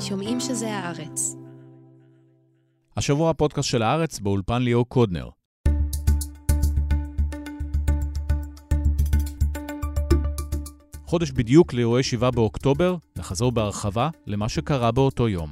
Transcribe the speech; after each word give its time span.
שומעים 0.00 0.40
שזה 0.40 0.74
הארץ. 0.74 1.36
השבוע 2.96 3.30
הפודקאסט 3.30 3.68
של 3.68 3.82
הארץ 3.82 4.18
באולפן 4.18 4.62
ליאור 4.62 4.88
קודנר. 4.88 5.28
חודש 11.06 11.30
בדיוק 11.30 11.72
לאירועי 11.72 12.02
7 12.02 12.30
באוקטובר, 12.30 12.96
נחזור 13.16 13.52
בהרחבה 13.52 14.10
למה 14.26 14.48
שקרה 14.48 14.92
באותו 14.92 15.28
יום. 15.28 15.50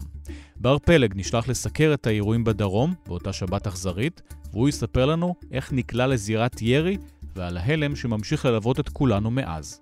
בר 0.57 0.79
פלג 0.79 1.12
נשלח 1.17 1.49
לסקר 1.49 1.95
את 1.95 2.07
האירועים 2.07 2.45
בדרום, 2.45 2.95
באותה 3.07 3.33
שבת 3.33 3.67
אכזרית, 3.67 4.23
והוא 4.53 4.69
יספר 4.69 5.07
לנו 5.07 5.35
איך 5.53 5.73
נקלע 5.73 6.07
לזירת 6.07 6.62
ירי 6.62 6.96
ועל 7.39 7.57
ההלם 7.57 7.96
שממשיך 7.96 8.45
ללוות 8.45 8.80
את 8.80 8.89
כולנו 8.89 9.30
מאז. 9.30 9.80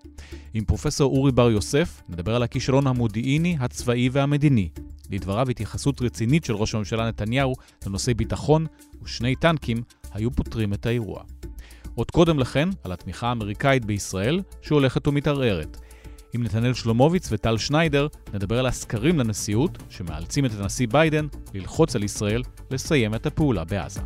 עם 0.55 0.65
פרופסור 0.65 1.17
אורי 1.17 1.33
בר 1.33 1.51
יוסף 1.51 2.03
נדבר 2.09 2.37
על 2.37 2.43
הכישלון 2.43 2.87
המודיעיני, 2.87 3.57
הצבאי 3.61 4.09
והמדיני. 4.13 4.69
לדבריו 5.11 5.51
התייחסות 5.51 6.03
רצינית 6.03 6.45
של 6.45 6.55
ראש 6.55 6.75
הממשלה 6.75 7.09
נתניהו 7.09 7.53
לנושאי 7.87 8.15
ביטחון, 8.15 8.67
ושני 9.03 9.37
טנקים 9.37 9.83
היו 10.13 10.31
פותרים 10.31 10.73
את 10.73 10.87
האירוע. 10.87 11.23
עוד 11.95 12.11
קודם 12.11 12.39
לכן, 12.39 12.69
על 12.85 12.93
התמיכה 12.93 13.29
האמריקאית 13.29 13.85
בישראל, 13.85 14.41
שהולכת 14.63 15.09
ומתערערת. 15.09 15.77
עם 16.33 16.43
נתנאל 16.43 16.75
שלומוביץ 16.75 17.29
וטל 17.33 17.59
שניידר 17.59 18.07
נדבר 18.35 18.59
על 18.59 18.67
הסקרים 18.67 19.19
לנשיאות, 19.19 19.79
שמאלצים 19.91 20.47
את 20.47 20.51
הנשיא 20.59 20.89
ביידן 20.91 21.27
ללחוץ 21.55 21.97
על 21.97 22.05
ישראל 22.05 22.43
לסיים 22.71 23.15
את 23.15 23.27
הפעולה 23.27 23.65
בעזה. 23.65 24.01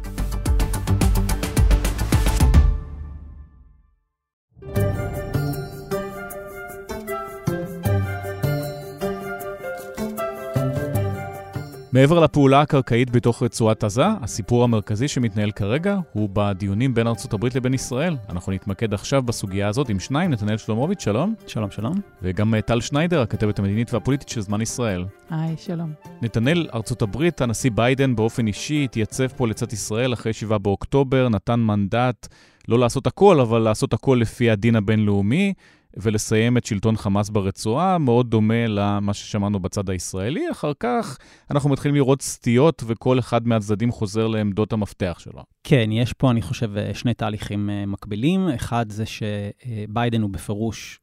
מעבר 11.92 12.20
לפעולה 12.20 12.60
הקרקעית 12.60 13.10
בתוך 13.10 13.42
רצועת 13.42 13.84
עזה, 13.84 14.05
הסיפור 14.22 14.64
המרכזי 14.64 15.08
שמתנהל 15.08 15.50
כרגע 15.50 15.98
הוא 16.12 16.28
בדיונים 16.32 16.94
בין 16.94 17.06
ארצות 17.06 17.32
הברית 17.32 17.55
לבין 17.55 17.74
ישראל. 17.74 18.16
אנחנו 18.28 18.52
נתמקד 18.52 18.94
עכשיו 18.94 19.22
בסוגיה 19.22 19.69
הזאת 19.69 19.88
עם 19.88 20.00
שניים, 20.00 20.30
נתנאל 20.30 20.56
שלומוביץ', 20.56 21.05
שלום. 21.05 21.34
שלום, 21.47 21.70
שלום. 21.70 21.94
וגם 22.22 22.55
אה, 22.55 22.62
טל 22.62 22.80
שניידר, 22.80 23.20
הכתבת 23.20 23.58
המדינית 23.58 23.94
והפוליטית 23.94 24.28
של 24.28 24.41
זמן 24.41 24.60
ישראל. 24.60 25.05
היי, 25.30 25.56
שלום. 25.56 25.92
נתנאל, 26.22 26.69
ארצות 26.74 27.02
הברית, 27.02 27.41
הנשיא 27.41 27.70
ביידן 27.74 28.16
באופן 28.16 28.47
אישי 28.47 28.84
התייצב 28.84 29.27
פה 29.27 29.48
לצד 29.48 29.72
ישראל 29.72 30.12
אחרי 30.12 30.32
7 30.32 30.58
באוקטובר, 30.58 31.28
נתן 31.28 31.60
מנדט 31.60 32.28
לא 32.69 32.78
לעשות 32.78 33.06
הכל, 33.06 33.41
אבל 33.41 33.58
לעשות 33.58 33.92
הכל 33.92 34.19
לפי 34.20 34.50
הדין 34.50 34.77
הבינלאומי. 34.77 35.52
ולסיים 35.96 36.56
את 36.56 36.64
שלטון 36.64 36.96
חמאס 36.96 37.28
ברצועה, 37.28 37.98
מאוד 37.98 38.30
דומה 38.30 38.66
למה 38.66 39.14
ששמענו 39.14 39.60
בצד 39.60 39.91
הישראלי. 39.91 40.50
אחר 40.50 40.72
כך 40.80 41.19
אנחנו 41.50 41.70
מתחילים 41.70 41.94
לראות 41.94 42.22
סטיות 42.22 42.82
וכל 42.86 43.19
אחד 43.19 43.47
מהצדדים 43.47 43.92
חוזר 43.92 44.27
לעמדות 44.27 44.72
המפתח 44.72 45.16
שלו. 45.19 45.42
כן, 45.64 45.92
יש 45.92 46.12
פה, 46.12 46.30
אני 46.30 46.42
חושב, 46.42 46.70
שני 46.92 47.14
תהליכים 47.14 47.70
אה, 47.70 47.86
מקבילים. 47.86 48.48
אחד 48.48 48.91
זה 48.91 49.05
שביידן 49.06 50.22
הוא 50.22 50.30
בפירוש 50.30 51.00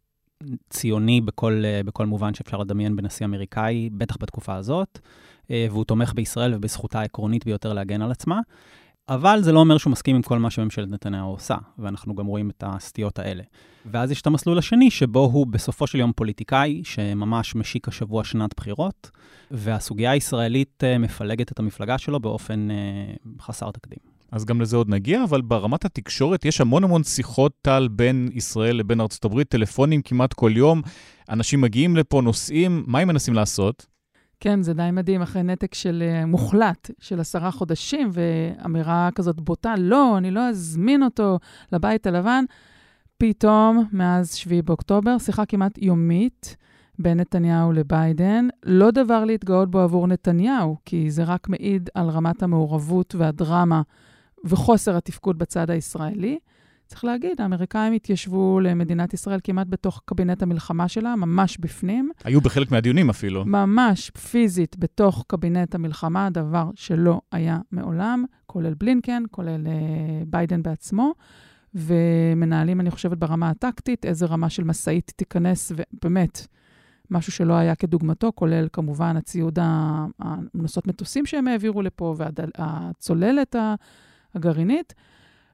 ציוני 0.69 1.21
בכל, 1.21 1.61
אה, 1.65 1.81
בכל 1.85 2.05
מובן 2.05 2.33
שאפשר 2.33 2.57
לדמיין 2.57 2.95
בנשיא 2.95 3.25
אמריקאי, 3.25 3.89
בטח 3.93 4.17
בתקופה 4.19 4.55
הזאת, 4.55 4.99
אה, 5.51 5.67
והוא 5.69 5.85
תומך 5.85 6.13
בישראל 6.13 6.53
ובזכותה 6.53 6.99
העקרונית 6.99 7.45
ביותר 7.45 7.73
להגן 7.73 8.01
על 8.01 8.11
עצמה. 8.11 8.39
אבל 9.09 9.39
זה 9.43 9.51
לא 9.51 9.59
אומר 9.59 9.77
שהוא 9.77 9.91
מסכים 9.91 10.15
עם 10.15 10.21
כל 10.21 10.39
מה 10.39 10.49
שממשלת 10.49 10.89
נתניהו 10.89 11.29
עושה, 11.29 11.55
ואנחנו 11.79 12.15
גם 12.15 12.25
רואים 12.25 12.49
את 12.49 12.63
הסטיות 12.67 13.19
האלה. 13.19 13.43
ואז 13.91 14.11
יש 14.11 14.21
את 14.21 14.27
המסלול 14.27 14.57
השני, 14.57 14.91
שבו 14.91 15.19
הוא 15.19 15.47
בסופו 15.47 15.87
של 15.87 15.99
יום 15.99 16.11
פוליטיקאי, 16.15 16.81
שממש 16.83 17.55
משיק 17.55 17.87
השבוע 17.87 18.23
שנת 18.23 18.53
בחירות, 18.57 19.11
והסוגיה 19.51 20.11
הישראלית 20.11 20.83
אה, 20.83 20.97
מפלגת 20.97 21.51
את 21.51 21.59
המפלגה 21.59 21.97
שלו 21.97 22.19
באופן 22.19 22.71
אה, 22.71 22.75
חסר 23.41 23.71
תקדים. 23.71 23.99
אז 24.31 24.45
גם 24.45 24.61
לזה 24.61 24.77
עוד 24.77 24.89
נגיע, 24.89 25.23
אבל 25.23 25.41
ברמת 25.41 25.85
התקשורת 25.85 26.45
יש 26.45 26.61
המון 26.61 26.83
המון 26.83 27.03
שיחות 27.03 27.51
טל 27.61 27.87
בין 27.91 28.29
ישראל 28.33 28.75
לבין 28.75 29.01
ארצות 29.01 29.25
הברית, 29.25 29.49
טלפונים 29.49 30.01
כמעט 30.01 30.33
כל 30.33 30.51
יום, 30.55 30.81
אנשים 31.29 31.61
מגיעים 31.61 31.95
לפה, 31.95 32.21
נוסעים, 32.21 32.83
מה 32.87 32.99
הם 32.99 33.07
מנסים 33.07 33.33
לעשות? 33.33 33.85
כן, 34.39 34.61
זה 34.61 34.73
די 34.73 34.89
מדהים, 34.93 35.21
אחרי 35.21 35.43
נתק 35.43 35.73
של 35.73 36.03
uh, 36.23 36.25
מוחלט 36.25 36.91
של 36.99 37.19
עשרה 37.19 37.51
חודשים, 37.51 38.09
ואמירה 38.11 39.09
כזאת 39.15 39.41
בוטה, 39.41 39.73
לא, 39.77 40.17
אני 40.17 40.31
לא 40.31 40.49
אזמין 40.49 41.03
אותו 41.03 41.39
לבית 41.71 42.07
הלבן. 42.07 42.45
פתאום, 43.17 43.85
מאז 43.91 44.33
7 44.33 44.61
באוקטובר, 44.61 45.17
שיחה 45.17 45.45
כמעט 45.45 45.77
יומית 45.77 46.55
בין 46.99 47.19
נתניהו 47.19 47.71
לביידן. 47.71 48.47
לא 48.63 48.91
דבר 48.91 49.25
להתגאות 49.25 49.71
בו 49.71 49.79
עבור 49.79 50.07
נתניהו, 50.07 50.77
כי 50.85 51.11
זה 51.11 51.23
רק 51.23 51.49
מעיד 51.49 51.89
על 51.93 52.09
רמת 52.09 52.43
המעורבות 52.43 53.15
והדרמה 53.15 53.81
וחוסר 54.45 54.97
התפקוד 54.97 55.37
בצד 55.37 55.69
הישראלי. 55.69 56.39
צריך 56.87 57.05
להגיד, 57.05 57.41
האמריקאים 57.41 57.93
התיישבו 57.93 58.59
למדינת 58.59 59.13
ישראל 59.13 59.39
כמעט 59.43 59.67
בתוך 59.69 60.01
קבינט 60.05 60.43
המלחמה 60.43 60.87
שלה, 60.87 61.15
ממש 61.15 61.57
בפנים. 61.57 62.09
היו 62.23 62.41
בחלק 62.41 62.71
מהדיונים 62.71 63.09
אפילו. 63.09 63.45
ממש 63.45 64.09
פיזית 64.09 64.75
בתוך 64.79 65.25
קבינט 65.27 65.75
המלחמה, 65.75 66.29
דבר 66.29 66.69
שלא 66.75 67.21
היה 67.31 67.59
מעולם, 67.71 68.25
כולל 68.45 68.73
בלינקן, 68.73 69.23
כולל 69.31 69.65
uh, 69.65 69.69
ביידן 70.27 70.63
בעצמו. 70.63 71.13
ומנהלים, 71.75 72.81
אני 72.81 72.91
חושבת, 72.91 73.17
ברמה 73.17 73.49
הטקטית, 73.49 74.05
איזה 74.05 74.25
רמה 74.25 74.49
של 74.49 74.63
משאית 74.63 75.11
תיכנס, 75.15 75.71
ובאמת, 75.75 76.47
משהו 77.11 77.31
שלא 77.31 77.53
היה 77.53 77.75
כדוגמתו, 77.75 78.31
כולל 78.35 78.67
כמובן 78.73 79.17
הציוד, 79.17 79.59
הנושאות 80.19 80.87
מטוסים 80.87 81.25
שהם 81.25 81.47
העבירו 81.47 81.81
לפה, 81.81 82.15
והצוללת 82.17 83.55
הגרעינית. 84.35 84.93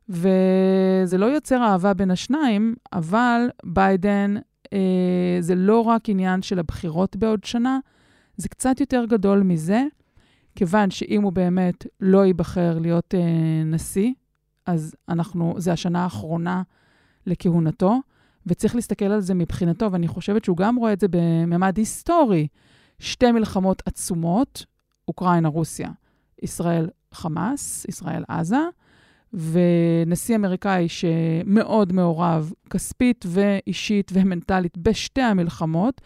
וזה 0.10 1.18
לא 1.18 1.26
יוצר 1.26 1.64
אהבה 1.64 1.94
בין 1.94 2.12
השניים, 2.12 2.76
אבל 2.94 3.50
ביידן, 3.64 4.36
אה, 4.74 5.38
זה 5.40 5.56
לא 5.56 5.82
רק 5.82 6.10
עניין 6.10 6.42
של 6.42 6.60
הבחירות 6.60 7.16
בעוד 7.16 7.44
שנה, 7.44 7.80
זה 8.38 8.50
קצת 8.50 8.80
יותר 8.80 9.06
גדול 9.10 9.44
מזה, 9.44 9.84
כיוון 10.56 10.92
שאם 10.92 11.24
הוא 11.24 11.34
באמת 11.34 11.88
לא 12.00 12.26
ייבחר 12.26 12.80
להיות 12.80 13.16
אה, 13.16 13.64
נשיא, 13.66 14.14
אז 14.66 14.96
אנחנו, 15.10 15.56
זה 15.58 15.74
השנה 15.74 16.04
האחרונה 16.04 16.62
לכהונתו, 17.28 18.00
וצריך 18.48 18.76
להסתכל 18.76 19.06
על 19.06 19.20
זה 19.20 19.34
מבחינתו, 19.34 19.92
ואני 19.92 20.08
חושבת 20.08 20.46
שהוא 20.46 20.58
גם 20.58 20.76
רואה 20.76 20.94
את 20.94 21.00
זה 21.00 21.08
בממד 21.10 21.78
היסטורי. 21.78 22.48
שתי 23.00 23.32
מלחמות 23.32 23.84
עצומות, 23.86 24.66
אוקראינה-רוסיה, 25.08 25.90
ישראל-חמאס, 26.42 27.86
ישראל-עזה, 27.90 28.62
ונשיא 29.34 30.36
אמריקאי 30.36 30.88
שמאוד 30.90 31.94
מעורב 31.94 32.52
כספית 32.70 33.26
ואישית 33.28 34.12
ומנטלית 34.14 34.78
בשתי 34.78 35.22
המלחמות, 35.22 36.02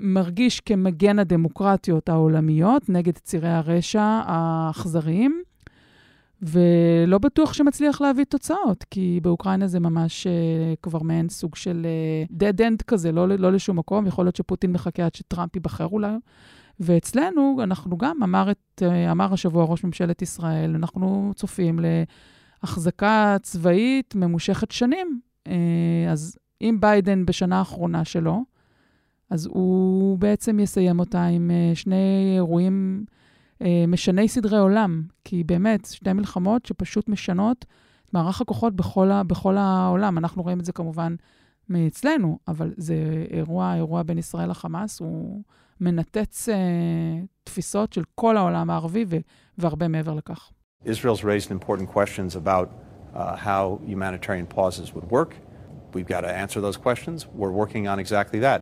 מרגיש 0.00 0.60
כמגן 0.60 1.18
הדמוקרטיות 1.18 2.08
העולמיות 2.08 2.88
נגד 2.88 3.18
צירי 3.18 3.48
הרשע 3.48 4.22
האכזריים, 4.26 5.42
ולא 6.42 7.18
בטוח 7.18 7.52
שמצליח 7.52 8.00
להביא 8.00 8.24
תוצאות, 8.24 8.84
כי 8.90 9.20
באוקראינה 9.22 9.66
זה 9.66 9.80
ממש 9.80 10.26
uh, 10.26 10.30
כבר 10.82 11.02
מעין 11.02 11.28
סוג 11.28 11.56
של 11.56 11.86
uh, 12.28 12.32
dead 12.32 12.58
end 12.58 12.84
כזה, 12.86 13.12
לא, 13.12 13.28
לא 13.28 13.52
לשום 13.52 13.78
מקום, 13.78 14.06
יכול 14.06 14.24
להיות 14.24 14.36
שפוטין 14.36 14.72
מחכה 14.72 15.04
עד 15.04 15.14
שטראמפ 15.14 15.54
ייבחר 15.56 15.86
אולי. 15.86 16.16
ואצלנו, 16.80 17.56
אנחנו 17.62 17.98
גם, 17.98 18.22
אמר, 18.22 18.50
את, 18.50 18.82
uh, 18.82 19.10
אמר 19.10 19.32
השבוע 19.32 19.64
ראש 19.64 19.84
ממשלת 19.84 20.22
ישראל, 20.22 20.74
אנחנו 20.74 21.32
צופים 21.34 21.80
ל... 21.80 21.84
החזקה 22.66 23.36
צבאית 23.42 24.14
ממושכת 24.14 24.70
שנים. 24.70 25.20
אה, 25.46 26.06
אז 26.10 26.38
אם 26.60 26.76
ביידן 26.80 27.26
בשנה 27.26 27.58
האחרונה 27.58 28.04
שלו, 28.04 28.44
אז 29.30 29.46
הוא 29.46 30.18
בעצם 30.18 30.60
יסיים 30.60 30.98
אותה 30.98 31.24
עם 31.24 31.50
אה, 31.50 31.74
שני 31.74 32.32
אירועים 32.34 33.04
אה, 33.62 33.84
משני 33.88 34.28
סדרי 34.28 34.58
עולם. 34.58 35.02
כי 35.24 35.44
באמת, 35.44 35.84
שתי 35.84 36.12
מלחמות 36.12 36.66
שפשוט 36.66 37.08
משנות 37.08 37.64
את 38.06 38.14
מערך 38.14 38.40
הכוחות 38.40 38.76
בכל, 38.76 39.10
ה, 39.10 39.22
בכל 39.22 39.56
העולם. 39.56 40.18
אנחנו 40.18 40.42
רואים 40.42 40.60
את 40.60 40.64
זה 40.64 40.72
כמובן 40.72 41.14
מאצלנו, 41.68 42.38
אבל 42.48 42.72
זה 42.76 43.26
אירוע, 43.30 43.74
אירוע 43.74 44.02
בין 44.02 44.18
ישראל 44.18 44.50
לחמאס, 44.50 45.00
הוא 45.00 45.42
מנתץ 45.80 46.48
אה, 46.48 46.54
תפיסות 47.44 47.92
של 47.92 48.02
כל 48.14 48.36
העולם 48.36 48.70
הערבי 48.70 49.04
והרבה 49.58 49.88
מעבר 49.88 50.14
לכך. 50.14 50.50
Israel's 50.86 51.24
raised 51.24 51.50
important 51.50 51.88
questions 51.88 52.36
about 52.36 52.72
uh, 53.14 53.36
how 53.36 53.80
humanitarian 53.84 54.46
pauses 54.46 54.94
would 54.94 55.10
work. 55.10 55.34
We've 55.92 56.06
got 56.06 56.20
to 56.20 56.28
answer 56.28 56.60
those 56.60 56.76
questions. 56.76 57.26
We're 57.26 57.50
working 57.50 57.88
on 57.88 57.98
exactly 57.98 58.38
that. 58.40 58.60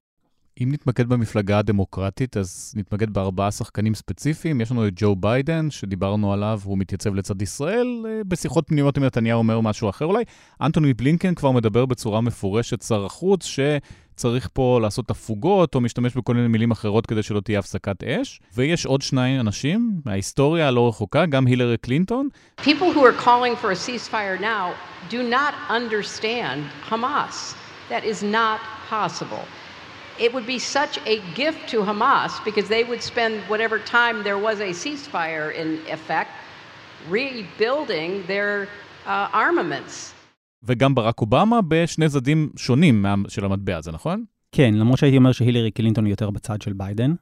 אם 0.63 0.69
נתמקד 0.73 1.09
במפלגה 1.09 1.59
הדמוקרטית, 1.59 2.37
אז 2.37 2.75
נתמקד 2.77 3.11
בארבעה 3.11 3.51
שחקנים 3.51 3.95
ספציפיים. 3.95 4.61
יש 4.61 4.71
לנו 4.71 4.87
את 4.87 4.93
ג'ו 4.97 5.17
ביידן, 5.17 5.71
שדיברנו 5.71 6.33
עליו, 6.33 6.61
הוא 6.65 6.79
מתייצב 6.79 7.15
לצד 7.15 7.43
ישראל. 7.43 8.05
אה, 8.07 8.21
בשיחות 8.29 8.65
פנימיות 8.67 8.97
עם 8.97 9.05
נתניהו 9.05 9.39
אומר 9.39 9.61
משהו 9.61 9.89
אחר 9.91 10.05
אולי. 10.05 10.25
אנטוני 10.61 10.95
בלינקן 10.95 11.35
כבר 11.35 11.51
מדבר 11.51 11.87
בצורה 11.87 12.21
מפורשת, 12.21 12.83
שר 12.83 13.05
החוץ, 13.05 13.47
שצריך 13.47 14.49
פה 14.53 14.79
לעשות 14.83 15.11
הפוגות, 15.11 15.75
או 15.75 15.81
משתמש 15.81 16.17
בכל 16.17 16.35
מיני 16.35 16.49
מילים 16.49 16.71
אחרות 16.71 17.07
כדי 17.07 17.23
שלא 17.23 17.41
תהיה 17.41 17.59
הפסקת 17.59 18.05
אש. 18.05 18.41
ויש 18.55 18.87
עוד 18.87 19.03
שניים 19.03 19.41
אנשים 19.41 20.01
מההיסטוריה 20.05 20.69
הלא 20.69 20.89
רחוקה, 20.89 21.27
גם 21.27 21.47
הילרי 21.47 21.77
קלינטון. 21.77 22.29
That 27.91 28.05
is 28.05 28.23
not 28.23 28.61
possible. 28.91 29.64
It 30.19 30.33
would 30.33 30.47
be 30.47 30.59
such 30.59 30.99
a 31.07 31.17
gift 31.35 31.69
to 31.73 31.77
Hamas 31.83 32.33
because 32.45 32.69
they 32.69 32.85
would 32.85 33.03
spend 33.03 33.35
whatever 33.49 33.79
time 33.79 34.23
there 34.23 34.39
was 34.39 34.61
a 34.61 34.71
ceasefire 34.83 35.53
in 35.55 35.69
effect 35.97 36.31
rebuilding 37.09 38.25
their 38.27 38.69
uh, 39.07 39.29
armaments. 39.33 40.15
וגם 40.63 40.95
ברק 40.95 41.21
אובמה 41.21 41.61
בשני 41.69 42.09
צדדים 42.09 42.51
שונים 42.57 43.05
של 43.29 43.45
המטבע 43.45 43.77
הזה, 43.77 43.93
נכון? 43.93 44.25
כן, 44.53 44.75
למרות 44.75 44.99
שהייתי 44.99 45.17
אומר 45.17 45.33
שהילרי 45.33 45.71
קלינטון 45.71 46.07
יותר 46.07 46.31
בצד 46.31 46.63
של 46.63 46.73
ביידן. 46.73 47.15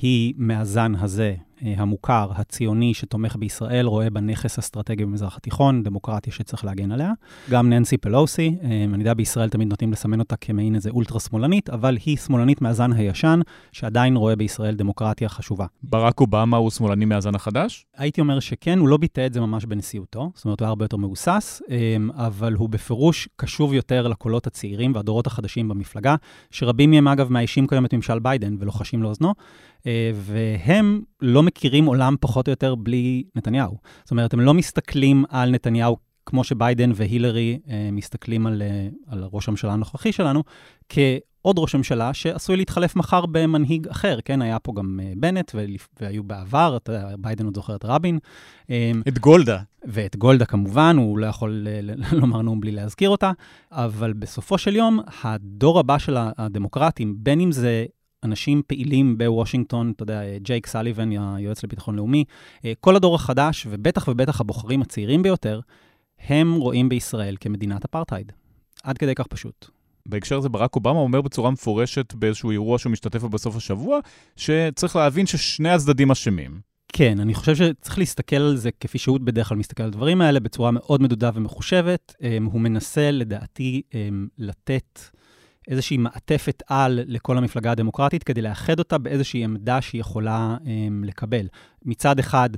היא 0.00 0.34
מהזן 0.36 0.92
הזה 0.94 1.24
אה, 1.28 1.53
המוכר, 1.62 2.30
הציוני, 2.34 2.94
שתומך 2.94 3.36
בישראל, 3.36 3.86
רואה 3.86 4.10
בה 4.10 4.20
נכס 4.20 4.58
אסטרטגי 4.58 5.04
במזרח 5.04 5.36
התיכון, 5.36 5.82
דמוקרטיה 5.82 6.32
שצריך 6.32 6.64
להגן 6.64 6.92
עליה. 6.92 7.12
גם 7.50 7.70
ננסי 7.70 7.96
פלוסי, 7.96 8.56
אה, 8.62 8.84
אני 8.84 8.98
יודע, 8.98 9.14
בישראל 9.14 9.48
תמיד 9.48 9.68
נוטים 9.68 9.92
לסמן 9.92 10.20
אותה 10.20 10.36
כמעין 10.36 10.74
איזה 10.74 10.90
אולטרה 10.90 11.20
שמאלנית, 11.20 11.70
אבל 11.70 11.96
היא 12.06 12.16
שמאלנית 12.16 12.62
מהזן 12.62 12.92
הישן, 12.92 13.40
שעדיין 13.72 14.16
רואה 14.16 14.36
בישראל 14.36 14.74
דמוקרטיה 14.74 15.28
חשובה. 15.28 15.66
ברק 15.82 16.20
אובמה 16.20 16.56
הוא 16.56 16.70
שמאלני 16.70 17.04
מהזן 17.04 17.34
החדש? 17.34 17.86
הייתי 17.96 18.20
אומר 18.20 18.40
שכן, 18.40 18.78
הוא 18.78 18.88
לא 18.88 18.96
ביטא 18.96 19.26
את 19.26 19.32
זה 19.32 19.40
ממש 19.40 19.64
בנשיאותו, 19.64 20.30
זאת 20.34 20.44
אומרת, 20.44 20.60
הוא 20.60 20.66
היה 20.66 20.68
הרבה 20.68 20.84
יותר 20.84 20.96
מבוסס, 20.96 21.62
אה, 21.70 21.96
אבל 22.26 22.52
הוא 22.52 22.68
בפירוש 22.68 23.28
קשוב 23.36 23.74
יותר 23.74 24.08
לקולות 24.08 24.46
הצעירים 24.46 24.94
והדורות 24.94 25.26
החדשים 25.26 25.68
במפלגה, 25.68 26.16
שרבים 26.50 26.90
מהם, 26.90 27.08
אגב, 27.08 27.32
מאיישים 27.32 27.66
כיום 27.66 27.84
את 27.84 27.94
ממשל 27.94 28.18
ביידן 28.18 28.56
ולוחשים 28.58 29.02
לאוזנו. 29.02 29.34
אה, 29.86 30.10
והם 30.14 31.02
לא 31.20 31.42
מכירים 31.42 31.84
עולם 31.84 32.16
פחות 32.20 32.48
או 32.48 32.50
יותר 32.50 32.74
בלי 32.74 33.24
נתניהו. 33.34 33.78
זאת 34.04 34.10
אומרת, 34.10 34.32
הם 34.32 34.40
לא 34.40 34.54
מסתכלים 34.54 35.24
על 35.28 35.50
נתניהו 35.50 35.96
כמו 36.26 36.44
שביידן 36.44 36.90
והילרי 36.94 37.58
אה, 37.68 37.88
מסתכלים 37.92 38.46
על, 38.46 38.62
אה, 38.62 38.88
על 39.06 39.24
ראש 39.32 39.48
הממשלה 39.48 39.72
הנוכחי 39.72 40.12
שלנו, 40.12 40.42
כעוד 40.88 41.58
ראש 41.58 41.74
ממשלה 41.74 42.14
שעשוי 42.14 42.56
להתחלף 42.56 42.96
מחר 42.96 43.26
במנהיג 43.26 43.88
אחר, 43.88 44.18
כן? 44.24 44.42
היה 44.42 44.58
פה 44.58 44.72
גם 44.76 45.00
בנט, 45.16 45.52
והיו 46.00 46.24
בעבר, 46.24 46.76
אתה 46.76 46.92
יודע, 46.92 47.16
ביידן 47.18 47.44
עוד 47.44 47.54
זוכר 47.54 47.76
את 47.76 47.84
רבין. 47.84 48.18
את 49.08 49.18
גולדה. 49.18 49.58
ואת 49.86 50.16
גולדה 50.16 50.44
כמובן, 50.44 50.96
הוא 50.96 51.18
לא 51.18 51.26
יכול 51.26 51.66
לומר 52.20 52.42
נאום 52.42 52.60
בלי 52.60 52.72
להזכיר 52.72 53.10
אותה, 53.10 53.32
אבל 53.72 54.12
בסופו 54.12 54.58
של 54.58 54.76
יום, 54.76 55.00
הדור 55.22 55.78
הבא 55.78 55.98
של 55.98 56.16
הדמוקרטים, 56.18 57.14
בין 57.18 57.40
אם 57.40 57.52
זה 57.52 57.84
אנשים 58.24 58.62
פעילים 58.66 59.18
בוושינגטון, 59.18 59.92
אתה 59.96 60.02
יודע, 60.02 60.38
ג'ייק 60.38 60.66
סליבן, 60.66 61.10
היועץ 61.36 61.64
לביטחון 61.64 61.96
לאומי, 61.96 62.24
אה, 62.64 62.72
כל 62.80 62.96
הדור 62.96 63.14
החדש, 63.14 63.66
ובטח 63.70 64.08
ובטח 64.08 64.40
הבוחרים 64.40 64.82
הצעירים 64.82 65.22
ביותר, 65.22 65.60
הם 66.28 66.54
רואים 66.54 66.88
בישראל 66.88 67.36
כמדינת 67.40 67.84
אפרטהייד. 67.84 68.32
עד 68.82 68.98
כדי 68.98 69.14
כך 69.14 69.26
פשוט. 69.26 69.66
בהקשר 70.06 70.38
הזה 70.38 70.48
ברק 70.48 70.76
אובמה 70.76 70.98
אומר 70.98 71.20
בצורה 71.20 71.50
מפורשת 71.50 72.14
באיזשהו 72.14 72.50
אירוע 72.50 72.78
שהוא 72.78 72.92
משתתף 72.92 73.20
בו 73.20 73.28
בסוף 73.28 73.56
השבוע, 73.56 73.98
שצריך 74.36 74.96
להבין 74.96 75.26
ששני 75.26 75.70
הצדדים 75.70 76.10
אשמים. 76.10 76.60
כן, 76.96 77.20
אני 77.20 77.34
חושב 77.34 77.54
שצריך 77.54 77.98
להסתכל 77.98 78.36
על 78.36 78.56
זה 78.56 78.70
כפי 78.80 78.98
שהוא 78.98 79.20
בדרך 79.20 79.48
כלל 79.48 79.58
מסתכל 79.58 79.82
על 79.82 79.88
הדברים 79.88 80.20
האלה, 80.20 80.40
בצורה 80.40 80.70
מאוד 80.70 81.02
מדודה 81.02 81.30
ומחושבת. 81.34 82.14
אה, 82.22 82.38
הוא 82.44 82.60
מנסה, 82.60 83.10
לדעתי, 83.10 83.82
אה, 83.94 84.08
לתת 84.38 85.00
איזושהי 85.68 85.96
מעטפת 85.96 86.62
על 86.68 87.00
לכל 87.06 87.38
המפלגה 87.38 87.72
הדמוקרטית, 87.72 88.22
כדי 88.24 88.42
לאחד 88.42 88.78
אותה 88.78 88.98
באיזושהי 88.98 89.44
עמדה 89.44 89.80
שהיא 89.80 90.00
יכולה 90.00 90.56
um, 90.60 90.66
לקבל. 91.04 91.46
מצד 91.84 92.18
אחד, 92.18 92.50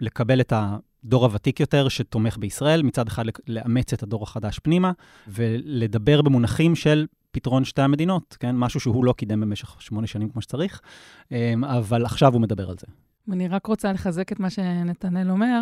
לקבל 0.00 0.40
את 0.40 0.52
הדור 0.56 1.24
הוותיק 1.24 1.60
יותר 1.60 1.88
שתומך 1.88 2.38
בישראל, 2.38 2.82
מצד 2.82 3.08
אחד 3.08 3.24
לאמץ 3.46 3.92
את 3.92 4.02
הדור 4.02 4.22
החדש 4.22 4.58
פנימה, 4.58 4.92
ולדבר 5.28 6.22
במונחים 6.22 6.74
של 6.74 7.06
פתרון 7.30 7.64
שתי 7.64 7.82
המדינות, 7.82 8.36
כן? 8.40 8.56
משהו 8.56 8.80
שהוא 8.80 9.04
לא 9.04 9.12
קידם 9.12 9.40
במשך 9.40 9.82
שמונה 9.82 10.06
שנים 10.06 10.28
כמו 10.28 10.42
שצריך, 10.42 10.80
um, 11.28 11.34
אבל 11.66 12.04
עכשיו 12.04 12.32
הוא 12.32 12.40
מדבר 12.40 12.70
על 12.70 12.76
זה. 12.78 12.86
אני 13.32 13.48
רק 13.48 13.66
רוצה 13.66 13.92
לחזק 13.92 14.32
את 14.32 14.40
מה 14.40 14.50
שנתנאל 14.50 15.30
אומר. 15.30 15.60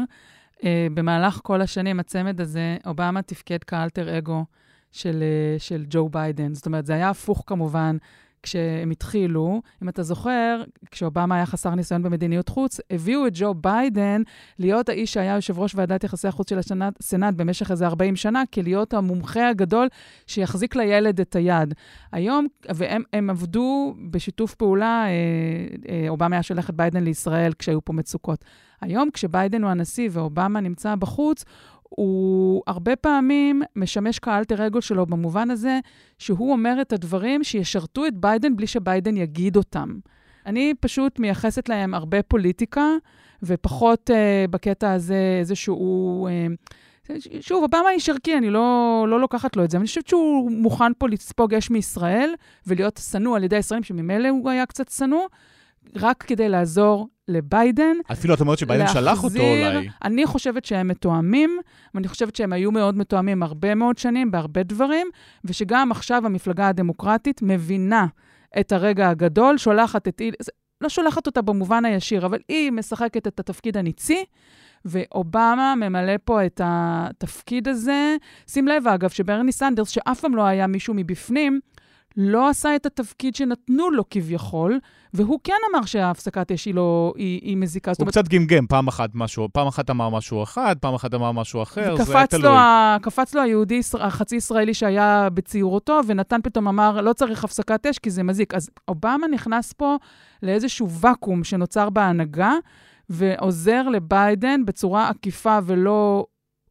Uh, 0.59 0.63
במהלך 0.95 1.41
כל 1.43 1.61
השנים, 1.63 2.01
הצמד 2.01 2.41
הזה, 2.41 2.77
אובמה 2.87 3.23
תפקד 3.23 3.65
כאלטר 3.65 4.19
אגו 4.19 4.45
של, 4.93 5.23
אה, 5.23 5.59
של 5.59 5.85
ג'ו 5.91 6.09
ביידן. 6.09 6.55
זאת 6.55 6.67
אומרת, 6.67 6.87
זה 6.87 6.95
היה 6.95 7.11
הפוך 7.11 7.43
כמובן. 7.47 7.97
כשהם 8.43 8.91
התחילו, 8.91 9.63
אם 9.83 9.89
אתה 9.89 10.03
זוכר, 10.03 10.63
כשאובמה 10.91 11.35
היה 11.35 11.47
חסר 11.47 11.75
ניסיון 11.75 12.03
במדיניות 12.03 12.49
חוץ, 12.49 12.81
הביאו 12.91 13.27
את 13.27 13.33
ג'ו 13.35 13.55
ביידן 13.55 14.23
להיות 14.59 14.89
האיש 14.89 15.13
שהיה 15.13 15.35
יושב 15.35 15.59
ראש 15.59 15.75
ועדת 15.75 16.05
יחסי 16.05 16.29
החוץ 16.29 16.51
של 16.51 16.59
הסנאט 16.59 17.35
במשך 17.35 17.71
איזה 17.71 17.87
40 17.87 18.17
שנה, 18.17 18.43
כלהיות 18.55 18.95
המומחה 18.95 19.49
הגדול 19.49 19.89
שיחזיק 20.27 20.77
לילד 20.77 21.21
את 21.21 21.37
היד. 21.37 21.75
היום, 22.13 22.47
והם 22.69 23.31
עבדו 23.31 23.95
בשיתוף 24.11 24.55
פעולה, 24.55 25.05
אה, 25.07 25.11
אה, 25.89 26.09
אובמה 26.09 26.37
היה 26.37 26.43
שולח 26.43 26.71
את 26.71 26.75
ביידן 26.75 27.05
לישראל 27.05 27.53
כשהיו 27.59 27.85
פה 27.85 27.93
מצוקות. 27.93 28.45
היום, 28.81 29.11
כשביידן 29.11 29.63
הוא 29.63 29.71
הנשיא 29.71 30.09
ואובמה 30.13 30.61
נמצא 30.61 30.95
בחוץ, 30.95 31.45
הוא 31.91 32.63
הרבה 32.67 32.97
פעמים 32.97 33.63
משמש 33.77 34.19
כאלטר 34.19 34.67
אגו 34.67 34.83
שלו 34.83 35.07
במובן 35.07 35.51
הזה 35.51 35.79
שהוא 36.19 36.53
אומר 36.53 36.81
את 36.81 36.93
הדברים 36.93 37.45
שישרתו 37.45 38.07
את 38.07 38.15
ביידן 38.17 38.57
בלי 38.57 38.67
שביידן 38.67 39.17
יגיד 39.17 39.57
אותם. 39.57 39.99
אני 40.47 40.75
פשוט 40.81 41.19
מייחסת 41.19 41.69
להם 41.69 41.95
הרבה 41.95 42.23
פוליטיקה, 42.23 42.87
ופחות 43.43 44.11
uh, 44.11 44.51
בקטע 44.51 44.93
הזה 44.93 45.37
איזשהו... 45.41 46.29
Uh, 46.29 46.75
שוב, 47.41 47.63
אובמה 47.63 47.91
איש 47.91 48.09
ערכי, 48.09 48.39
אני 48.39 48.51
לא, 48.51 49.07
לא 49.09 49.21
לוקחת 49.21 49.57
לו 49.57 49.65
את 49.65 49.71
זה, 49.71 49.77
אבל 49.77 49.83
אני 49.83 49.87
חושבת 49.87 50.09
שהוא 50.09 50.51
מוכן 50.51 50.93
פה 50.99 51.09
לספוג 51.09 51.55
אש 51.55 51.71
מישראל 51.71 52.35
ולהיות 52.67 53.01
שנוא 53.11 53.37
על 53.37 53.45
ידי 53.45 53.57
הישראלים, 53.57 53.85
שממילא 53.85 54.29
הוא 54.29 54.51
היה 54.51 54.67
קצת 54.67 54.89
שנוא, 54.89 55.25
רק 55.97 56.25
כדי 56.27 56.49
לעזור 56.49 57.09
לביידן. 57.29 57.97
אפילו 58.13 58.35
את 58.35 58.41
אומרת 58.41 58.59
שביידן 58.59 58.85
להחזיר, 58.85 59.03
שלח 59.03 59.25
אותו 59.25 59.41
אולי. 59.41 59.89
אני 60.05 60.27
חושבת 60.27 60.65
שהם 60.65 60.89
מתואמים, 60.89 61.59
ואני 61.95 62.09
חושבת 62.09 62.37
שהם 62.37 62.53
היו 62.53 62.73
מאוד 62.73 62.99
מתואמים 62.99 63.43
הרבה 63.43 63.75
מאוד 63.75 63.99
שנים 63.99 64.31
בהרבה 64.31 64.63
דברים, 64.63 65.07
ושגם 65.45 65.91
עכשיו 65.91 66.27
המפלגה 66.27 66.69
הדמוקרטית 66.69 67.43
מבינה 67.43 68.07
את 68.61 68.73
הרגע 68.73 69.09
הגדול, 69.09 69.59
שולחת 69.59 70.09
את... 70.09 70.23
לא 70.81 70.89
שולחת 70.89 71.27
אותה 71.27 71.43
במובן 71.43 71.85
הישיר, 71.85 72.26
אבל 72.26 72.38
היא 72.49 72.71
משחקת 72.71 73.26
את 73.26 73.41
התפקיד 73.41 73.76
הניצי. 73.76 74.25
ואובמה 74.85 75.75
ממלא 75.76 76.12
פה 76.25 76.47
את 76.47 76.61
התפקיד 76.64 77.69
הזה. 77.69 78.17
שים 78.47 78.69
לב, 78.69 78.88
אגב, 78.88 79.11
שברני 79.11 79.53
סנדרס, 79.53 79.88
שאף 79.88 80.21
פעם 80.21 80.37
לא 80.37 80.43
היה 80.43 80.67
מישהו 80.67 80.95
מבפנים, 80.95 81.61
לא 82.17 82.49
עשה 82.49 82.76
את 82.76 82.87
התפקיד 82.87 83.35
שנתנו 83.35 83.90
לו 83.90 84.05
כביכול, 84.11 84.79
והוא 85.14 85.40
כן 85.45 85.55
אמר 85.71 85.85
שההפסקת 85.85 86.52
אש 86.52 86.64
היא, 86.64 86.75
לא, 86.75 87.12
היא, 87.17 87.40
היא 87.43 87.57
מזיקה. 87.57 87.93
הוא 87.99 88.09
קצת 88.09 88.29
גמגם, 88.29 88.67
פעם 88.67 88.88
אחת 88.88 89.11
משהו, 89.14 89.49
פעם 89.52 89.67
אחת 89.67 89.90
אמר 89.90 90.09
משהו 90.09 90.43
אחד, 90.43 90.76
פעם 90.81 90.95
אחת 90.95 91.14
אמר 91.14 91.33
משהו 91.33 91.62
אחר, 91.62 91.97
זה 91.97 92.14
תלוי. 92.31 92.43
לו, 92.43 92.50
קפץ 93.02 93.35
לו 93.35 93.43
היהודי, 93.43 93.81
החצי 94.00 94.37
ישראלי 94.37 94.75
שהיה 94.75 95.29
בציורותו, 95.35 96.00
ונתן 96.07 96.40
פתאום 96.43 96.69
אמר, 96.69 97.00
לא 97.00 97.12
צריך 97.12 97.45
הפסקת 97.45 97.87
אש 97.87 97.99
כי 97.99 98.11
זה 98.11 98.23
מזיק. 98.23 98.55
אז 98.55 98.71
אובמה 98.88 99.26
נכנס 99.33 99.73
פה 99.73 99.97
לאיזשהו 100.43 100.90
ואקום 100.90 101.45
שנוצר 101.45 101.90
בהנהגה, 101.90 102.52
ועוזר 103.09 103.88
לביידן 103.88 104.64
בצורה 104.64 105.09
עקיפה 105.09 105.59
ולא, 105.67 106.26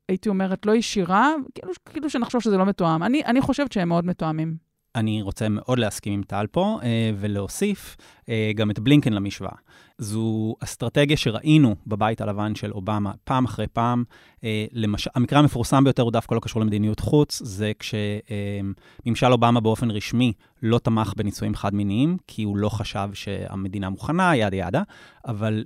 הייתי 0.10 0.30
אומרת, 0.30 0.66
לא 0.66 0.76
ישירה, 0.76 1.34
כאילו, 1.56 1.74
כאילו 1.86 2.10
שנחשוב 2.10 2.42
שזה 2.42 2.58
לא 2.58 2.66
מתואם. 2.66 3.04
אני, 3.04 3.22
אני 3.26 3.42
חושבת 3.42 3.72
שהם 3.72 3.90
מאוד 3.90 4.06
מתואמים. 4.06 4.69
אני 5.00 5.22
רוצה 5.22 5.50
מאוד 5.50 5.80
להסכים 5.80 6.14
עם 6.14 6.24
טל 6.24 6.48
פה, 6.52 6.80
אה, 6.84 7.12
ולהוסיף 7.20 7.98
אה, 8.30 8.52
גם 8.56 8.72
את 8.72 8.80
בלינקן 8.80 9.14
למשוואה. 9.14 9.56
זו 9.98 10.56
אסטרטגיה 10.60 11.18
שראינו 11.18 11.76
בבית 11.88 12.22
הלבן 12.22 12.56
של 12.56 12.72
אובמה 12.72 13.12
פעם 13.24 13.46
אחרי 13.46 13.68
פעם. 13.68 14.04
אה, 14.44 14.66
למשל, 14.72 15.10
המקרה 15.16 15.40
המפורסם 15.40 15.84
ביותר 15.84 16.04
הוא 16.04 16.12
דווקא 16.12 16.36
לא 16.36 16.40
קשור 16.40 16.62
למדיניות 16.62 17.00
חוץ, 17.00 17.42
זה 17.46 17.72
כשממשל 17.80 19.32
אובמה 19.32 19.60
באופן 19.60 19.92
רשמי 19.92 20.34
לא 20.64 20.80
תמך 20.80 21.14
בנישואים 21.18 21.56
חד-מיניים, 21.56 22.18
כי 22.28 22.44
הוא 22.44 22.58
לא 22.58 22.70
חשב 22.70 23.10
שהמדינה 23.14 23.90
מוכנה, 23.90 24.36
ידה 24.36 24.58
ידה, 24.58 24.82
אבל 25.28 25.64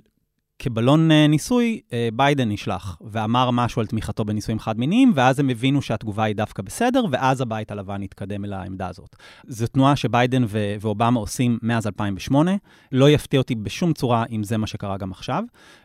כבלון 0.58 1.10
אה, 1.10 1.26
ניסוי, 1.26 1.80
אה, 1.92 2.08
ביידן 2.12 2.48
נשלח 2.48 2.98
ואמר 3.00 3.50
משהו 3.50 3.80
על 3.80 3.86
תמיכתו 3.86 4.24
בניסויים 4.24 4.58
חד-מיניים, 4.58 5.12
ואז 5.14 5.38
הם 5.38 5.48
הבינו 5.48 5.82
שהתגובה 5.82 6.24
היא 6.24 6.36
דווקא 6.36 6.62
בסדר, 6.62 7.04
ואז 7.10 7.40
הבית 7.40 7.70
הלבן 7.70 8.02
התקדם 8.02 8.44
אל 8.44 8.52
העמדה 8.52 8.88
הזאת. 8.88 9.16
זו 9.46 9.66
תנועה 9.66 9.96
שביידן 9.96 10.44
ו- 10.48 10.74
ואובמה 10.80 11.20
עושים 11.20 11.58
מאז 11.62 11.86
2008. 11.86 12.52
לא 12.92 13.10
יפתיע 13.10 13.40
אותי 13.40 13.54
בשום 13.54 13.92
צורה 13.92 14.24
אם 14.30 14.42
זה 14.42 14.56
מה 14.56 14.66
שקרה 14.66 14.96
גם 14.96 15.10
עכשיו, 15.10 15.42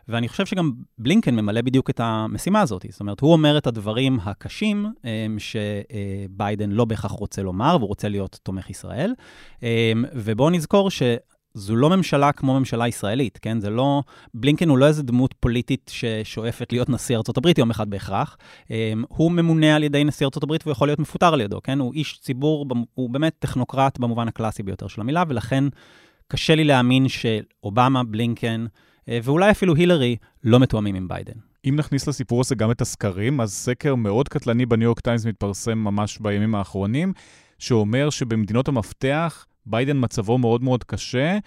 ואני 0.08 0.28
חושב 0.28 0.46
שגם 0.46 0.72
בלינקן 0.98 1.34
ממלא 1.34 1.60
בדיוק 1.60 1.90
את 1.90 2.00
המשימה 2.00 2.60
הזאת. 2.60 2.86
זאת 2.90 3.00
אומרת, 3.00 3.20
הוא 3.20 3.32
אומר 3.32 3.58
את 3.58 3.66
הדברים 3.66 4.18
הקשים 4.22 4.86
אה, 5.04 5.26
שביידן 5.38 6.70
לא 6.70 6.84
בהכרח 6.84 7.12
רוצה 7.12 7.42
לומר, 7.42 7.76
והוא 7.78 7.88
רוצה 7.88 8.08
להיות 8.08 8.38
תומך 8.42 8.70
ישראל. 8.70 9.14
ובואו 10.14 10.50
נזכור 10.50 10.90
ש... 10.90 11.02
זו 11.54 11.76
לא 11.76 11.90
ממשלה 11.90 12.32
כמו 12.32 12.58
ממשלה 12.58 12.88
ישראלית, 12.88 13.38
כן? 13.42 13.60
זה 13.60 13.70
לא... 13.70 14.02
בלינקן 14.34 14.68
הוא 14.68 14.78
לא 14.78 14.86
איזה 14.86 15.02
דמות 15.02 15.34
פוליטית 15.40 15.90
ששואפת 15.94 16.72
להיות 16.72 16.88
נשיא 16.88 17.16
ארה"ב 17.16 17.58
יום 17.58 17.70
אחד 17.70 17.90
בהכרח. 17.90 18.36
אמ, 18.64 18.70
הוא 19.08 19.32
ממונה 19.32 19.76
על 19.76 19.82
ידי 19.82 20.04
נשיא 20.04 20.26
ארה"ב 20.26 20.50
והוא 20.50 20.72
יכול 20.72 20.88
להיות 20.88 20.98
מפוטר 20.98 21.34
על 21.34 21.40
ידו, 21.40 21.62
כן? 21.62 21.78
הוא 21.78 21.94
איש 21.94 22.18
ציבור, 22.22 22.66
הוא 22.94 23.10
באמת 23.10 23.34
טכנוקרט 23.38 23.98
במובן 23.98 24.28
הקלאסי 24.28 24.62
ביותר 24.62 24.86
של 24.86 25.00
המילה, 25.00 25.24
ולכן 25.28 25.64
קשה 26.28 26.54
לי 26.54 26.64
להאמין 26.64 27.06
שאובמה, 27.08 28.04
בלינקן, 28.04 28.66
אה, 28.66 29.10
ואולי 29.22 29.50
אפילו 29.50 29.74
הילרי, 29.74 30.16
לא 30.44 30.58
מתואמים 30.58 30.94
עם 30.94 31.08
ביידן. 31.08 31.32
אם 31.68 31.76
נכניס 31.76 32.08
לסיפור 32.08 32.40
הזה 32.40 32.54
גם 32.54 32.70
את 32.70 32.80
הסקרים, 32.80 33.40
אז 33.40 33.52
סקר 33.52 33.94
מאוד 33.94 34.28
קטלני 34.28 34.66
בניו 34.66 34.84
יורק 34.84 35.00
טיימס 35.00 35.26
מתפרסם 35.26 35.78
ממש 35.78 36.18
בימים 36.18 36.54
האחרונים, 36.54 37.12
שאומר 37.58 38.10
שבמדינות 38.10 38.68
המפתח, 38.68 39.46
ביידן 39.66 39.96
מצבו 40.00 40.38
מאוד 40.38 40.62
מאוד 40.62 40.84
קשה, 40.84 41.38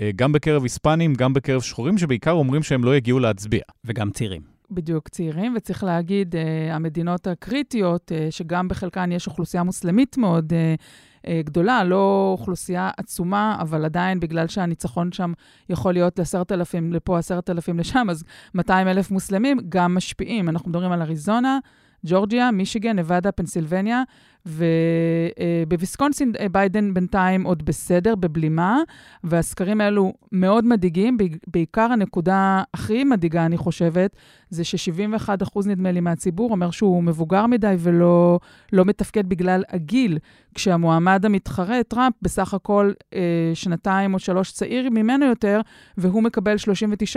אה, 0.00 0.10
גם 0.16 0.32
בקרב 0.32 0.62
היספנים, 0.62 1.14
גם 1.14 1.32
בקרב 1.32 1.62
שחורים, 1.62 1.98
שבעיקר 1.98 2.32
אומרים 2.32 2.62
שהם 2.62 2.84
לא 2.84 2.96
יגיעו 2.96 3.18
להצביע. 3.18 3.62
וגם 3.84 4.10
צעירים. 4.10 4.54
בדיוק, 4.70 5.08
צעירים, 5.08 5.54
וצריך 5.56 5.84
להגיד, 5.84 6.34
uh, 6.34 6.38
המדינות 6.72 7.26
הקריטיות, 7.26 8.12
uh, 8.12 8.30
שגם 8.30 8.68
בחלקן 8.68 9.12
יש 9.12 9.26
אוכלוסייה 9.26 9.62
מוסלמית 9.62 10.16
מאוד 10.18 10.52
uh, 10.52 10.80
uh, 11.22 11.28
גדולה, 11.44 11.84
לא 11.84 12.34
אוכלוסייה 12.38 12.90
עצומה, 12.96 13.56
אבל 13.60 13.84
עדיין, 13.84 14.20
בגלל 14.20 14.46
שהניצחון 14.46 15.12
שם 15.12 15.32
יכול 15.68 15.92
להיות 15.92 16.18
עשרת 16.18 16.52
אלפים 16.52 16.92
לפה, 16.92 17.18
עשרת 17.18 17.50
אלפים 17.50 17.78
לשם, 17.78 18.06
אז 18.10 18.24
200 18.54 18.88
אלף 18.88 19.10
מוסלמים 19.10 19.58
גם 19.68 19.94
משפיעים. 19.94 20.48
אנחנו 20.48 20.70
מדברים 20.70 20.92
על 20.92 21.02
אריזונה, 21.02 21.58
ג'ורג'יה, 22.06 22.50
מישיגן, 22.50 22.98
נבדה, 22.98 23.32
פנסילבניה, 23.32 24.02
ובוויסקונסין 24.46 26.32
אה, 26.40 26.48
ביידן 26.48 26.94
בינתיים 26.94 27.44
עוד 27.44 27.64
בסדר, 27.64 28.14
בבלימה, 28.14 28.78
והסקרים 29.24 29.80
האלו 29.80 30.12
מאוד 30.32 30.64
מדאיגים. 30.64 31.16
בעיקר 31.46 31.92
הנקודה 31.92 32.62
הכי 32.74 33.04
מדאיגה, 33.04 33.46
אני 33.46 33.56
חושבת, 33.56 34.16
זה 34.50 34.64
ש-71% 34.64 35.66
נדמה 35.66 35.92
לי 35.92 36.00
מהציבור 36.00 36.50
אומר 36.50 36.70
שהוא 36.70 37.02
מבוגר 37.02 37.46
מדי 37.46 37.74
ולא 37.78 38.38
לא 38.72 38.84
מתפקד 38.84 39.28
בגלל 39.28 39.62
הגיל, 39.68 40.18
כשהמועמד 40.54 41.24
המתחרה, 41.24 41.82
טראמפ, 41.82 42.14
בסך 42.22 42.54
הכל 42.54 42.92
אה, 43.14 43.50
שנתיים 43.54 44.14
או 44.14 44.18
שלוש 44.18 44.52
צעיר 44.52 44.90
ממנו 44.90 45.26
יותר, 45.26 45.60
והוא 45.98 46.22
מקבל 46.22 46.56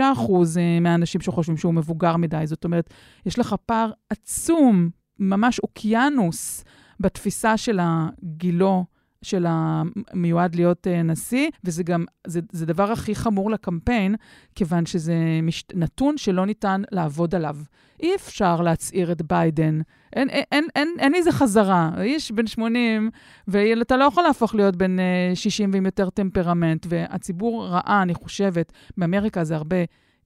אה, 0.58 0.80
מהאנשים 0.80 1.20
שחושבים 1.20 1.56
שהוא 1.56 1.74
מבוגר 1.74 2.16
מדי. 2.16 2.42
זאת 2.44 2.64
אומרת, 2.64 2.90
יש 3.26 3.38
לך 3.38 3.54
פער 3.66 3.90
עצום, 4.10 4.88
ממש 5.18 5.58
אוקיינוס. 5.58 6.64
בתפיסה 7.00 7.56
של 7.56 7.78
הגילו 7.82 8.84
של 9.22 9.46
המיועד 9.48 10.54
להיות 10.54 10.86
uh, 10.86 11.02
נשיא, 11.02 11.50
וזה 11.64 11.82
גם, 11.82 12.04
זה, 12.26 12.40
זה 12.52 12.66
דבר 12.66 12.92
הכי 12.92 13.14
חמור 13.14 13.50
לקמפיין, 13.50 14.14
כיוון 14.54 14.86
שזה 14.86 15.14
מש, 15.42 15.64
נתון 15.74 16.16
שלא 16.16 16.46
ניתן 16.46 16.82
לעבוד 16.90 17.34
עליו. 17.34 17.56
אי 18.00 18.14
אפשר 18.14 18.60
להצעיר 18.60 19.12
את 19.12 19.22
ביידן. 19.22 19.80
אין, 20.12 20.30
אין, 20.30 20.44
אין, 20.52 20.66
אין, 20.76 20.88
אין 20.98 21.14
איזה 21.14 21.32
חזרה. 21.32 21.90
איש 22.00 22.32
בן 22.32 22.46
80, 22.46 23.10
ואתה 23.48 23.96
לא 23.96 24.04
יכול 24.04 24.22
להפוך 24.22 24.54
להיות 24.54 24.76
בן 24.76 24.96
אה, 24.98 25.34
60 25.34 25.70
ועם 25.72 25.86
יותר 25.86 26.10
טמפרמנט, 26.10 26.86
והציבור 26.88 27.66
ראה, 27.66 28.02
אני 28.02 28.14
חושבת, 28.14 28.72
באמריקה 28.96 29.44
זה 29.44 29.56
הרבה 29.56 29.76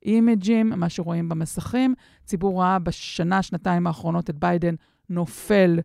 אימג'ים, 0.05 0.73
מה 0.76 0.88
שרואים 0.88 1.29
במסכים. 1.29 1.95
ציבור 2.25 2.62
ראה 2.62 2.79
בשנה, 2.79 3.43
שנתיים 3.43 3.87
האחרונות 3.87 4.31
את 4.31 4.38
ביידן 4.38 4.75
נופל 5.11 5.79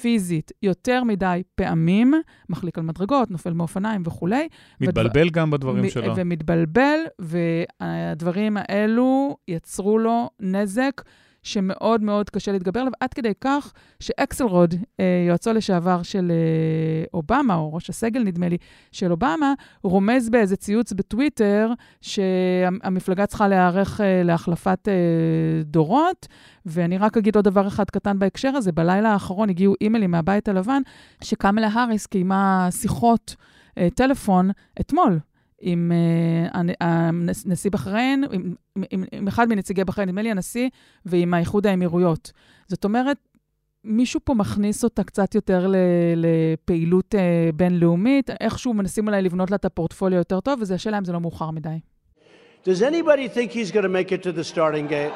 פיזית 0.00 0.52
יותר 0.62 1.04
מדי 1.04 1.42
פעמים, 1.54 2.14
מחליק 2.48 2.78
על 2.78 2.84
מדרגות, 2.84 3.30
נופל 3.30 3.52
מאופניים 3.52 4.02
וכולי. 4.04 4.48
מתבלבל 4.80 5.20
ודבר... 5.26 5.40
גם 5.40 5.50
בדברים 5.50 5.90
שלו. 5.90 6.16
ומתבלבל, 6.16 6.98
והדברים 7.18 8.56
האלו 8.60 9.36
יצרו 9.48 9.98
לו 9.98 10.30
נזק 10.40 11.02
שמאוד 11.42 12.02
מאוד 12.02 12.30
קשה 12.30 12.52
להתגבר 12.52 12.80
עליו, 12.80 12.92
עד 13.00 13.14
כדי 13.14 13.32
כך 13.40 13.72
שאקסלרוד, 14.00 14.74
אה, 15.00 15.24
יועצו 15.28 15.52
לשעבר 15.52 16.02
של 16.02 16.32
אה, 16.32 17.04
אובמה, 17.14 17.54
או 17.54 17.74
ראש 17.74 17.90
הסגל, 17.90 18.22
נדמה 18.22 18.48
לי, 18.48 18.56
של 18.92 19.10
אובמה, 19.10 19.54
רומז 19.82 20.30
באיזה 20.30 20.56
ציוץ 20.56 20.92
בטוויטר 20.92 21.72
שהמפלגה 22.00 23.26
צריכה 23.26 23.48
להיערך 23.48 24.00
אה, 24.00 24.22
להחלפת 24.22 24.88
דורות. 25.64 26.28
ואני 26.66 26.98
רק 26.98 27.16
אגיד 27.16 27.36
עוד 27.36 27.44
דבר 27.44 27.68
אחד 27.68 27.90
קטן 27.90 28.18
בהקשר 28.18 28.48
הזה, 28.48 28.72
בלילה 28.72 29.12
האחרון 29.12 29.50
הגיעו 29.50 29.74
אימיילים 29.80 30.10
מהבית 30.10 30.48
הלבן, 30.48 30.82
שקמלה 31.24 31.68
האריס 31.72 32.06
קיימה 32.06 32.68
שיחות 32.70 33.36
טלפון 33.94 34.50
אתמול 34.80 35.18
עם 35.62 35.92
uh, 36.52 36.58
נשיא 37.46 37.70
בחריין, 37.70 38.24
עם, 38.32 38.54
עם, 38.90 39.04
עם 39.12 39.28
אחד 39.28 39.48
מנציגי 39.48 39.84
בחריין, 39.84 40.08
נדמה 40.08 40.22
לי 40.22 40.30
הנשיא, 40.30 40.68
ועם 41.06 41.34
האיחוד 41.34 41.66
האמירויות. 41.66 42.32
זאת 42.68 42.84
אומרת, 42.84 43.16
מישהו 43.84 44.20
פה 44.24 44.34
מכניס 44.34 44.84
אותה 44.84 45.04
קצת 45.04 45.34
יותר 45.34 45.72
לפעילות 46.16 47.14
uh, 47.14 47.18
בינלאומית, 47.56 48.30
איכשהו 48.30 48.74
מנסים 48.74 49.08
אולי 49.08 49.22
לבנות 49.22 49.50
לה 49.50 49.56
את 49.56 49.64
הפורטפוליו 49.64 50.18
יותר 50.18 50.40
טוב, 50.40 50.58
וזה 50.62 50.74
השאלה 50.74 50.98
אם 50.98 51.04
זה 51.04 51.12
לא 51.12 51.20
מאוחר 51.20 51.50
מדי. 51.50 51.78
Does 52.64 52.82
anybody 52.82 53.28
think 53.28 53.50
he's 53.50 53.72
going 53.72 53.82
to 53.82 53.88
make 53.88 54.12
it 54.12 54.22
to 54.22 54.32
the 54.32 54.44
starting 54.44 54.86
gate? 54.86 55.12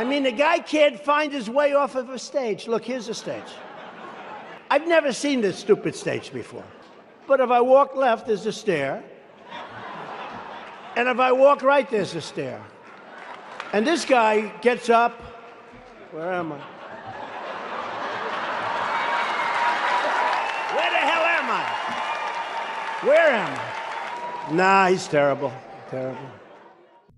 I 0.00 0.04
mean, 0.04 0.24
the 0.24 0.32
guy 0.32 0.58
can't 0.58 0.98
find 0.98 1.32
his 1.32 1.48
way 1.48 1.74
off 1.74 1.94
of 1.94 2.06
a 2.10 2.18
stage. 2.18 2.66
Look, 2.66 2.84
here's 2.84 3.08
a 3.08 3.14
stage. 3.14 3.50
I've 4.72 4.88
never 4.88 5.12
seen 5.12 5.40
this 5.46 5.56
stupid 5.66 5.94
stage 5.94 6.32
before. 6.32 6.64
But 7.28 7.38
if 7.40 7.50
I 7.50 7.60
walk 7.60 7.90
left, 7.96 8.26
there's 8.26 8.46
a 8.46 8.52
stair. 8.52 9.02
And 10.96 11.08
if 11.08 11.18
I 11.28 11.32
walk 11.32 11.62
right, 11.62 11.88
there's 11.90 12.14
a 12.14 12.20
stair. 12.20 12.60
And 13.72 13.86
this 13.86 14.04
guy 14.04 14.34
gets 14.60 14.90
up. 14.90 15.14
Where 16.14 16.34
am 16.40 16.52
I? 16.52 16.60
Where 20.76 20.90
the 20.96 21.02
hell 21.10 21.26
am 21.38 21.48
I? 21.60 21.64
Where 23.08 23.30
am 23.44 23.52
I? 23.58 24.54
Nah, 24.60 24.88
he's 24.92 25.06
terrible. 25.08 25.52
Terrible. 25.90 26.30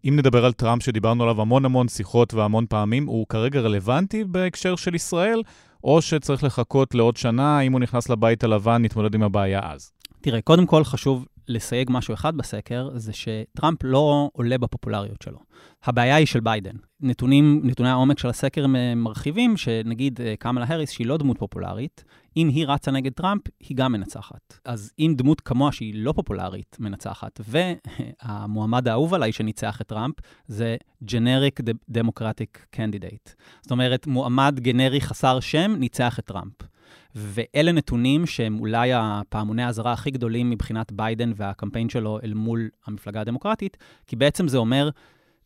אם 0.08 0.16
נדבר 0.16 0.44
על 0.44 0.52
טראמפ 0.52 0.82
שדיברנו 0.82 1.22
עליו 1.22 1.40
המון 1.40 1.64
המון 1.64 1.88
שיחות 1.88 2.34
והמון 2.34 2.66
פעמים, 2.68 3.06
הוא 3.06 3.26
כרגע 3.28 3.60
רלוונטי 3.60 4.24
בהקשר 4.24 4.76
של 4.76 4.94
ישראל, 4.94 5.42
או 5.84 6.02
שצריך 6.02 6.44
לחכות 6.44 6.94
לעוד 6.94 7.16
שנה, 7.16 7.60
אם 7.60 7.72
הוא 7.72 7.80
נכנס 7.80 8.08
לבית 8.08 8.44
הלבן, 8.44 8.82
נתמודד 8.82 9.14
עם 9.14 9.22
הבעיה 9.22 9.60
אז? 9.62 9.92
תראה, 10.24 10.40
קודם 10.40 10.66
כל 10.66 10.84
חשוב 10.84 11.26
לסייג 11.48 11.88
משהו 11.92 12.14
אחד 12.14 12.36
בסקר, 12.36 12.88
זה 12.94 13.12
שטראמפ 13.12 13.78
לא 13.82 14.30
עולה 14.32 14.58
בפופולריות 14.58 15.22
שלו. 15.22 15.38
הבעיה 15.84 16.16
היא 16.16 16.26
של 16.26 16.40
ביידן. 16.40 16.76
נתונים, 17.00 17.60
נתוני 17.64 17.88
העומק 17.88 18.18
של 18.18 18.28
הסקר 18.28 18.66
מרחיבים, 18.96 19.56
שנגיד 19.56 20.20
אה, 20.20 20.34
קמלה 20.38 20.64
האריס, 20.68 20.90
שהיא 20.90 21.06
לא 21.06 21.16
דמות 21.16 21.38
פופולרית, 21.38 22.04
אם 22.36 22.48
היא 22.48 22.66
רצה 22.66 22.90
נגד 22.90 23.12
טראמפ, 23.12 23.42
היא 23.60 23.76
גם 23.76 23.92
מנצחת. 23.92 24.58
אז 24.64 24.92
אם 24.98 25.14
דמות 25.16 25.40
כמוה 25.40 25.72
שהיא 25.72 25.94
לא 25.96 26.12
פופולרית 26.12 26.76
מנצחת, 26.80 27.40
והמועמד 27.48 28.88
האהוב 28.88 29.14
עליי 29.14 29.32
שניצח 29.32 29.80
את 29.80 29.86
טראמפ, 29.86 30.14
זה 30.46 30.76
generic 31.04 31.60
democratic 31.88 32.66
candidate. 32.70 33.30
זאת 33.62 33.70
אומרת, 33.70 34.06
מועמד 34.06 34.60
גנרי 34.60 35.00
חסר 35.00 35.40
שם 35.40 35.74
ניצח 35.78 36.18
את 36.18 36.24
טראמפ. 36.24 36.73
ואלה 37.14 37.72
נתונים 37.72 38.26
שהם 38.26 38.60
אולי 38.60 38.90
הפעמוני 38.94 39.62
האזהרה 39.62 39.92
הכי 39.92 40.10
גדולים 40.10 40.50
מבחינת 40.50 40.92
ביידן 40.92 41.32
והקמפיין 41.36 41.88
שלו 41.88 42.18
אל 42.24 42.34
מול 42.34 42.68
המפלגה 42.86 43.20
הדמוקרטית, 43.20 43.76
כי 44.06 44.16
בעצם 44.16 44.48
זה 44.48 44.58
אומר, 44.58 44.90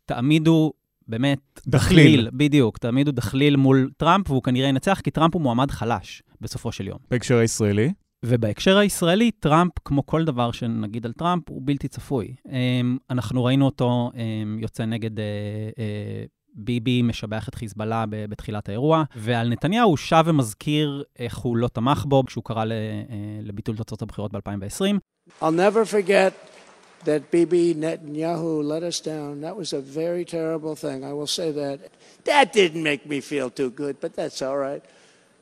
תעמידו 0.06 0.72
באמת 1.08 1.60
דחליל. 1.66 1.98
דחליל, 1.98 2.30
בדיוק, 2.32 2.78
תעמידו 2.78 3.12
דחליל 3.12 3.56
מול 3.56 3.90
טראמפ, 3.96 4.30
והוא 4.30 4.42
כנראה 4.42 4.68
ינצח, 4.68 5.00
כי 5.04 5.10
טראמפ 5.10 5.34
הוא 5.34 5.42
מועמד 5.42 5.70
חלש 5.70 6.22
בסופו 6.40 6.72
של 6.72 6.88
יום. 6.88 6.98
בהקשר 7.10 7.36
הישראלי? 7.36 7.92
ובהקשר 8.24 8.78
הישראלי, 8.78 9.30
טראמפ, 9.30 9.72
כמו 9.84 10.06
כל 10.06 10.24
דבר 10.24 10.50
שנגיד 10.50 11.06
על 11.06 11.12
טראמפ, 11.12 11.50
הוא 11.50 11.62
בלתי 11.64 11.88
צפוי. 11.88 12.34
אמ, 12.48 12.98
אנחנו 13.10 13.44
ראינו 13.44 13.64
אותו 13.66 14.10
אמ, 14.14 14.58
יוצא 14.58 14.84
נגד 14.84 15.20
אה, 15.20 15.24
אה, 15.78 16.24
ביבי 16.58 17.02
משבח 17.02 17.48
את 17.48 17.54
חיזבאללה 17.54 18.04
בתחילת 18.10 18.68
האירוע, 18.68 19.04
ועל 19.16 19.48
נתניהו 19.48 19.88
הוא 19.88 19.96
שב 19.96 20.24
ומזכיר 20.26 21.04
איך 21.18 21.36
הוא 21.36 21.56
לא 21.56 21.68
תמך 21.68 22.04
בו 22.08 22.24
כשהוא 22.26 22.44
קרא 22.44 22.64
לביטול 23.42 23.76
תוצאות 23.76 24.02
הבחירות 24.02 24.32
ב-2020. 24.32 24.98
I'll 25.42 25.44
never 25.44 25.84
forget 25.84 26.32
that 27.04 27.30
Bibi 27.30 27.74
Netanyahu 27.74 28.62
let 28.62 28.82
us 28.82 29.00
down. 29.00 29.40
That 29.40 29.56
was 29.56 29.72
a 29.72 29.80
very 29.80 30.24
terrible 30.24 30.74
thing. 30.84 31.04
I 31.04 31.12
will 31.12 31.32
say 31.38 31.48
that. 31.52 31.78
That 32.24 32.52
didn't 32.52 32.82
make 32.82 33.02
me 33.12 33.20
feel 33.20 33.48
too 33.50 33.70
good, 33.70 33.94
but 34.00 34.12
that's 34.16 34.42
all 34.42 34.58
right. 34.58 34.82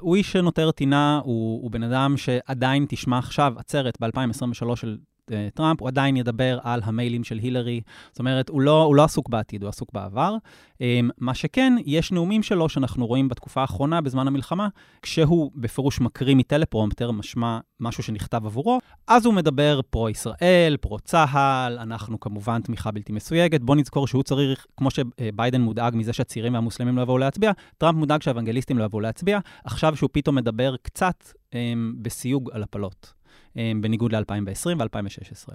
הוא 0.01 0.17
איש 0.17 0.33
שנותר 0.33 0.71
טינה, 0.71 1.21
הוא, 1.25 1.63
הוא 1.63 1.71
בן 1.71 1.83
אדם 1.83 2.17
שעדיין 2.17 2.87
תשמע 2.89 3.19
עכשיו 3.19 3.53
עצרת 3.57 4.01
ב-2023 4.01 4.77
של 4.77 4.97
אה, 4.99 5.16
טראמפ, 5.55 5.81
הוא 5.81 5.89
עדיין 5.89 6.17
ידבר 6.17 6.59
על 6.63 6.81
המיילים 6.85 7.25
של 7.25 7.39
הילרי. 7.39 7.81
זאת 8.11 8.19
אומרת, 8.19 8.49
הוא 8.49 8.61
לא, 8.61 8.83
הוא 8.83 8.95
לא 8.95 9.05
עסוק 9.05 9.29
בעתיד, 9.29 9.63
הוא 9.63 9.69
עסוק 9.69 9.93
בעבר. 9.93 10.37
אמ, 10.81 11.09
מה 11.19 11.35
שכן, 11.35 11.73
יש 11.85 12.13
נאומים 12.13 12.43
שלו 12.43 12.69
שאנחנו 12.69 13.07
רואים 13.07 13.29
בתקופה 13.29 13.61
האחרונה, 13.61 14.01
בזמן 14.01 14.27
המלחמה, 14.27 14.69
כשהוא 15.03 15.51
בפירוש 15.55 16.01
מקריא 16.01 16.35
מטלפרומפטר, 16.35 17.11
משמע 17.11 17.59
משהו 17.81 18.03
שנכתב 18.03 18.47
עבורו, 18.47 18.79
אז 19.07 19.27
הוא 19.27 19.35
מדבר 19.35 19.81
פרו-ישראל, 19.91 20.77
פרו-צה"ל, 20.81 21.79
אנחנו 21.79 22.21
כמובן 22.21 22.61
תמיכה 22.61 22.91
בלתי 22.91 23.13
מסויגת. 23.13 23.61
בואו 23.61 23.79
נזכור 23.79 24.07
שהוא 24.07 24.23
צריך, 24.23 24.67
כמו 24.77 24.89
שביידן 24.91 25.61
מודאג 25.61 25.97
מזה 25.97 26.13
שהצעירים 26.13 26.55
והמוסלמים 26.55 26.97
לא 26.97 27.03
יבואו 27.03 27.19
להצביע, 27.19 27.53
טראמפ 27.79 27.99
מודאג 27.99 28.23
שהאוונגליסטים 28.23 28.79
לא 28.79 28.85
יבואו 28.85 29.01
להצביע. 29.01 29.39
עכשיו 29.65 29.97
שהוא 29.97 30.11
פתאום 30.13 30.37
מדבר 30.37 30.77
קצת 30.83 31.25
אמ, 31.55 31.95
בסיוג 32.03 32.51
על 32.53 32.63
הפלות. 32.63 33.13
אמ, 33.57 33.81
בניגוד 33.81 34.15
ל-2020 34.15 34.67
ו-2016. 34.79 35.55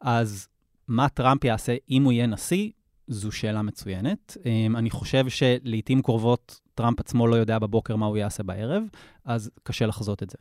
אז 0.00 0.48
מה 0.88 1.08
טראמפ 1.08 1.44
יעשה 1.44 1.76
אם 1.90 2.04
הוא 2.04 2.12
יהיה 2.12 2.26
נשיא? 2.26 2.70
זו 3.06 3.32
שאלה 3.32 3.62
מצוינת. 3.62 4.36
אמ, 4.46 4.76
אני 4.76 4.90
חושב 4.90 5.28
שלעיתים 5.28 6.02
קרובות 6.02 6.60
טראמפ 6.74 7.00
עצמו 7.00 7.26
לא 7.26 7.36
יודע 7.36 7.58
בבוקר 7.58 7.96
מה 7.96 8.06
הוא 8.06 8.16
יעשה 8.16 8.42
בערב, 8.42 8.82
אז 9.24 9.50
קשה 9.62 9.86
לחזות 9.86 10.22
את 10.22 10.30
זה. 10.30 10.38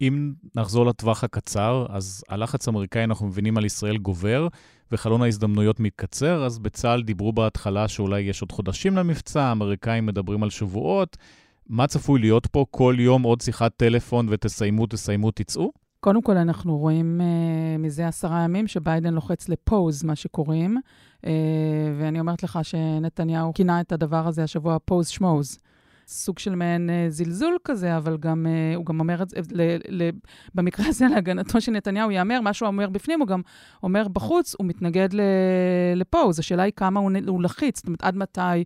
אם 0.00 0.32
נחזור 0.56 0.86
לטווח 0.86 1.24
הקצר, 1.24 1.86
אז 1.88 2.24
הלחץ 2.28 2.68
האמריקאי, 2.68 3.04
אנחנו 3.04 3.26
מבינים, 3.26 3.56
על 3.56 3.64
ישראל 3.64 3.96
גובר, 3.96 4.48
וחלון 4.92 5.22
ההזדמנויות 5.22 5.80
מתקצר, 5.80 6.44
אז 6.44 6.58
בצה"ל 6.58 7.02
דיברו 7.02 7.32
בהתחלה 7.32 7.88
שאולי 7.88 8.20
יש 8.20 8.40
עוד 8.40 8.52
חודשים 8.52 8.96
למבצע, 8.96 9.42
האמריקאים 9.42 10.06
מדברים 10.06 10.42
על 10.42 10.50
שבועות. 10.50 11.16
מה 11.68 11.86
צפוי 11.86 12.20
להיות 12.20 12.46
פה? 12.46 12.64
כל 12.70 12.96
יום 12.98 13.22
עוד 13.22 13.40
שיחת 13.40 13.72
טלפון 13.76 14.26
ותסיימו, 14.30 14.86
תסיימו, 14.86 15.30
תצאו? 15.30 15.72
קודם 16.04 16.22
כל, 16.22 16.36
אנחנו 16.36 16.78
רואים 16.78 17.20
uh, 17.20 17.78
מזה 17.78 18.08
עשרה 18.08 18.44
ימים 18.44 18.66
שביידן 18.66 19.14
לוחץ 19.14 19.48
לפוז, 19.48 20.04
מה 20.04 20.16
שקוראים, 20.16 20.76
uh, 20.76 21.28
ואני 21.98 22.20
אומרת 22.20 22.42
לך 22.42 22.58
שנתניהו 22.62 23.54
כינה 23.54 23.80
את 23.80 23.92
הדבר 23.92 24.26
הזה 24.26 24.42
השבוע 24.42 24.76
פוז 24.84 25.08
שמוז. 25.08 25.58
סוג 26.06 26.38
של 26.38 26.54
מעין 26.54 26.90
uh, 26.90 27.10
זלזול 27.10 27.56
כזה, 27.64 27.96
אבל 27.96 28.16
גם, 28.16 28.46
uh, 28.46 28.76
הוא 28.76 28.86
גם 28.86 29.00
אומר 29.00 29.22
את 29.22 29.28
זה, 29.28 29.36
ל, 29.50 29.62
ל, 29.88 30.10
במקרה 30.54 30.86
הזה 30.88 31.06
להגנתו 31.08 31.60
של 31.60 31.72
נתניהו 31.72 32.10
ייאמר, 32.10 32.40
מה 32.40 32.52
שהוא 32.52 32.66
אומר 32.66 32.88
בפנים, 32.88 33.20
הוא 33.20 33.28
גם 33.28 33.40
אומר 33.82 34.08
בחוץ, 34.08 34.54
הוא 34.58 34.66
מתנגד 34.66 35.08
ל, 35.12 35.20
לפוז. 35.96 36.38
השאלה 36.38 36.62
היא 36.62 36.72
כמה 36.76 37.00
הוא, 37.00 37.10
הוא 37.26 37.42
לחיץ, 37.42 37.76
זאת 37.76 37.86
אומרת, 37.86 38.02
עד 38.02 38.16
מתי 38.16 38.64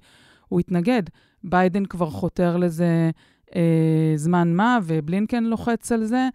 הוא 0.49 0.61
יתנגד. 0.61 1.03
ביידן 1.45 1.85
כבר 1.85 2.11
חותר 2.11 2.57
לזה 2.57 3.11
אה, 3.57 4.13
זמן 4.17 4.53
מה, 4.53 4.79
ובלינקן 4.83 5.45
לוחץ 5.45 5.93
על 5.93 6.05
זה. 6.05 6.29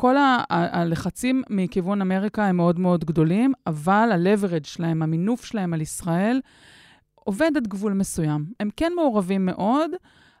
כל 0.00 0.16
ה- 0.16 0.44
הלחצים 0.48 1.42
מכיוון 1.50 2.00
אמריקה 2.00 2.46
הם 2.46 2.56
מאוד 2.56 2.78
מאוד 2.78 3.04
גדולים, 3.04 3.52
אבל 3.66 4.08
ה-leverage 4.12 4.68
שלהם, 4.68 5.02
המינוף 5.02 5.44
שלהם 5.44 5.74
על 5.74 5.80
ישראל, 5.80 6.40
עובד 7.14 7.50
עד 7.56 7.68
גבול 7.68 7.92
מסוים. 7.92 8.46
הם 8.60 8.68
כן 8.76 8.92
מעורבים 8.96 9.46
מאוד, 9.46 9.90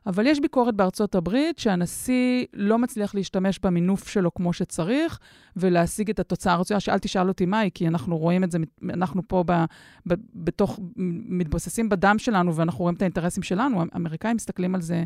אבל 0.06 0.26
יש 0.26 0.40
ביקורת 0.40 0.74
בארצות 0.74 1.14
הברית 1.14 1.58
שהנשיא 1.58 2.46
לא 2.54 2.78
מצליח 2.78 3.14
להשתמש 3.14 3.58
במינוף 3.62 4.08
שלו 4.08 4.34
כמו 4.34 4.52
שצריך, 4.52 5.18
ולהשיג 5.56 6.10
את 6.10 6.20
התוצאה 6.20 6.52
הרצויה, 6.52 6.80
שאל 6.80 6.98
תשאל 6.98 7.28
אותי 7.28 7.46
מהי, 7.46 7.70
כי 7.74 7.88
אנחנו 7.88 8.18
רואים 8.18 8.44
את 8.44 8.50
זה, 8.50 8.58
אנחנו 8.90 9.22
פה 9.28 9.44
ב, 9.46 9.52
ב, 10.08 10.14
בתוך, 10.34 10.80
מתבוססים 11.28 11.88
בדם 11.88 12.18
שלנו, 12.18 12.56
ואנחנו 12.56 12.80
רואים 12.80 12.96
את 12.96 13.02
האינטרסים 13.02 13.42
שלנו. 13.42 13.84
האמריקאים 13.92 14.36
מסתכלים 14.36 14.74
על 14.74 14.80
זה 14.80 15.04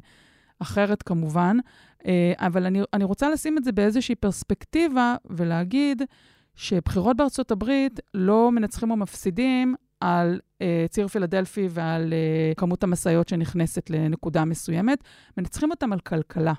אחרת 0.58 1.02
כמובן, 1.02 1.56
אה, 2.06 2.32
אבל 2.38 2.66
אני, 2.66 2.80
אני 2.92 3.04
רוצה 3.04 3.30
לשים 3.30 3.58
את 3.58 3.64
זה 3.64 3.72
באיזושהי 3.72 4.14
פרספקטיבה 4.14 5.16
ולהגיד 5.30 6.02
שבחירות 6.54 7.16
בארצות 7.16 7.50
הברית 7.50 8.00
לא 8.14 8.52
מנצחים 8.52 8.90
או 8.90 8.96
מפסידים 8.96 9.74
על 10.00 10.40
uh, 10.52 10.66
ציר 10.90 11.08
פילדלפי 11.08 11.68
ועל 11.70 12.12
uh, 12.12 12.54
כמות 12.54 12.84
המשאיות 12.84 13.28
שנכנסת 13.28 13.90
לנקודה 13.90 14.44
מסוימת, 14.44 14.98
מנצחים 15.38 15.70
אותם 15.70 15.92
על 15.92 16.00
כלכלה. 16.00 16.52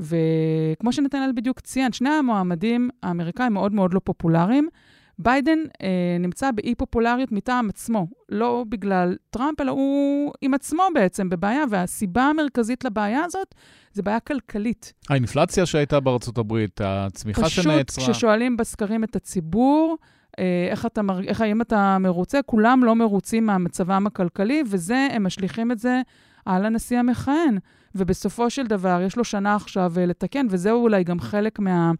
וכמו 0.00 0.92
שנתנאל 0.92 1.32
בדיוק 1.36 1.60
ציין, 1.60 1.92
שני 1.92 2.10
המועמדים 2.10 2.90
האמריקאים 3.02 3.52
מאוד 3.52 3.72
מאוד 3.72 3.94
לא 3.94 4.00
פופולריים. 4.04 4.68
ביידן 5.18 5.58
אה, 5.82 6.16
נמצא 6.20 6.50
באי-פופולריות 6.50 7.32
מטעם 7.32 7.68
עצמו, 7.68 8.06
לא 8.28 8.64
בגלל 8.68 9.16
טראמפ, 9.30 9.60
אלא 9.60 9.70
הוא 9.70 10.32
עם 10.42 10.54
עצמו 10.54 10.82
בעצם 10.94 11.28
בבעיה, 11.28 11.64
והסיבה 11.70 12.22
המרכזית 12.22 12.84
לבעיה 12.84 13.24
הזאת 13.24 13.54
זה 13.92 14.02
בעיה 14.02 14.20
כלכלית. 14.20 14.92
האינפלציה 15.10 15.66
שהייתה 15.66 16.00
בארצות 16.00 16.38
הברית, 16.38 16.80
הצמיחה 16.84 17.42
פשוט 17.42 17.64
שנעצרה. 17.64 18.04
פשוט 18.04 18.14
כששואלים 18.14 18.56
בסקרים 18.56 19.04
את 19.04 19.16
הציבור, 19.16 19.96
אה, 20.38 20.68
איך 20.70 20.86
אתה. 20.86 21.00
איך, 21.26 21.40
האם 21.40 21.60
אתה 21.60 21.98
מרוצה, 22.00 22.42
כולם 22.42 22.84
לא 22.84 22.94
מרוצים 22.94 23.46
מהמצבם 23.46 24.06
הכלכלי, 24.06 24.62
וזה, 24.66 25.08
הם 25.12 25.26
משליכים 25.26 25.72
את 25.72 25.78
זה 25.78 26.00
על 26.46 26.64
הנשיא 26.64 26.98
המכהן. 26.98 27.58
ובסופו 27.94 28.50
של 28.50 28.66
דבר, 28.66 29.00
יש 29.06 29.16
לו 29.16 29.24
שנה 29.24 29.54
עכשיו 29.54 29.92
אה, 29.96 30.06
לתקן, 30.06 30.46
וזהו 30.50 30.82
אולי 30.82 31.04
גם 31.04 31.20
חלק 31.20 31.58
מה... 31.58 31.92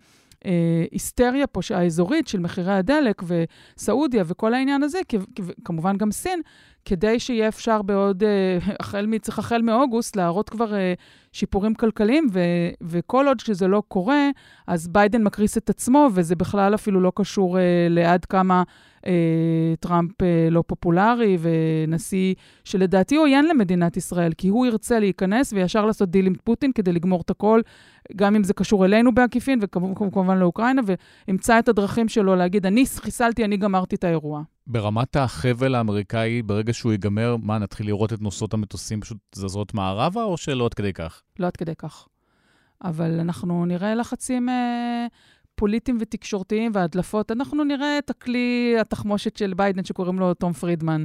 אה, 0.46 0.85
היסטריה 0.90 1.46
פה 1.46 1.61
האזורית 1.74 2.29
של 2.29 2.40
מחירי 2.40 2.72
הדלק 2.72 3.22
וסעודיה 3.27 4.24
וכל 4.27 4.55
העניין 4.55 4.83
הזה, 4.83 4.98
כמובן 5.64 5.96
גם 5.96 6.12
סין, 6.12 6.40
כדי 6.85 7.20
שיהיה 7.20 7.48
אפשר 7.48 7.83
בעוד, 7.83 8.22
אה, 8.22 8.59
החל, 8.81 9.07
צריך 9.22 9.38
החל 9.38 9.62
מאוגוסט 9.62 10.16
להראות 10.16 10.51
כבר 10.51 10.74
אה, 10.74 10.94
שיפורים 11.33 11.74
כלכליים, 11.74 12.27
ו, 12.33 12.40
וכל 12.83 13.29
עוד 13.29 13.40
שזה 13.40 13.66
לא 13.66 13.83
קורה, 13.88 14.31
אז 14.66 14.88
ביידן 14.88 15.22
מקריס 15.22 15.59
את 15.59 15.70
עצמו, 15.70 16.09
וזה 16.14 16.37
בכלל 16.37 16.74
אפילו 16.74 17.01
לא 17.01 17.12
קשור 17.14 17.59
לעד 17.90 18.24
כמה 18.24 18.62
אה, 18.62 18.62
טראמפ 19.80 20.22
אה, 20.22 20.48
לא 20.50 20.64
פופולרי, 20.66 21.38
ונשיא 21.40 22.34
שלדעתי 22.64 23.16
עוין 23.16 23.48
למדינת 23.48 23.96
ישראל, 23.96 24.32
כי 24.32 24.48
הוא 24.48 24.66
ירצה 24.66 24.98
להיכנס 24.98 25.52
וישר 25.52 25.87
לעשות 25.87 26.11
דיל 26.11 26.26
עם 26.26 26.34
פוטין 26.44 26.72
כדי 26.72 26.92
לגמור 26.92 27.20
את 27.20 27.30
הכל, 27.30 27.61
גם 28.16 28.37
אם 28.37 28.44
זה 28.44 28.54
קשור 28.54 28.84
אלינו 28.84 29.14
בעקיפין, 29.14 29.58
וכמובן 29.62 30.38
לאוקראינה, 30.38 30.82
וימצא 31.28 31.58
את 31.58 31.68
הדרכים 31.68 32.08
שלו 32.08 32.37
להגיד, 32.37 32.66
אני 32.66 32.84
חיסלתי, 32.87 33.44
אני 33.44 33.56
גמרתי 33.56 33.96
את 33.96 34.04
האירוע. 34.04 34.42
ברמת 34.66 35.16
החבל 35.16 35.74
האמריקאי, 35.74 36.42
ברגע 36.42 36.72
שהוא 36.72 36.92
ייגמר, 36.92 37.37
מה, 37.42 37.58
נתחיל 37.58 37.87
לראות 37.87 38.12
את 38.12 38.20
נוסעות 38.20 38.54
המטוסים 38.54 39.00
פשוט 39.00 39.18
זזות 39.34 39.74
מערבה, 39.74 40.22
או 40.22 40.37
שלא 40.37 40.64
עד 40.64 40.74
כדי 40.74 40.92
כך? 40.92 41.22
לא 41.38 41.46
עד 41.46 41.56
כדי 41.56 41.74
כך. 41.78 42.08
אבל 42.84 43.20
אנחנו 43.20 43.66
נראה 43.66 43.94
לחצים 43.94 44.48
אה, 44.48 45.06
פוליטיים 45.59 45.99
ותקשורתיים 46.01 46.73
והדלפות, 46.75 47.33
אנחנו 47.33 47.64
נראה 47.64 47.99
את 47.99 48.11
הכלי 48.11 48.77
התחמושת 48.81 49.37
של 49.37 49.55
ביידן, 49.55 49.85
שקוראים 49.85 50.18
לו 50.18 50.35
תום 50.35 50.53
פרידמן. 50.53 51.05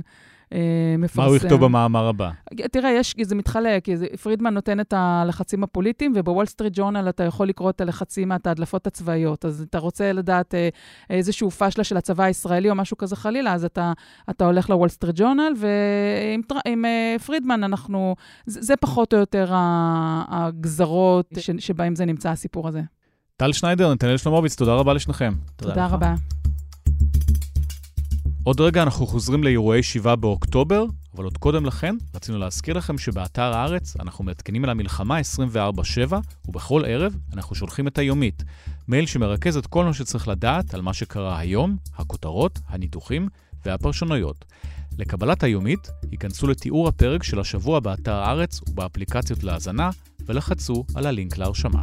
אה, 0.54 0.96
מפרסם. 0.98 1.22
מה 1.22 1.28
הוא 1.28 1.36
יכתוב 1.36 1.66
במאמר 1.66 2.08
הבא? 2.08 2.30
תראה, 2.72 2.92
יש, 2.92 3.16
זה 3.22 3.36
מתחלק, 3.36 3.86
פרידמן 4.22 4.54
נותן 4.54 4.80
את 4.80 4.94
הלחצים 4.98 5.64
הפוליטיים, 5.64 6.14
ובוול 6.16 6.46
סטריט 6.46 6.74
ג'ורנל 6.76 7.10
אתה 7.10 7.24
יכול 7.24 7.48
לקרוא 7.48 7.70
את 7.70 7.82
הלחצים, 7.82 8.32
את 8.32 8.48
ההדלפות 8.48 8.88
הצבאיות. 8.88 9.46
אז 9.46 9.66
אתה 9.70 9.78
רוצה 9.78 10.14
לדעת 10.14 10.56
אה, 10.56 10.70
איזשהו 11.10 11.52
פשלה 11.52 11.84
של 11.84 11.98
הצבא 11.98 12.24
הישראלי 12.24 12.70
או 12.70 12.76
משהו 12.76 12.98
כזה 12.98 13.16
חלילה, 13.16 13.54
אז 13.54 13.66
אתה, 13.66 13.94
אתה 14.30 14.46
הולך 14.46 14.70
לוול 14.70 14.90
סטריט 14.90 15.16
ג'ורנל, 15.20 15.54
ועם 15.58 16.86
אה, 16.86 17.16
פרידמן 17.26 17.64
אנחנו, 17.64 18.16
זה, 18.46 18.62
זה 18.62 18.76
פחות 18.76 19.14
או 19.14 19.20
יותר 19.20 19.52
הגזרות 20.28 21.34
ש, 21.40 21.50
שבהם 21.60 21.96
זה 21.96 22.06
נמצא 22.06 22.30
הסיפור 22.30 22.68
הזה. 22.68 22.82
טל 23.44 23.54
שניידר, 23.54 23.94
נתנאל 23.94 24.18
שלמוביץ, 24.18 24.56
תודה 24.56 24.74
רבה 24.74 24.94
לשניכם. 24.94 25.34
תודה, 25.56 25.74
תודה 25.74 25.88
רבה. 25.88 26.16
עוד 28.44 28.62
רגע 28.62 28.84
אנחנו 28.84 29.08
חוזרים 29.08 29.44
לאירועי 29.44 29.84
7 29.84 30.16
באוקטובר, 30.16 30.86
אבל 31.16 31.24
עוד 31.24 31.38
קודם 31.38 31.66
לכן 31.66 31.96
רצינו 32.16 32.38
להזכיר 32.38 32.78
לכם 32.78 32.98
שבאתר 32.98 33.54
הארץ 33.54 33.96
אנחנו 34.00 34.24
מעדכנים 34.24 34.64
על 34.64 34.70
המלחמה 34.70 35.20
24/7, 35.20 36.16
ובכל 36.48 36.84
ערב 36.88 37.16
אנחנו 37.34 37.56
שולחים 37.56 37.88
את 37.88 37.98
היומית, 37.98 38.44
מייל 38.88 39.06
שמרכז 39.06 39.58
את 39.58 39.68
כל 39.68 39.86
מה 39.86 39.94
שצריך 39.94 40.28
לדעת 40.28 40.74
על 40.74 40.82
מה 40.82 40.94
שקרה 40.94 41.40
היום, 41.40 41.78
הכותרות, 41.96 42.60
הניתוחים 42.68 43.28
והפרשנויות. 43.66 44.46
לקבלת 44.98 45.44
היומית, 45.44 45.92
היכנסו 46.12 46.48
לתיאור 46.48 46.88
הפרק 46.88 47.24
של 47.24 47.40
השבוע 47.40 47.80
באתר 47.80 48.16
הארץ 48.16 48.62
ובאפליקציות 48.70 49.44
להאזנה, 49.44 49.90
ולחצו 50.26 50.86
על 50.96 51.06
הלינק 51.06 51.38
להרשמה. 51.38 51.82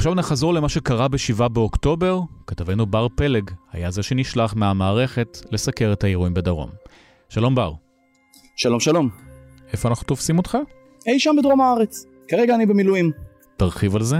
עכשיו 0.00 0.14
נחזור 0.14 0.54
למה 0.54 0.68
שקרה 0.68 1.08
ב-7 1.08 1.48
באוקטובר. 1.48 2.20
כתבנו 2.46 2.86
בר 2.86 3.06
פלג 3.14 3.50
היה 3.72 3.90
זה 3.90 4.02
שנשלח 4.02 4.54
מהמערכת 4.56 5.38
לסקר 5.50 5.92
את 5.92 6.04
האירועים 6.04 6.34
בדרום. 6.34 6.70
שלום 7.28 7.54
בר. 7.54 7.72
שלום 8.56 8.80
שלום. 8.80 9.08
איפה 9.72 9.88
אנחנו 9.88 10.06
תופסים 10.06 10.38
אותך? 10.38 10.58
אי 11.06 11.20
שם 11.20 11.34
בדרום 11.38 11.60
הארץ. 11.60 12.06
כרגע 12.28 12.54
אני 12.54 12.66
במילואים. 12.66 13.10
תרחיב 13.56 13.96
על 13.96 14.02
זה. 14.02 14.16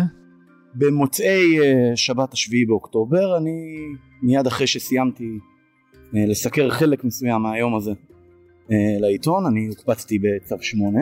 במוצאי 0.74 1.58
uh, 1.58 1.62
שבת 1.96 2.32
השביעי 2.32 2.64
באוקטובר, 2.64 3.36
אני 3.36 3.76
מיד 4.22 4.46
אחרי 4.46 4.66
שסיימתי 4.66 5.24
uh, 5.24 6.16
לסקר 6.30 6.70
חלק 6.70 7.04
מסוים 7.04 7.42
מהיום 7.42 7.76
הזה 7.76 7.90
uh, 7.90 8.72
לעיתון, 9.00 9.46
אני 9.46 9.66
הוקפצתי 9.66 10.18
בצו 10.18 10.56
8, 10.60 10.98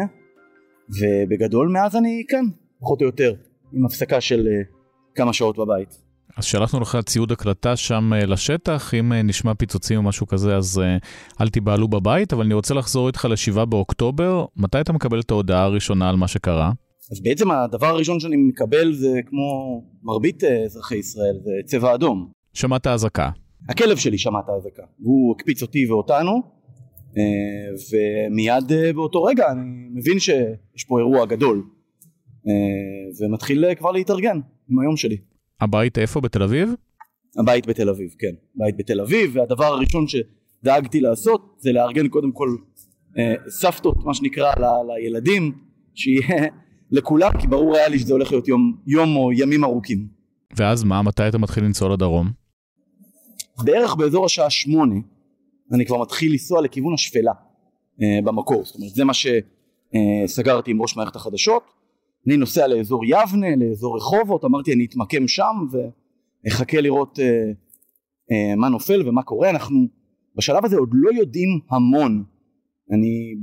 ובגדול 0.88 1.68
מאז 1.68 1.96
אני 1.96 2.24
כאן, 2.28 2.44
פחות 2.80 3.00
או 3.00 3.06
יותר, 3.06 3.34
עם 3.72 3.86
הפסקה 3.86 4.20
של 4.20 4.46
uh, 4.46 4.76
כמה 5.14 5.32
שעות 5.32 5.58
בבית. 5.58 5.98
אז 6.36 6.44
שלחנו 6.44 6.80
לך 6.80 6.98
ציוד 7.06 7.32
הקלטה 7.32 7.76
שם 7.76 8.12
uh, 8.12 8.26
לשטח, 8.26 8.94
אם 8.94 9.12
uh, 9.12 9.14
נשמע 9.14 9.54
פיצוצים 9.54 9.98
או 9.98 10.02
משהו 10.02 10.26
כזה, 10.26 10.56
אז 10.56 10.82
אל 11.40 11.48
תיבהלו 11.48 11.88
בבית, 11.88 12.32
אבל 12.32 12.44
אני 12.44 12.54
רוצה 12.54 12.74
לחזור 12.74 13.06
איתך 13.06 13.24
ל-7 13.24 13.64
באוקטובר. 13.64 14.44
מתי 14.56 14.80
אתה 14.80 14.92
מקבל 14.92 15.20
את 15.20 15.30
ההודעה 15.30 15.62
הראשונה 15.62 16.08
על 16.08 16.16
מה 16.16 16.28
שקרה? 16.28 16.72
אז 17.12 17.20
בעצם 17.22 17.50
הדבר 17.50 17.86
הראשון 17.86 18.20
שאני 18.20 18.36
מקבל 18.36 18.92
זה 18.92 19.20
כמו 19.26 19.82
מרבית 20.02 20.44
אזרחי 20.44 20.96
ישראל, 20.96 21.36
זה 21.44 21.50
צבע 21.64 21.94
אדום. 21.94 22.30
שמעת 22.54 22.86
אזעקה. 22.86 23.30
הכלב 23.68 23.96
שלי 23.96 24.18
שמע 24.18 24.38
את 24.44 24.48
האזעקה, 24.48 24.82
והוא 25.00 25.34
הקפיץ 25.36 25.62
אותי 25.62 25.86
ואותנו, 25.90 26.42
ומיד 27.90 28.94
באותו 28.94 29.22
רגע 29.22 29.52
אני 29.52 29.60
מבין 29.94 30.18
שיש 30.18 30.84
פה 30.88 30.98
אירוע 30.98 31.26
גדול, 31.26 31.62
ומתחיל 33.20 33.74
כבר 33.74 33.90
להתארגן 33.90 34.40
עם 34.70 34.78
היום 34.80 34.96
שלי. 34.96 35.16
הבית 35.60 35.98
איפה? 35.98 36.20
בתל 36.20 36.42
אביב? 36.42 36.74
הבית 37.38 37.66
בתל 37.66 37.88
אביב, 37.88 38.14
כן. 38.18 38.34
בית 38.54 38.76
בתל 38.76 39.00
אביב, 39.00 39.30
והדבר 39.36 39.64
הראשון 39.64 40.04
שדאגתי 40.08 41.00
לעשות 41.00 41.56
זה 41.58 41.72
לארגן 41.72 42.08
קודם 42.08 42.32
כל 42.32 42.56
אה, 43.18 43.34
סבתות, 43.48 44.04
מה 44.04 44.14
שנקרא, 44.14 44.52
ל- 44.60 44.92
לילדים, 44.92 45.58
שיהיה 45.94 46.46
לכולם, 46.90 47.30
כי 47.40 47.46
ברור 47.46 47.76
היה 47.76 47.88
לי 47.88 47.98
שזה 47.98 48.12
הולך 48.12 48.30
להיות 48.32 48.48
יום, 48.48 48.76
יום 48.86 49.16
או 49.16 49.32
ימים 49.32 49.64
ארוכים. 49.64 50.08
ואז 50.56 50.84
מה? 50.84 51.02
מתי 51.02 51.28
אתה 51.28 51.38
מתחיל 51.38 51.64
לנסוע 51.64 51.88
לדרום? 51.88 52.30
בערך 53.64 53.94
באזור 53.94 54.24
השעה 54.24 54.50
שמונה, 54.50 54.94
אני 55.72 55.86
כבר 55.86 56.00
מתחיל 56.02 56.32
לנסוע 56.32 56.62
לכיוון 56.62 56.94
השפלה 56.94 57.32
אה, 58.02 58.18
במקור. 58.24 58.64
זאת 58.64 58.76
אומרת, 58.76 58.90
זה 58.90 59.04
מה 59.04 59.12
שסגרתי 59.14 60.70
עם 60.70 60.82
ראש 60.82 60.96
מערכת 60.96 61.16
החדשות. 61.16 61.62
אני 62.26 62.36
נוסע 62.36 62.66
לאזור 62.66 63.04
יבנה, 63.04 63.56
לאזור 63.56 63.96
רחובות, 63.96 64.44
אמרתי 64.44 64.72
אני 64.72 64.84
אתמקם 64.84 65.28
שם 65.28 65.56
ואחכה 66.44 66.80
לראות 66.80 67.18
אה, 67.18 67.24
אה, 68.32 68.56
מה 68.56 68.68
נופל 68.68 69.08
ומה 69.08 69.22
קורה. 69.22 69.50
אנחנו 69.50 69.86
בשלב 70.36 70.64
הזה 70.64 70.76
עוד 70.76 70.90
לא 70.92 71.10
יודעים 71.12 71.48
המון. 71.70 72.24
אני 72.90 73.34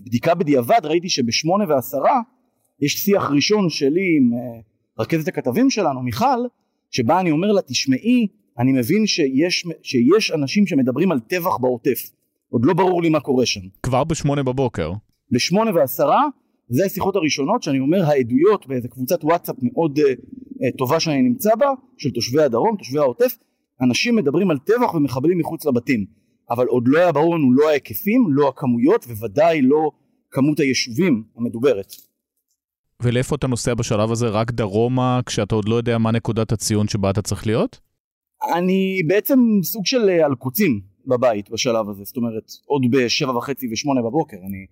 בבדיקה 0.00 0.34
בדיעבד 0.34 0.80
ראיתי 0.84 1.08
שבשמונה 1.08 1.64
ועשרה 1.68 2.20
יש 2.80 2.92
שיח 2.92 3.30
ראשון 3.30 3.70
שלי 3.70 4.16
עם 4.18 4.30
אה, 4.34 4.60
רכזת 4.98 5.28
הכתבים 5.28 5.70
שלנו, 5.70 6.02
מיכל, 6.02 6.40
שבה 6.90 7.20
אני 7.20 7.30
אומר 7.30 7.52
לה, 7.52 7.62
תשמעי, 7.62 8.26
אני 8.58 8.72
מבין 8.72 9.06
שיש, 9.06 9.66
שיש 9.82 10.30
אנשים 10.30 10.66
שמדברים 10.66 11.12
על 11.12 11.20
טבח 11.20 11.56
בעוטף. 11.56 12.10
עוד 12.48 12.64
לא 12.64 12.74
ברור 12.74 13.02
לי 13.02 13.08
מה 13.08 13.20
קורה 13.20 13.46
שם. 13.46 13.60
כבר 13.82 14.04
בשמונה 14.04 14.42
בבוקר. 14.42 14.92
בשמונה 15.30 15.70
ועשרה, 15.74 16.24
זה 16.68 16.84
השיחות 16.84 17.16
הראשונות 17.16 17.62
שאני 17.62 17.78
אומר 17.78 18.04
העדויות 18.04 18.66
באיזה 18.66 18.88
קבוצת 18.88 19.24
וואטסאפ 19.24 19.56
מאוד 19.62 19.98
uh, 19.98 20.76
טובה 20.78 21.00
שאני 21.00 21.22
נמצא 21.22 21.54
בה, 21.54 21.66
של 21.98 22.10
תושבי 22.10 22.42
הדרום, 22.42 22.76
תושבי 22.76 22.98
העוטף, 22.98 23.36
אנשים 23.80 24.16
מדברים 24.16 24.50
על 24.50 24.58
טבח 24.58 24.94
ומחבלים 24.94 25.38
מחוץ 25.38 25.66
לבתים. 25.66 26.04
אבל 26.50 26.66
עוד 26.66 26.84
לא 26.86 26.98
היה 26.98 27.12
ברור 27.12 27.34
לנו 27.34 27.52
לא 27.52 27.68
ההיקפים, 27.68 28.26
לא 28.28 28.48
הכמויות, 28.48 29.04
וודאי 29.04 29.62
לא 29.62 29.90
כמות 30.30 30.60
היישובים 30.60 31.24
המדוברת. 31.36 31.92
ולאיפה 33.02 33.34
אתה 33.36 33.46
נוסע 33.46 33.74
בשלב 33.74 34.10
הזה? 34.10 34.28
רק 34.28 34.50
דרומה, 34.50 35.20
כשאתה 35.26 35.54
עוד 35.54 35.68
לא 35.68 35.74
יודע 35.74 35.98
מה 35.98 36.10
נקודת 36.10 36.52
הציון 36.52 36.88
שבה 36.88 37.10
אתה 37.10 37.22
צריך 37.22 37.46
להיות? 37.46 37.80
אני 38.56 39.02
בעצם 39.06 39.38
סוג 39.62 39.86
של 39.86 40.10
אלקוצים 40.10 40.80
בבית 41.06 41.50
בשלב 41.50 41.88
הזה, 41.88 42.04
זאת 42.04 42.16
אומרת, 42.16 42.52
עוד 42.66 42.82
בשבע 42.90 43.36
וחצי 43.36 43.68
ושמונה 43.72 44.02
בבוקר, 44.02 44.36
אני 44.36 44.66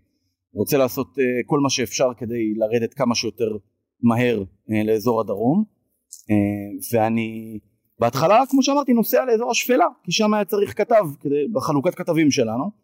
רוצה 0.54 0.78
לעשות 0.78 1.06
uh, 1.06 1.20
כל 1.46 1.60
מה 1.60 1.70
שאפשר 1.70 2.08
כדי 2.16 2.54
לרדת 2.56 2.94
כמה 2.94 3.14
שיותר 3.14 3.56
מהר 4.02 4.42
uh, 4.42 4.72
לאזור 4.84 5.20
הדרום, 5.20 5.64
uh, 6.10 6.96
ואני 6.96 7.58
בהתחלה, 7.98 8.42
כמו 8.50 8.62
שאמרתי, 8.62 8.92
נוסע 8.92 9.24
לאזור 9.24 9.50
השפלה, 9.50 9.86
כי 10.04 10.12
שם 10.12 10.34
היה 10.34 10.44
צריך 10.44 10.78
כתב, 10.78 11.04
כדי, 11.20 11.48
בחלוקת 11.52 11.94
כתבים 11.94 12.30
שלנו, 12.30 12.82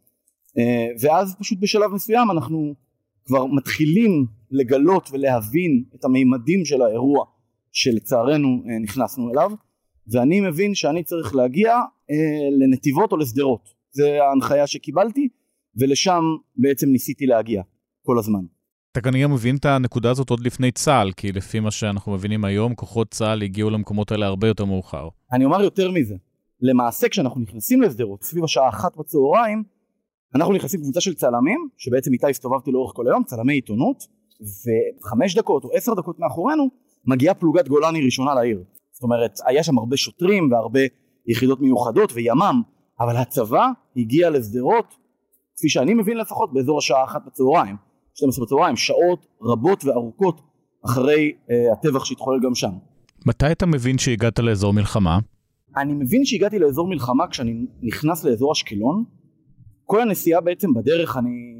ואז 1.00 1.36
פשוט 1.38 1.58
בשלב 1.60 1.90
מסוים 1.90 2.30
אנחנו 2.30 2.74
כבר 3.28 3.46
מתחילים 3.46 4.26
לגלות 4.50 5.08
ולהבין 5.12 5.84
את 5.94 6.04
המימדים 6.04 6.64
של 6.64 6.82
האירוע 6.82 7.24
שלצערנו 7.72 8.48
אה, 8.48 8.78
נכנסנו 8.78 9.30
אליו. 9.32 9.50
ואני 10.12 10.40
מבין 10.40 10.74
שאני 10.74 11.02
צריך 11.02 11.34
להגיע 11.34 11.74
אה, 12.10 12.48
לנתיבות 12.58 13.12
או 13.12 13.16
לשדרות. 13.16 13.68
זה 13.90 14.22
ההנחיה 14.22 14.66
שקיבלתי 14.66 15.28
ולשם 15.78 16.22
בעצם 16.56 16.88
ניסיתי 16.88 17.26
להגיע 17.26 17.62
כל 18.02 18.18
הזמן. 18.18 18.40
אתה 18.92 19.00
כנראה 19.00 19.28
מבין 19.28 19.56
את 19.56 19.64
הנקודה 19.64 20.10
הזאת 20.10 20.30
עוד 20.30 20.40
לפני 20.40 20.72
צה"ל, 20.72 21.12
כי 21.12 21.32
לפי 21.32 21.60
מה 21.60 21.70
שאנחנו 21.70 22.12
מבינים 22.12 22.44
היום, 22.44 22.74
כוחות 22.74 23.10
צה"ל 23.10 23.42
הגיעו 23.42 23.70
למקומות 23.70 24.12
האלה 24.12 24.26
הרבה 24.26 24.48
יותר 24.48 24.64
מאוחר. 24.64 25.08
אני 25.32 25.44
אומר 25.44 25.62
יותר 25.62 25.90
מזה, 25.90 26.14
למעשה 26.60 27.08
כשאנחנו 27.08 27.40
נכנסים 27.40 27.82
לשדרות 27.82 28.22
סביב 28.22 28.44
השעה 28.44 28.68
אחת 28.68 28.96
בצהריים 28.96 29.62
אנחנו 30.34 30.54
נכנסים 30.54 30.80
קבוצה 30.80 31.00
של 31.00 31.14
צלמים 31.14 31.68
שבעצם 31.76 32.12
איתה 32.12 32.28
הסתובבתי 32.28 32.70
לאורך 32.70 32.92
כל 32.96 33.08
היום 33.08 33.24
צלמי 33.24 33.54
עיתונות 33.54 34.06
וחמש 34.40 35.36
דקות 35.36 35.64
או 35.64 35.70
עשר 35.72 35.94
דקות 35.94 36.18
מאחורינו 36.18 36.68
מגיעה 37.06 37.34
פלוגת 37.34 37.68
גולני 37.68 38.04
ראשונה 38.04 38.34
לעיר 38.34 38.64
זאת 38.92 39.02
אומרת 39.02 39.38
היה 39.46 39.62
שם 39.62 39.78
הרבה 39.78 39.96
שוטרים 39.96 40.52
והרבה 40.52 40.80
יחידות 41.26 41.60
מיוחדות 41.60 42.12
וימ"מ 42.14 42.62
אבל 43.00 43.16
הצבא 43.16 43.68
הגיע 43.96 44.30
לשדרות 44.30 44.94
כפי 45.58 45.68
שאני 45.68 45.94
מבין 45.94 46.16
לפחות 46.16 46.52
באזור 46.52 46.78
השעה 46.78 47.04
אחת 47.04 47.20
בצהריים 47.26 47.76
12 48.14 48.44
בצהריים 48.44 48.76
שעות 48.76 49.26
רבות 49.42 49.84
וארוכות 49.84 50.40
אחרי 50.84 51.32
uh, 51.32 51.52
הטבח 51.72 52.04
שהתחולל 52.04 52.40
גם 52.44 52.54
שם. 52.54 52.70
מתי 53.26 53.52
אתה 53.52 53.66
מבין 53.66 53.98
שהגעת 53.98 54.38
לאזור 54.38 54.72
מלחמה? 54.72 55.18
אני 55.76 55.92
מבין 55.92 56.24
שהגעתי 56.24 56.58
לאזור 56.58 56.88
מלחמה 56.88 57.28
כשאני 57.28 57.66
נכנס 57.82 58.24
לאזור 58.24 58.52
אשקלון 58.52 59.04
כל 59.84 60.00
הנסיעה 60.00 60.40
בעצם 60.40 60.74
בדרך 60.74 61.16
אני 61.16 61.54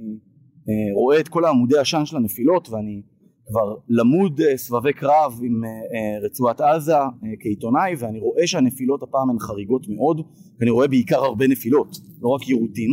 אה, 0.68 0.94
רואה 0.94 1.20
את 1.20 1.28
כל 1.28 1.44
העמודי 1.44 1.78
עשן 1.78 2.06
של 2.06 2.16
הנפילות 2.16 2.68
ואני 2.68 3.02
כבר 3.46 3.76
למוד 3.88 4.40
אה, 4.40 4.56
סבבי 4.56 4.92
קרב 4.92 5.40
עם 5.42 5.64
אה, 5.64 6.18
רצועת 6.24 6.60
עזה 6.60 6.92
כעיתונאי 7.40 7.94
ואני 7.98 8.18
רואה 8.18 8.46
שהנפילות 8.46 9.02
הפעם 9.02 9.30
הן 9.30 9.38
חריגות 9.38 9.88
מאוד 9.88 10.20
ואני 10.60 10.70
רואה 10.70 10.88
בעיקר 10.88 11.24
הרבה 11.24 11.46
נפילות 11.46 11.96
לא 12.22 12.28
רק 12.28 12.48
יירוטים 12.48 12.90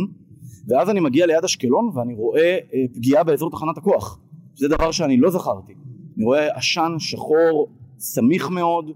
ואז 0.68 0.90
אני 0.90 1.00
מגיע 1.00 1.26
ליד 1.26 1.44
אשקלון 1.44 1.90
ואני 1.94 2.14
רואה 2.14 2.58
פגיעה 2.94 3.24
באזור 3.24 3.50
תחנת 3.50 3.78
הכוח. 3.78 4.20
זה 4.54 4.68
דבר 4.68 4.90
שאני 4.90 5.16
לא 5.16 5.30
זכרתי. 5.30 5.74
אני 6.16 6.24
רואה 6.24 6.56
עשן 6.56 6.94
שחור 6.98 7.68
סמיך 7.98 8.50
מאוד. 8.50 8.90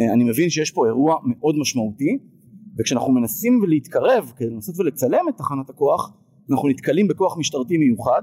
אני 0.00 0.24
מבין 0.24 0.50
שיש 0.50 0.70
פה 0.70 0.86
אירוע 0.86 1.16
מאוד 1.24 1.56
משמעותי 1.58 2.18
וכשאנחנו 2.78 3.12
מנסים 3.12 3.60
להתקרב 3.68 4.32
כדי 4.36 4.50
לנסות 4.50 4.74
ולצלם 4.78 5.28
את 5.28 5.36
תחנת 5.36 5.70
הכוח 5.70 6.12
אנחנו 6.50 6.68
נתקלים 6.68 7.08
בכוח 7.08 7.38
משטרתי 7.38 7.78
מיוחד 7.78 8.22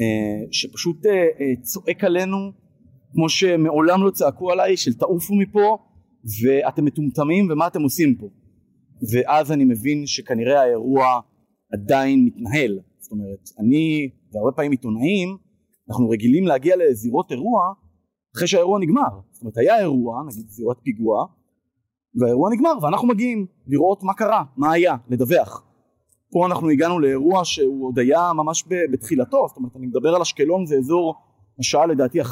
אה, 0.00 0.06
שפשוט 0.50 1.06
אה, 1.06 1.12
אה, 1.12 1.52
צועק 1.62 2.04
עלינו 2.04 2.52
כמו 3.12 3.28
שמעולם 3.28 4.04
לא 4.04 4.10
צעקו 4.10 4.52
עליי 4.52 4.76
של 4.76 4.94
תעופו 4.94 5.34
מפה 5.34 5.78
ואתם 6.42 6.84
מטומטמים 6.84 7.48
ומה 7.50 7.66
אתם 7.66 7.82
עושים 7.82 8.14
פה? 8.14 8.28
ואז 9.12 9.52
אני 9.52 9.64
מבין 9.64 10.06
שכנראה 10.06 10.62
האירוע 10.62 11.20
עדיין 11.76 12.24
מתנהל. 12.24 12.78
זאת 12.98 13.12
אומרת 13.12 13.50
אני 13.58 14.10
והרבה 14.32 14.52
פעמים 14.52 14.70
עיתונאים 14.70 15.36
אנחנו 15.88 16.08
רגילים 16.08 16.46
להגיע 16.46 16.76
לזירות 16.76 17.32
אירוע 17.32 17.72
אחרי 18.36 18.48
שהאירוע 18.48 18.78
נגמר. 18.78 19.08
זאת 19.32 19.42
אומרת 19.42 19.56
היה 19.58 19.78
אירוע 19.78 20.22
נגיד 20.26 20.48
זירת 20.48 20.76
פיגוע 20.82 21.26
והאירוע 22.20 22.50
נגמר 22.50 22.72
ואנחנו 22.82 23.08
מגיעים 23.08 23.46
לראות 23.66 24.02
מה 24.02 24.14
קרה 24.14 24.44
מה 24.56 24.72
היה 24.72 24.96
לדווח. 25.08 25.62
פה 26.30 26.46
אנחנו 26.46 26.70
הגענו 26.70 26.98
לאירוע 27.00 27.44
שהוא 27.44 27.86
עוד 27.86 27.98
היה 27.98 28.32
ממש 28.32 28.64
בתחילתו, 28.92 29.46
זאת 29.48 29.56
אומרת 29.56 29.76
אני 29.76 29.86
מדבר 29.86 30.14
על 30.14 30.22
אשקלון 30.22 30.66
זה 30.66 30.76
אזור 30.76 31.14
השעה 31.58 31.86
לדעתי 31.86 32.20
11-10 32.22 32.26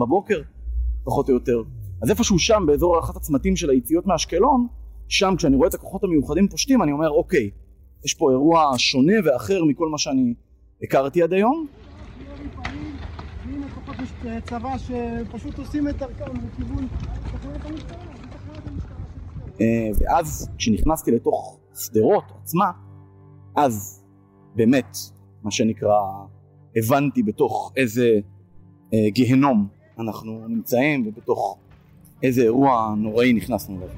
בבוקר 0.00 0.40
פחות 1.04 1.28
או 1.28 1.34
יותר. 1.34 1.62
אז 2.02 2.10
איפשהו 2.10 2.38
שם 2.38 2.62
באזור 2.66 2.98
אחת 2.98 3.16
הצמתים 3.16 3.56
של 3.56 3.70
היציאות 3.70 4.06
מאשקלון, 4.06 4.66
שם 5.08 5.34
כשאני 5.36 5.56
רואה 5.56 5.68
את 5.68 5.74
הכוחות 5.74 6.04
המיוחדים 6.04 6.48
פושטים 6.48 6.82
אני 6.82 6.92
אומר 6.92 7.10
אוקיי, 7.10 7.50
יש 8.04 8.14
פה 8.14 8.30
אירוע 8.30 8.72
שונה 8.76 9.12
ואחר 9.24 9.64
מכל 9.64 9.88
מה 9.88 9.98
שאני 9.98 10.34
הכרתי 10.82 11.22
עד 11.22 11.32
היום. 11.32 11.66
צבא 14.44 14.78
שפשוט 14.78 15.58
עושים 15.58 15.88
את 15.88 15.96
דרכם 15.96 16.32
לכיוון 16.36 16.88
אה, 19.60 19.90
ואז 19.98 20.48
כשנכנסתי 20.58 21.10
לתוך 21.10 21.58
שדרות 21.74 22.24
עצמה 22.42 22.70
אז 23.56 24.04
באמת 24.54 24.96
מה 25.42 25.50
שנקרא, 25.50 26.00
הבנתי 26.76 27.22
בתוך 27.22 27.72
איזה 27.76 28.20
אה, 28.94 29.10
גיהנום 29.10 29.68
אנחנו 29.98 30.48
נמצאים 30.48 31.06
ובתוך 31.06 31.58
איזה 32.22 32.42
אירוע 32.42 32.94
נוראי 32.96 33.32
נכנסנו 33.32 33.76
אליו. 33.76 33.88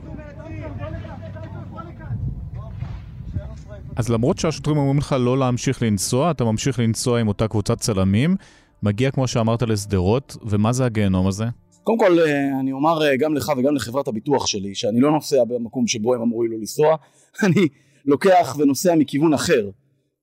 אז 3.96 4.08
למרות 4.08 4.38
שהשוטרים 4.38 4.76
אומרים 4.76 4.98
לך 4.98 5.16
לא 5.18 5.38
להמשיך 5.38 5.82
לנסוע, 5.82 6.30
אתה 6.30 6.44
ממשיך 6.44 6.78
לנסוע 6.78 7.20
עם 7.20 7.28
אותה 7.28 7.48
קבוצת 7.48 7.80
צלמים, 7.80 8.36
מגיע, 8.82 9.10
כמו 9.10 9.28
שאמרת, 9.28 9.62
לשדרות, 9.62 10.36
ומה 10.42 10.72
זה 10.72 10.84
הגיהנום 10.84 11.26
הזה? 11.26 11.44
קודם 11.84 11.98
כל, 11.98 12.18
אה, 12.20 12.60
אני 12.60 12.72
אומר 12.72 13.02
אה, 13.02 13.16
גם 13.16 13.34
לך 13.34 13.52
וגם 13.58 13.74
לחברת 13.74 14.08
הביטוח 14.08 14.46
שלי, 14.46 14.74
שאני 14.74 15.00
לא 15.00 15.10
נוסע 15.10 15.44
במקום 15.44 15.86
שבו 15.86 16.14
הם 16.14 16.20
אמרו 16.22 16.42
לי 16.42 16.48
לא 16.48 16.56
לנסוע, 16.58 16.96
אני 17.46 17.68
לוקח 18.04 18.56
ונוסע 18.58 18.94
מכיוון 18.94 19.34
אחר. 19.34 19.70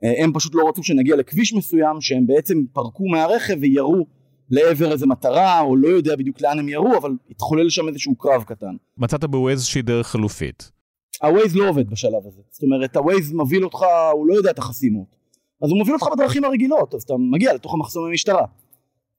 אה, 0.03 0.23
הם 0.23 0.34
פשוט 0.34 0.55
לא 0.55 0.69
רצו 0.69 0.84
שנגיע 0.84 1.15
לכביש 1.15 1.53
מסוים, 1.53 2.01
שהם 2.01 2.27
בעצם 2.27 2.58
פרקו 2.73 3.03
מהרכב 3.08 3.55
וירו 3.60 4.05
לעבר 4.49 4.91
איזה 4.91 5.08
מטרה, 5.08 5.62
או 5.62 5.75
לא 5.75 5.88
יודע 5.88 6.15
בדיוק 6.15 6.41
לאן 6.41 6.60
הם 6.60 6.69
ירו, 6.69 6.97
אבל 6.97 7.12
התחולל 7.32 7.69
שם 7.69 7.88
איזשהו 7.88 8.15
קרב 8.15 8.43
קטן. 8.43 8.75
מצאת 8.97 9.25
בו 9.25 9.49
איזושהי 9.49 9.82
דרך 9.82 10.08
חלופית. 10.08 10.79
הווייז 11.23 11.55
לא 11.55 11.69
עובד 11.69 11.89
בשלב 11.89 12.27
הזה. 12.27 12.41
זאת 12.49 12.63
אומרת, 12.63 12.95
הווייז 12.95 13.32
מוביל 13.32 13.63
אותך, 13.63 13.86
הוא 14.13 14.27
לא 14.27 14.34
יודע 14.34 14.51
את 14.51 14.60
החסימות. 14.60 15.15
אז 15.63 15.69
הוא 15.69 15.77
מוביל 15.77 15.93
אותך 15.93 16.08
בדרכים 16.13 16.43
הרגילות, 16.43 16.93
אז 16.95 17.03
אתה 17.03 17.13
מגיע 17.17 17.53
לתוך 17.53 17.73
המחסומי 17.73 18.13
משטרה. 18.13 18.45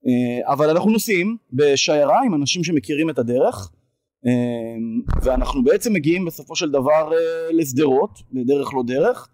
אה, 0.07 0.53
אבל 0.53 0.71
אנחנו 0.71 0.91
נוסעים 0.91 1.37
בשיירה 1.53 2.19
עם 2.27 2.35
אנשים 2.35 2.65
שמכירים 2.65 3.11
את 3.11 3.19
הדרך, 3.19 3.73
אה, 4.27 4.33
ואנחנו 5.23 5.65
בעצם 5.65 5.93
מגיעים 5.93 6.25
בסופו 6.25 6.57
של 6.57 6.71
דבר 6.71 7.13
אה, 7.13 7.53
לשדרות, 7.53 8.19
בדרך 8.33 8.75
לא 8.75 8.83
דרך, 8.87 9.29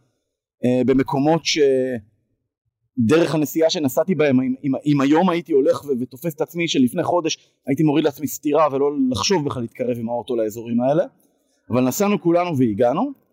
במקומות 0.86 1.42
שדרך 1.44 3.34
הנסיעה 3.34 3.70
שנסעתי 3.70 4.14
בהם, 4.14 4.40
אם, 4.40 4.54
אם, 4.64 4.72
אם 4.86 5.00
היום 5.00 5.30
הייתי 5.30 5.52
הולך 5.52 5.84
ו- 5.84 5.88
ותופס 6.00 6.34
את 6.34 6.40
עצמי 6.40 6.68
שלפני 6.68 7.02
חודש 7.02 7.38
הייתי 7.66 7.82
מוריד 7.82 8.04
לעצמי 8.04 8.26
סטירה 8.26 8.68
ולא 8.72 8.90
לחשוב 9.10 9.44
בכלל 9.44 9.62
להתקרב 9.62 9.98
עם 9.98 10.08
האוטו 10.08 10.36
לאזורים 10.36 10.80
האלה, 10.80 11.04
אבל 11.70 11.80
נסענו 11.80 12.20
כולנו 12.20 12.56
והגענו. 12.58 13.26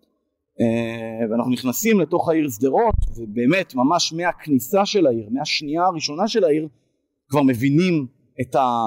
ואנחנו 1.30 1.52
נכנסים 1.52 2.00
לתוך 2.00 2.28
העיר 2.28 2.48
שדרות 2.48 2.94
ובאמת 3.16 3.74
ממש 3.74 4.12
מהכניסה 4.12 4.86
של 4.86 5.06
העיר 5.06 5.28
מהשנייה 5.30 5.86
הראשונה 5.86 6.28
של 6.28 6.44
העיר 6.44 6.68
כבר 7.28 7.42
מבינים 7.42 8.06
את, 8.40 8.54
ה, 8.54 8.86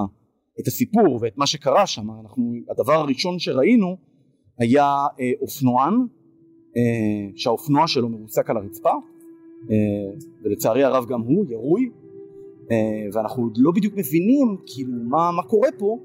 את 0.60 0.67
הסיפור 0.67 1.19
ואת 1.21 1.38
מה 1.38 1.47
שקרה 1.47 1.88
שם. 1.88 2.07
אנחנו, 2.21 2.53
הדבר 2.69 2.93
הראשון 2.93 3.39
שראינו 3.39 3.97
היה 4.60 5.05
אה, 5.19 5.31
אופנוען 5.41 5.93
אה, 6.77 7.29
שהאופנוע 7.36 7.88
שלו 7.88 8.10
מרוסק 8.10 8.49
על 8.49 8.57
הרצפה 8.57 8.91
אה, 9.71 9.75
ולצערי 10.43 10.83
הרב 10.83 11.05
גם 11.05 11.21
הוא 11.21 11.45
ירוי 11.49 11.89
אה, 12.71 12.77
ואנחנו 13.13 13.43
עוד 13.43 13.57
לא 13.57 13.71
בדיוק 13.71 13.93
מבינים 13.97 14.57
כאילו 14.65 14.93
מה, 15.03 15.31
מה 15.31 15.43
קורה 15.43 15.69
פה 15.77 15.99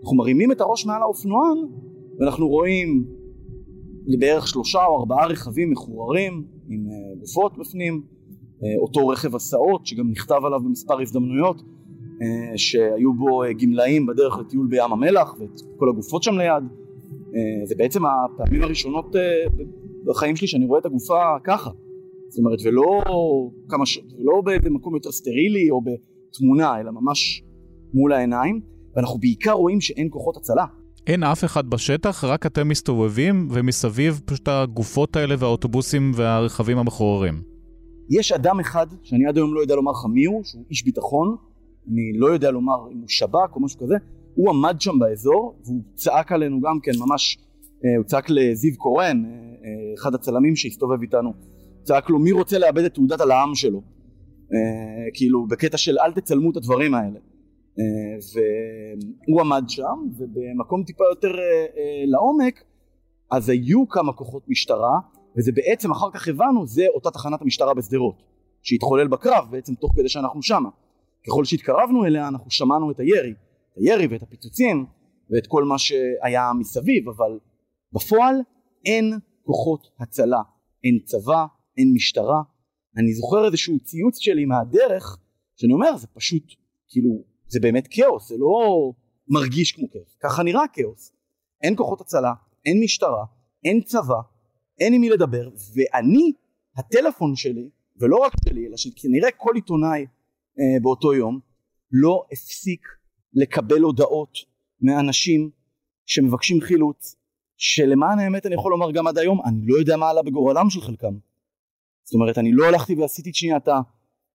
אנחנו 0.00 0.16
מרימים 0.16 0.52
את 0.52 0.60
הראש 0.60 0.86
מעל 0.86 1.02
האופנוען 1.02 1.58
ואנחנו 2.20 2.48
רואים 2.48 3.04
בערך 4.18 4.48
שלושה 4.48 4.84
או 4.84 5.00
ארבעה 5.00 5.26
רכבים 5.26 5.70
מחוררים 5.70 6.44
עם 6.68 6.86
אה, 6.86 7.20
גופות 7.20 7.58
בפנים 7.58 8.02
אה, 8.62 8.68
אותו 8.82 9.08
רכב 9.08 9.34
הסעות 9.34 9.86
שגם 9.86 10.10
נכתב 10.10 10.40
עליו 10.44 10.60
במספר 10.60 11.00
הזדמנויות 11.00 11.62
אה, 12.22 12.58
שהיו 12.58 13.14
בו 13.14 13.42
גמלאים 13.62 14.06
בדרך 14.06 14.38
לטיול 14.38 14.66
בים 14.66 14.92
המלח 14.92 15.36
ואת 15.40 15.60
כל 15.76 15.88
הגופות 15.88 16.22
שם 16.22 16.38
ליד 16.38 16.64
זה 17.64 17.74
בעצם 17.78 18.02
הפעמים 18.06 18.62
הראשונות 18.62 19.16
בחיים 20.04 20.36
שלי 20.36 20.46
שאני 20.46 20.66
רואה 20.66 20.80
את 20.80 20.86
הגופה 20.86 21.36
ככה. 21.44 21.70
זאת 22.28 22.38
אומרת 22.38 22.58
ולא 22.64 23.00
כמה 23.68 23.86
ש... 23.86 23.98
ולא 24.18 24.42
במקום 24.64 24.94
יותר 24.94 25.12
סטרילי 25.12 25.70
או 25.70 25.80
בתמונה 25.80 26.80
אלא 26.80 26.90
ממש 26.90 27.42
מול 27.94 28.12
העיניים 28.12 28.60
ואנחנו 28.96 29.18
בעיקר 29.18 29.52
רואים 29.52 29.80
שאין 29.80 30.08
כוחות 30.10 30.36
הצלה 30.36 30.64
אין 31.08 31.22
אף 31.22 31.44
אחד 31.44 31.70
בשטח, 31.70 32.24
רק 32.24 32.46
אתם 32.46 32.68
מסתובבים, 32.68 33.48
ומסביב 33.50 34.20
פשוט 34.24 34.48
הגופות 34.48 35.16
האלה 35.16 35.34
והאוטובוסים 35.38 36.12
והרכבים 36.14 36.78
המחוררים. 36.78 37.42
יש 38.10 38.32
אדם 38.32 38.60
אחד, 38.60 38.86
שאני 39.02 39.26
עד 39.26 39.36
היום 39.36 39.54
לא 39.54 39.60
יודע 39.60 39.74
לומר 39.74 39.92
לך 39.92 40.06
מי 40.14 40.24
הוא, 40.24 40.44
שהוא 40.44 40.64
איש 40.70 40.84
ביטחון, 40.84 41.36
אני 41.92 42.12
לא 42.18 42.26
יודע 42.26 42.50
לומר 42.50 42.74
אם 42.92 42.98
הוא 42.98 43.08
שב"כ 43.08 43.56
או 43.56 43.60
משהו 43.60 43.80
כזה, 43.80 43.94
הוא 44.34 44.50
עמד 44.50 44.80
שם 44.80 44.98
באזור 44.98 45.60
והוא 45.64 45.82
צעק 45.94 46.32
עלינו 46.32 46.60
גם 46.60 46.80
כן 46.82 46.92
ממש, 46.98 47.38
אה, 47.84 47.96
הוא 47.96 48.04
צעק 48.04 48.30
לזיו 48.30 48.76
קורן, 48.76 49.24
אה, 49.24 49.30
אה, 49.30 49.94
אחד 49.98 50.14
הצלמים 50.14 50.56
שהסתובב 50.56 51.00
איתנו, 51.02 51.32
צעק 51.82 52.10
לו 52.10 52.18
מי 52.18 52.32
רוצה 52.32 52.58
לאבד 52.58 52.84
את 52.84 52.94
תעודת 52.94 53.20
הלעם 53.20 53.54
שלו, 53.54 53.82
כאילו 55.14 55.46
בקטע 55.46 55.76
של 55.76 55.98
אל 55.98 56.12
תצלמו 56.12 56.50
את 56.50 56.56
הדברים 56.56 56.94
האלה. 56.94 57.18
והוא 58.32 59.40
עמד 59.40 59.64
שם 59.68 59.98
ובמקום 60.18 60.84
טיפה 60.84 61.04
יותר 61.10 61.32
לעומק 62.06 62.64
אז 63.30 63.48
היו 63.48 63.88
כמה 63.88 64.12
כוחות 64.12 64.48
משטרה 64.48 64.98
וזה 65.36 65.52
בעצם 65.52 65.90
אחר 65.90 66.10
כך 66.14 66.28
הבנו 66.28 66.66
זה 66.66 66.86
אותה 66.94 67.10
תחנת 67.10 67.42
המשטרה 67.42 67.74
בשדרות 67.74 68.22
שהתחולל 68.62 69.08
בקרב 69.08 69.48
בעצם 69.50 69.74
תוך 69.74 69.92
כדי 69.96 70.08
שאנחנו 70.08 70.42
שמה 70.42 70.68
ככל 71.26 71.44
שהתקרבנו 71.44 72.04
אליה 72.04 72.28
אנחנו 72.28 72.50
שמענו 72.50 72.90
את 72.90 73.00
הירי, 73.00 73.30
את 73.72 73.76
הירי 73.76 74.06
ואת 74.06 74.22
הפיצוצים 74.22 74.86
ואת 75.30 75.46
כל 75.46 75.64
מה 75.64 75.78
שהיה 75.78 76.52
מסביב, 76.58 77.08
אבל 77.08 77.38
בפועל 77.92 78.34
אין 78.84 79.18
כוחות 79.44 79.88
הצלה, 80.00 80.42
אין 80.84 80.98
צבא, 81.04 81.46
אין 81.78 81.92
משטרה. 81.94 82.42
אני 82.96 83.12
זוכר 83.12 83.46
איזשהו 83.46 83.78
ציוץ 83.78 84.18
שלי 84.18 84.44
מהדרך, 84.44 85.18
שאני 85.56 85.72
אומר 85.72 85.96
זה 85.96 86.06
פשוט, 86.06 86.42
כאילו, 86.88 87.24
זה 87.48 87.60
באמת 87.60 87.88
כאוס, 87.90 88.28
זה 88.28 88.34
לא 88.38 88.90
מרגיש 89.28 89.72
כמו 89.72 89.90
כאוס, 89.90 90.16
ככה 90.22 90.42
נראה 90.42 90.62
כאוס. 90.72 91.12
אין 91.62 91.76
כוחות 91.76 92.00
הצלה, 92.00 92.32
אין 92.66 92.80
משטרה, 92.84 93.24
אין 93.64 93.80
צבא, 93.82 94.20
אין 94.80 94.94
עם 94.94 95.00
מי 95.00 95.08
לדבר, 95.08 95.48
ואני, 95.74 96.32
הטלפון 96.76 97.36
שלי, 97.36 97.68
ולא 98.00 98.16
רק 98.16 98.32
שלי, 98.44 98.66
אלא 98.66 98.76
של 98.76 98.90
כנראה 98.96 99.30
כל 99.30 99.52
עיתונאי 99.54 100.06
אה, 100.58 100.80
באותו 100.82 101.14
יום 101.14 101.40
לא 101.92 102.24
הפסיק 102.32 102.86
לקבל 103.34 103.80
הודעות 103.80 104.38
מאנשים 104.80 105.50
שמבקשים 106.06 106.60
חילוץ 106.60 107.16
שלמען 107.56 108.18
האמת 108.18 108.46
אני 108.46 108.54
יכול 108.54 108.70
לומר 108.72 108.90
גם 108.90 109.06
עד 109.06 109.18
היום 109.18 109.40
אני 109.44 109.60
לא 109.66 109.78
יודע 109.78 109.96
מה 109.96 110.10
עלה 110.10 110.22
בגורלם 110.22 110.70
של 110.70 110.80
חלקם 110.80 111.14
זאת 112.04 112.14
אומרת 112.14 112.38
אני 112.38 112.52
לא 112.52 112.66
הלכתי 112.66 112.94
ועשיתי 112.94 113.30
שנייה 113.32 113.56
את 113.56 113.68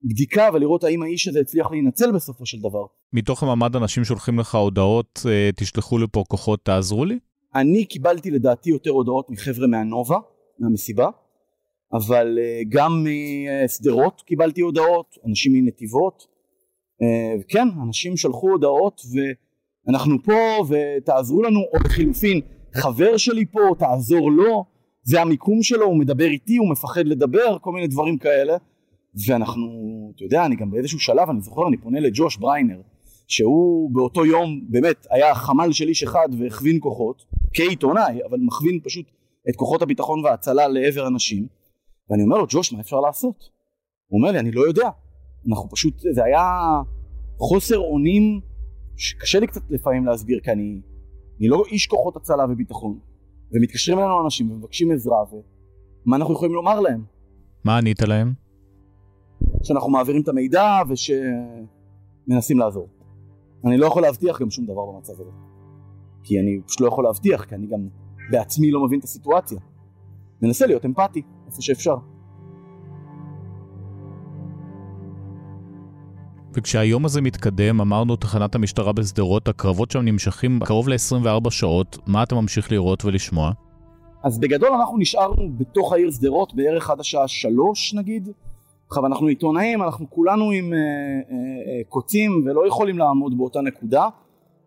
הבדיקה 0.04 0.48
ולראות 0.54 0.84
האם 0.84 1.02
האיש 1.02 1.28
הזה 1.28 1.40
הצליח 1.40 1.70
להינצל 1.70 2.12
בסופו 2.12 2.46
של 2.46 2.58
דבר. 2.58 2.86
מתוך 3.12 3.42
המעמד 3.42 3.76
אנשים 3.76 4.04
שולחים 4.04 4.38
לך 4.38 4.54
הודעות 4.54 5.20
אה, 5.28 5.50
תשלחו 5.56 5.98
לפה 5.98 6.24
כוחות 6.28 6.64
תעזרו 6.64 7.04
לי? 7.04 7.18
אני 7.54 7.84
קיבלתי 7.84 8.30
לדעתי 8.30 8.70
יותר 8.70 8.90
הודעות 8.90 9.30
מחבר'ה 9.30 9.66
מהנובה 9.66 10.18
מהמסיבה 10.58 11.08
אבל 11.92 12.38
אה, 12.40 12.60
גם 12.68 13.06
משדרות 13.64 14.22
קיבלתי 14.26 14.60
הודעות, 14.60 15.14
אנשים 15.26 15.52
מנתיבות, 15.52 16.34
כן, 17.48 17.68
אנשים 17.86 18.16
שלחו 18.16 18.50
הודעות 18.50 19.00
ואנחנו 19.86 20.22
פה 20.22 20.66
ותעזרו 20.68 21.42
לנו, 21.42 21.60
או 21.60 21.78
לחילופין, 21.84 22.40
חבר 22.74 23.16
שלי 23.16 23.46
פה, 23.46 23.60
תעזור 23.78 24.32
לו, 24.32 24.64
זה 25.02 25.20
המיקום 25.20 25.62
שלו, 25.62 25.86
הוא 25.86 25.96
מדבר 25.96 26.24
איתי, 26.24 26.56
הוא 26.56 26.70
מפחד 26.70 27.06
לדבר, 27.06 27.56
כל 27.60 27.72
מיני 27.72 27.86
דברים 27.86 28.18
כאלה, 28.18 28.56
ואנחנו, 29.26 29.66
אתה 30.14 30.24
יודע, 30.24 30.46
אני 30.46 30.56
גם 30.56 30.70
באיזשהו 30.70 30.98
שלב, 30.98 31.30
אני 31.30 31.40
זוכר, 31.40 31.68
אני 31.68 31.76
פונה 31.76 32.00
לג'וש 32.00 32.36
בריינר, 32.36 32.80
שהוא 33.28 33.90
באותו 33.94 34.26
יום 34.26 34.60
באמת 34.68 35.06
היה 35.10 35.34
חמ"ל 35.34 35.72
של 35.72 35.88
איש 35.88 36.02
אחד 36.02 36.28
והכווין 36.38 36.78
כוחות, 36.80 37.24
כעיתונאי, 37.54 38.24
אבל 38.30 38.38
מכווין 38.40 38.80
פשוט 38.84 39.06
את 39.48 39.56
כוחות 39.56 39.82
הביטחון 39.82 40.24
וההצלה 40.24 40.68
לעבר 40.68 41.06
אנשים, 41.06 41.46
ואני 42.10 42.22
אומר 42.22 42.36
לו, 42.38 42.46
ג'וש, 42.48 42.72
מה 42.72 42.80
אפשר 42.80 43.00
לעשות? 43.00 43.36
הוא 44.08 44.18
אומר 44.18 44.32
לי, 44.32 44.38
אני 44.38 44.50
לא 44.50 44.66
יודע. 44.66 44.88
אנחנו 45.48 45.70
פשוט, 45.70 45.94
זה 46.14 46.24
היה 46.24 46.42
חוסר 47.38 47.78
אונים 47.78 48.40
שקשה 48.96 49.40
לי 49.40 49.46
קצת 49.46 49.62
לפעמים 49.70 50.06
להסביר, 50.06 50.40
כי 50.44 50.50
אני, 50.50 50.80
אני 51.40 51.48
לא 51.48 51.62
איש 51.70 51.86
כוחות 51.86 52.16
הצלה 52.16 52.44
וביטחון. 52.50 52.98
ומתקשרים 53.52 53.98
אלינו 53.98 54.24
אנשים 54.24 54.50
ומבקשים 54.50 54.92
עזרה, 54.92 55.16
ומה 55.32 56.16
אנחנו 56.16 56.34
יכולים 56.34 56.54
לומר 56.54 56.80
להם? 56.80 57.04
מה 57.64 57.78
ענית 57.78 58.02
להם? 58.02 58.43
שאנחנו 59.64 59.90
מעבירים 59.90 60.22
את 60.22 60.28
המידע 60.28 60.66
ושמנסים 60.88 62.58
לעזור. 62.58 62.88
אני 63.66 63.76
לא 63.76 63.86
יכול 63.86 64.02
להבטיח 64.02 64.40
גם 64.40 64.50
שום 64.50 64.64
דבר 64.64 64.86
במצב 64.92 65.12
הזה. 65.12 65.30
כי 66.22 66.40
אני 66.40 66.60
פשוט 66.66 66.80
לא 66.80 66.86
יכול 66.86 67.04
להבטיח, 67.04 67.44
כי 67.44 67.54
אני 67.54 67.66
גם 67.66 67.88
בעצמי 68.30 68.70
לא 68.70 68.84
מבין 68.84 68.98
את 68.98 69.04
הסיטואציה. 69.04 69.58
ננסה 70.42 70.66
להיות 70.66 70.84
אמפתי. 70.84 71.22
איפה 71.46 71.62
שאפשר. 71.62 71.96
וכשהיום 76.54 77.04
הזה 77.04 77.20
מתקדם, 77.20 77.80
אמרנו 77.80 78.16
תחנת 78.16 78.54
המשטרה 78.54 78.92
בשדרות, 78.92 79.48
הקרבות 79.48 79.90
שם 79.90 80.00
נמשכים 80.00 80.60
קרוב 80.64 80.88
ל-24 80.88 81.50
שעות, 81.50 81.98
מה 82.06 82.22
אתה 82.22 82.34
ממשיך 82.34 82.72
לראות 82.72 83.04
ולשמוע? 83.04 83.52
אז 84.24 84.38
בגדול 84.38 84.68
אנחנו 84.68 84.98
נשארנו 84.98 85.52
בתוך 85.58 85.92
העיר 85.92 86.10
שדרות 86.10 86.54
בערך 86.54 86.90
עד 86.90 87.00
השעה 87.00 87.28
שלוש 87.28 87.94
נגיד, 87.94 88.28
עכשיו 88.88 89.06
אנחנו 89.06 89.26
עיתונאים, 89.26 89.82
אנחנו 89.82 90.10
כולנו 90.10 90.50
עם 90.50 90.72
אה, 90.72 90.78
אה, 90.78 90.82
אה, 91.30 91.84
קוצים 91.88 92.42
ולא 92.46 92.66
יכולים 92.66 92.98
לעמוד 92.98 93.38
באותה 93.38 93.60
נקודה, 93.60 94.08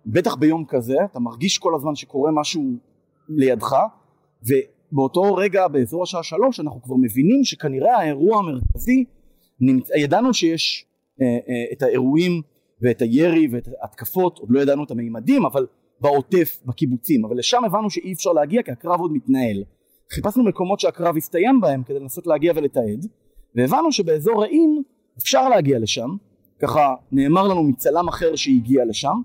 בטח 0.05 0.35
ביום 0.35 0.65
כזה, 0.67 0.95
אתה 1.11 1.19
מרגיש 1.19 1.57
כל 1.57 1.75
הזמן 1.75 1.95
שקורה 1.95 2.31
משהו 2.31 2.63
לידך, 3.29 3.75
ובאותו 4.43 5.35
רגע 5.35 5.67
באזור 5.67 6.03
השעה 6.03 6.23
שלוש 6.23 6.59
אנחנו 6.59 6.81
כבר 6.81 6.95
מבינים 6.95 7.43
שכנראה 7.43 7.97
האירוע 7.97 8.39
המרכזי. 8.39 9.05
ידענו 9.97 10.33
שיש 10.33 10.85
את 11.73 11.81
האירועים 11.81 12.41
ואת 12.81 13.01
הירי 13.01 13.47
ואת 13.51 13.67
ההתקפות, 13.81 14.37
עוד 14.37 14.49
לא 14.51 14.59
ידענו 14.59 14.83
את 14.83 14.91
המימדים, 14.91 15.45
אבל 15.45 15.65
בעוטף, 16.01 16.61
בקיבוצים, 16.65 17.25
אבל 17.25 17.37
לשם 17.37 17.63
הבנו 17.65 17.89
שאי 17.89 18.13
אפשר 18.13 18.31
להגיע 18.31 18.63
כי 18.63 18.71
הקרב 18.71 18.99
עוד 18.99 19.11
מתנהל. 19.13 19.63
חיפשנו 20.13 20.43
מקומות 20.43 20.79
שהקרב 20.79 21.17
הסתיים 21.17 21.61
בהם 21.61 21.83
כדי 21.83 21.99
לנסות 21.99 22.27
להגיע 22.27 22.53
ולתעד, 22.55 23.05
והבנו 23.57 23.91
שבאזור 23.91 24.41
רעים 24.41 24.83
אפשר 25.17 25.49
להגיע 25.49 25.79
לשם, 25.79 26.09
ככה 26.61 26.95
נאמר 27.11 27.47
לנו 27.47 27.63
מצלם 27.63 28.07
אחר 28.07 28.35
שהגיע 28.35 28.85
לשם. 28.85 29.21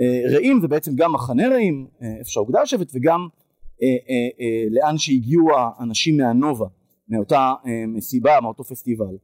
אה, 0.00 0.34
רעים 0.34 0.60
זה 0.60 0.68
בעצם 0.68 0.92
גם 0.94 1.12
מחנה 1.12 1.48
רעים, 1.48 1.86
אה, 2.02 2.16
איפה 2.18 2.30
שהאוגדה 2.30 2.60
יושבת, 2.60 2.90
וגם 2.94 3.28
אה, 3.82 3.88
לאן 4.70 4.98
שהגיעו 4.98 5.48
האנשים 5.56 6.16
מהנובה, 6.16 6.66
מאותה 7.08 7.54
מסיבה, 7.88 8.40
מאותו 8.40 8.64
פסטיבל. 8.64 9.16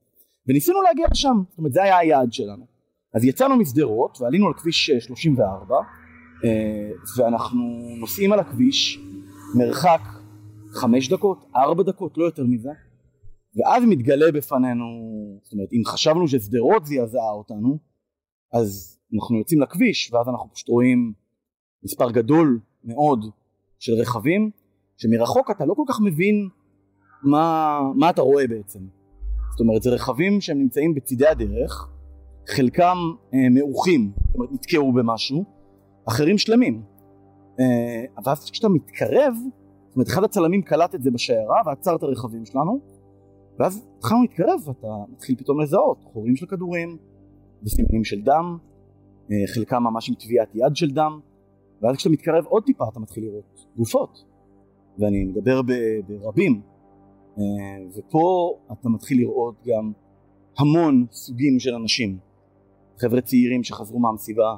וניסינו 0.48 0.82
להגיע 0.82 1.06
לשם, 1.10 1.42
זאת 1.48 1.58
אומרת 1.58 1.72
זה 1.72 1.82
היה 1.82 1.98
היעד 1.98 2.32
שלנו. 2.32 2.66
אז 3.14 3.24
יצאנו 3.24 3.56
משדרות 3.56 4.18
ועלינו 4.20 4.46
על 4.46 4.52
כביש 4.56 4.90
34 4.90 5.76
ואנחנו 7.18 7.62
נוסעים 8.00 8.32
על 8.32 8.40
הכביש 8.40 9.00
מרחק 9.54 10.00
חמש 10.72 11.08
דקות, 11.08 11.38
ארבע 11.56 11.82
דקות, 11.82 12.18
לא 12.18 12.24
יותר 12.24 12.44
מזה 12.44 12.70
ואז 13.56 13.84
מתגלה 13.84 14.32
בפנינו, 14.32 14.84
זאת 15.42 15.52
אומרת 15.52 15.72
אם 15.72 15.82
חשבנו 15.86 16.28
ששדרות 16.28 16.86
זעזעה 16.86 17.30
אותנו 17.30 17.78
אז 18.52 18.98
אנחנו 19.14 19.38
יוצאים 19.38 19.60
לכביש 19.60 20.12
ואז 20.12 20.28
אנחנו 20.28 20.48
פשוט 20.54 20.68
רואים 20.68 21.12
מספר 21.84 22.10
גדול 22.10 22.60
מאוד 22.84 23.24
של 23.78 23.92
רכבים 23.92 24.50
שמרחוק 24.96 25.50
אתה 25.50 25.64
לא 25.64 25.74
כל 25.74 25.84
כך 25.88 26.00
מבין 26.00 26.48
מה, 27.22 27.78
מה 27.94 28.10
אתה 28.10 28.22
רואה 28.22 28.46
בעצם 28.46 28.80
זאת 29.50 29.60
אומרת 29.60 29.82
זה 29.82 29.90
רכבים 29.90 30.40
שהם 30.40 30.58
נמצאים 30.58 30.94
בצידי 30.94 31.26
הדרך 31.26 31.88
חלקם 32.48 32.96
אה, 33.34 33.48
מעוכים, 33.50 34.12
זאת 34.26 34.34
אומרת 34.34 34.52
נתקעו 34.52 34.92
במשהו, 34.92 35.44
אחרים 36.08 36.38
שלמים. 36.38 36.82
אה, 37.60 38.22
ואז 38.24 38.50
כשאתה 38.50 38.68
מתקרב, 38.68 39.34
זאת 39.86 39.96
אומרת 39.96 40.08
אחד 40.08 40.24
הצלמים 40.24 40.62
קלט 40.62 40.94
את 40.94 41.02
זה 41.02 41.10
בשיירה 41.10 41.60
ועצר 41.66 41.96
את 41.96 42.02
הרכבים 42.02 42.46
שלנו, 42.46 42.80
ואז 43.58 43.86
התחלנו 43.98 44.22
להתקרב 44.22 44.60
ואתה 44.66 44.88
מתחיל 45.12 45.36
פתאום 45.36 45.60
לזהות 45.60 46.04
חורים 46.04 46.36
של 46.36 46.46
כדורים 46.46 46.96
וסימנים 47.62 48.04
של 48.04 48.22
דם, 48.22 48.58
אה, 49.30 49.54
חלקם 49.54 49.82
ממש 49.82 50.08
עם 50.08 50.14
טביעת 50.14 50.54
יד 50.54 50.76
של 50.76 50.90
דם, 50.90 51.20
ואז 51.82 51.96
כשאתה 51.96 52.12
מתקרב 52.12 52.44
עוד 52.46 52.62
טיפה 52.64 52.84
אתה 52.92 53.00
מתחיל 53.00 53.24
לראות 53.24 53.66
גופות, 53.76 54.24
ואני 54.98 55.24
מדבר 55.24 55.60
ברבים, 56.06 56.60
אה, 57.38 57.42
ופה 57.96 58.54
אתה 58.72 58.88
מתחיל 58.88 59.18
לראות 59.18 59.54
גם 59.66 59.92
המון 60.58 61.06
סוגים 61.12 61.58
של 61.58 61.74
אנשים. 61.74 62.18
חבר'ה 62.98 63.20
צעירים 63.20 63.62
שחזרו 63.62 63.98
מהמסיבה, 63.98 64.56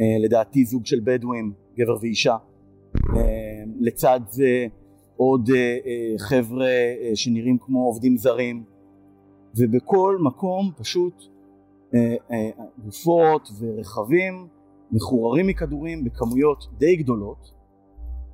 אה, 0.00 0.18
לדעתי 0.24 0.64
זוג 0.64 0.86
של 0.86 1.00
בדואים, 1.04 1.52
גבר 1.78 1.96
ואישה, 2.00 2.36
לצד 3.80 4.20
זה 4.28 4.66
עוד 5.16 5.50
אה, 5.54 5.78
חבר'ה 6.18 6.68
שנראים 7.14 7.58
כמו 7.58 7.84
עובדים 7.84 8.16
זרים, 8.16 8.64
ובכל 9.56 10.18
מקום 10.20 10.70
פשוט 10.76 11.22
גופות 12.84 13.48
ורכבים 13.60 14.48
מחוררים 14.92 15.46
מכדורים 15.46 16.04
בכמויות 16.04 16.64
די 16.78 16.96
גדולות, 16.96 17.52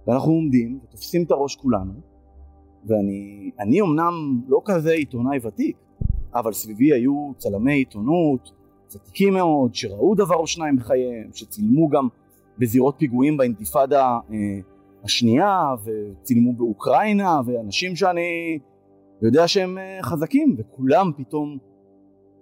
ואנחנו 0.07 0.33
עומדים 0.33 0.81
ותופסים 0.85 1.23
את 1.23 1.31
הראש 1.31 1.57
כולנו, 1.57 1.93
ואני 2.87 3.81
אמנם 3.81 4.41
לא 4.49 4.63
כזה 4.65 4.93
עיתונאי 4.93 5.39
ותיק, 5.47 5.77
אבל 6.35 6.53
סביבי 6.53 6.93
היו 6.93 7.33
צלמי 7.37 7.75
עיתונות, 7.75 8.51
ותיקים 8.95 9.35
מאוד, 9.35 9.75
שראו 9.75 10.15
דבר 10.15 10.35
או 10.35 10.47
שניים 10.47 10.77
בחייהם, 10.77 11.31
שצילמו 11.35 11.89
גם 11.89 12.09
בזירות 12.59 12.95
פיגועים 12.99 13.37
באינתיפאדה 13.37 14.19
אה, 14.33 14.37
השנייה, 15.05 15.75
וצילמו 15.85 16.53
באוקראינה, 16.53 17.41
ואנשים 17.47 17.97
שאני 17.97 18.59
יודע 19.23 19.49
שהם 19.49 19.79
אה, 19.79 19.99
חזקים, 20.03 20.57
וכולם 20.59 21.11
פתאום 21.17 21.59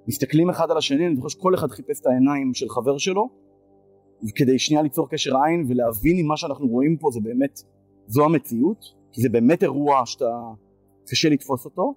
מסתכלים 0.09 0.51
אחד 0.51 0.71
על 0.71 0.79
השני, 0.79 1.07
אני 1.07 1.17
זוכר 1.17 1.29
שכל 1.29 1.55
אחד 1.55 1.71
חיפש 1.71 2.01
את 2.01 2.07
העיניים 2.07 2.55
של 2.55 2.69
חבר 2.69 2.99
שלו, 2.99 3.29
כדי 4.35 4.59
שנייה 4.59 4.83
ליצור 4.83 5.09
קשר 5.11 5.37
עין 5.37 5.67
ולהבין 5.69 6.19
אם 6.19 6.27
מה 6.27 6.37
שאנחנו 6.37 6.67
רואים 6.67 6.97
פה 6.97 7.09
זה 7.13 7.21
באמת, 7.21 7.61
זו 8.07 8.25
המציאות, 8.25 8.85
כי 9.13 9.21
זה 9.21 9.29
באמת 9.29 9.63
אירוע 9.63 10.07
שאתה, 10.07 10.41
קשה 11.07 11.29
לתפוס 11.29 11.65
אותו, 11.65 11.95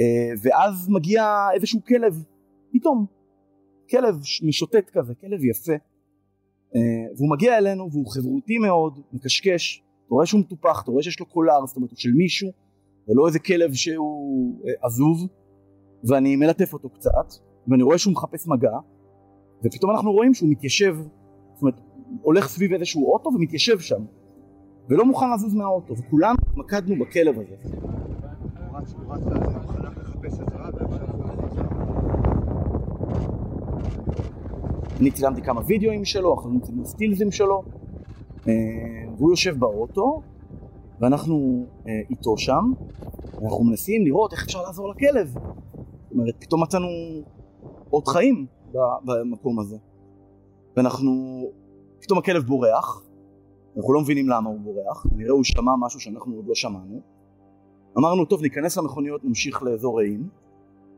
אה, 0.00 0.30
ואז 0.42 0.88
מגיע 0.88 1.46
איזשהו 1.54 1.80
כלב 1.84 2.24
פתאום 2.72 3.06
כלב 3.90 4.20
משוטט 4.42 4.90
כזה, 4.92 5.14
כלב 5.14 5.44
יפה 5.44 5.72
והוא 7.16 7.30
מגיע 7.30 7.58
אלינו 7.58 7.88
והוא 7.92 8.06
חברותי 8.06 8.58
מאוד, 8.58 8.98
מקשקש, 9.12 9.82
אתה 10.06 10.14
רואה 10.14 10.26
שהוא 10.26 10.40
מטופח, 10.40 10.82
אתה 10.82 10.90
רואה 10.90 11.02
שיש 11.02 11.20
לו 11.20 11.26
קולר, 11.26 11.66
זאת 11.66 11.76
אומרת 11.76 11.90
הוא 11.90 11.98
של 11.98 12.10
מישהו 12.12 12.50
ולא 13.08 13.26
איזה 13.26 13.38
כלב 13.38 13.72
שהוא 13.72 14.60
אה, 14.68 14.86
עזוב 14.86 15.28
ואני 16.04 16.36
מלטף 16.36 16.72
אותו 16.72 16.88
קצת 16.88 17.34
ואני 17.68 17.82
רואה 17.82 17.98
שהוא 17.98 18.12
מחפש 18.12 18.48
מגע 18.48 18.78
ופתאום 19.64 19.90
אנחנו 19.90 20.12
רואים 20.12 20.34
שהוא 20.34 20.50
מתיישב, 20.50 20.96
זאת 21.54 21.62
אומרת 21.62 21.80
הולך 22.22 22.48
סביב 22.48 22.72
איזשהו 22.72 23.12
אוטו 23.12 23.30
ומתיישב 23.34 23.78
שם 23.78 24.04
ולא 24.88 25.04
מוכן 25.04 25.26
לזוז 25.34 25.54
מהאוטו 25.54 25.94
וכולנו 25.96 26.36
התמקדנו 26.50 27.04
בכלב 27.04 27.38
הזה 27.38 27.54
הוא 27.72 28.78
רץ, 28.78 28.92
הוא 28.92 29.14
רץ 29.14 29.22
הוא 29.22 29.72
חלק 29.72 29.98
לחפש 29.98 30.40
עזרה 30.40 30.70
אני 35.02 35.10
צילמתי 35.10 35.42
כמה 35.42 35.60
וידאוים 35.66 36.04
שלו, 36.04 36.34
אחרים 36.34 36.60
צילמו 36.60 36.86
סטילזים 36.86 37.30
שלו, 37.30 37.62
אה, 38.48 38.52
והוא 39.16 39.30
יושב 39.30 39.58
באוטו, 39.58 40.22
ואנחנו 41.00 41.66
אה, 41.88 41.92
איתו 42.10 42.38
שם, 42.38 42.72
ואנחנו 43.34 43.64
מנסים 43.64 44.04
לראות 44.04 44.32
איך 44.32 44.44
אפשר 44.44 44.62
לעזור 44.62 44.90
לכלב. 44.90 45.28
זאת 45.28 46.12
אומרת, 46.12 46.34
פתאום 46.40 46.62
מצאנו 46.62 46.86
עוד 47.90 48.08
חיים 48.08 48.46
במקום 49.04 49.60
הזה. 49.60 49.76
ואנחנו, 50.76 51.42
פתאום 52.00 52.18
הכלב 52.18 52.42
בורח, 52.42 53.02
אנחנו 53.76 53.92
לא 53.94 54.00
מבינים 54.00 54.28
למה 54.28 54.50
הוא 54.50 54.60
בורח, 54.60 55.06
נראה 55.16 55.32
הוא 55.32 55.44
שמע 55.44 55.72
משהו 55.78 56.00
שאנחנו 56.00 56.34
עוד 56.34 56.46
לא 56.46 56.54
שמענו. 56.54 57.00
אמרנו, 57.98 58.24
טוב, 58.24 58.42
ניכנס 58.42 58.76
למכוניות, 58.76 59.24
נמשיך 59.24 59.62
לאזור 59.62 59.98
רעים. 59.98 60.28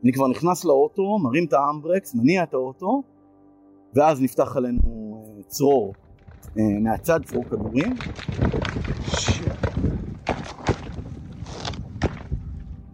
אני 0.05 0.13
כבר 0.13 0.29
נכנס 0.29 0.65
לאוטו, 0.65 1.19
מרים 1.19 1.45
את 1.45 1.53
האמברקס, 1.53 2.15
מניע 2.15 2.43
את 2.43 2.55
האוטו, 2.55 3.03
ואז 3.95 4.23
נפתח 4.23 4.57
עלינו 4.57 4.81
אה, 4.83 5.43
צרור 5.43 5.95
אה, 6.59 6.63
מהצד, 6.81 7.21
צרור 7.25 7.45
כדורים. 7.45 7.93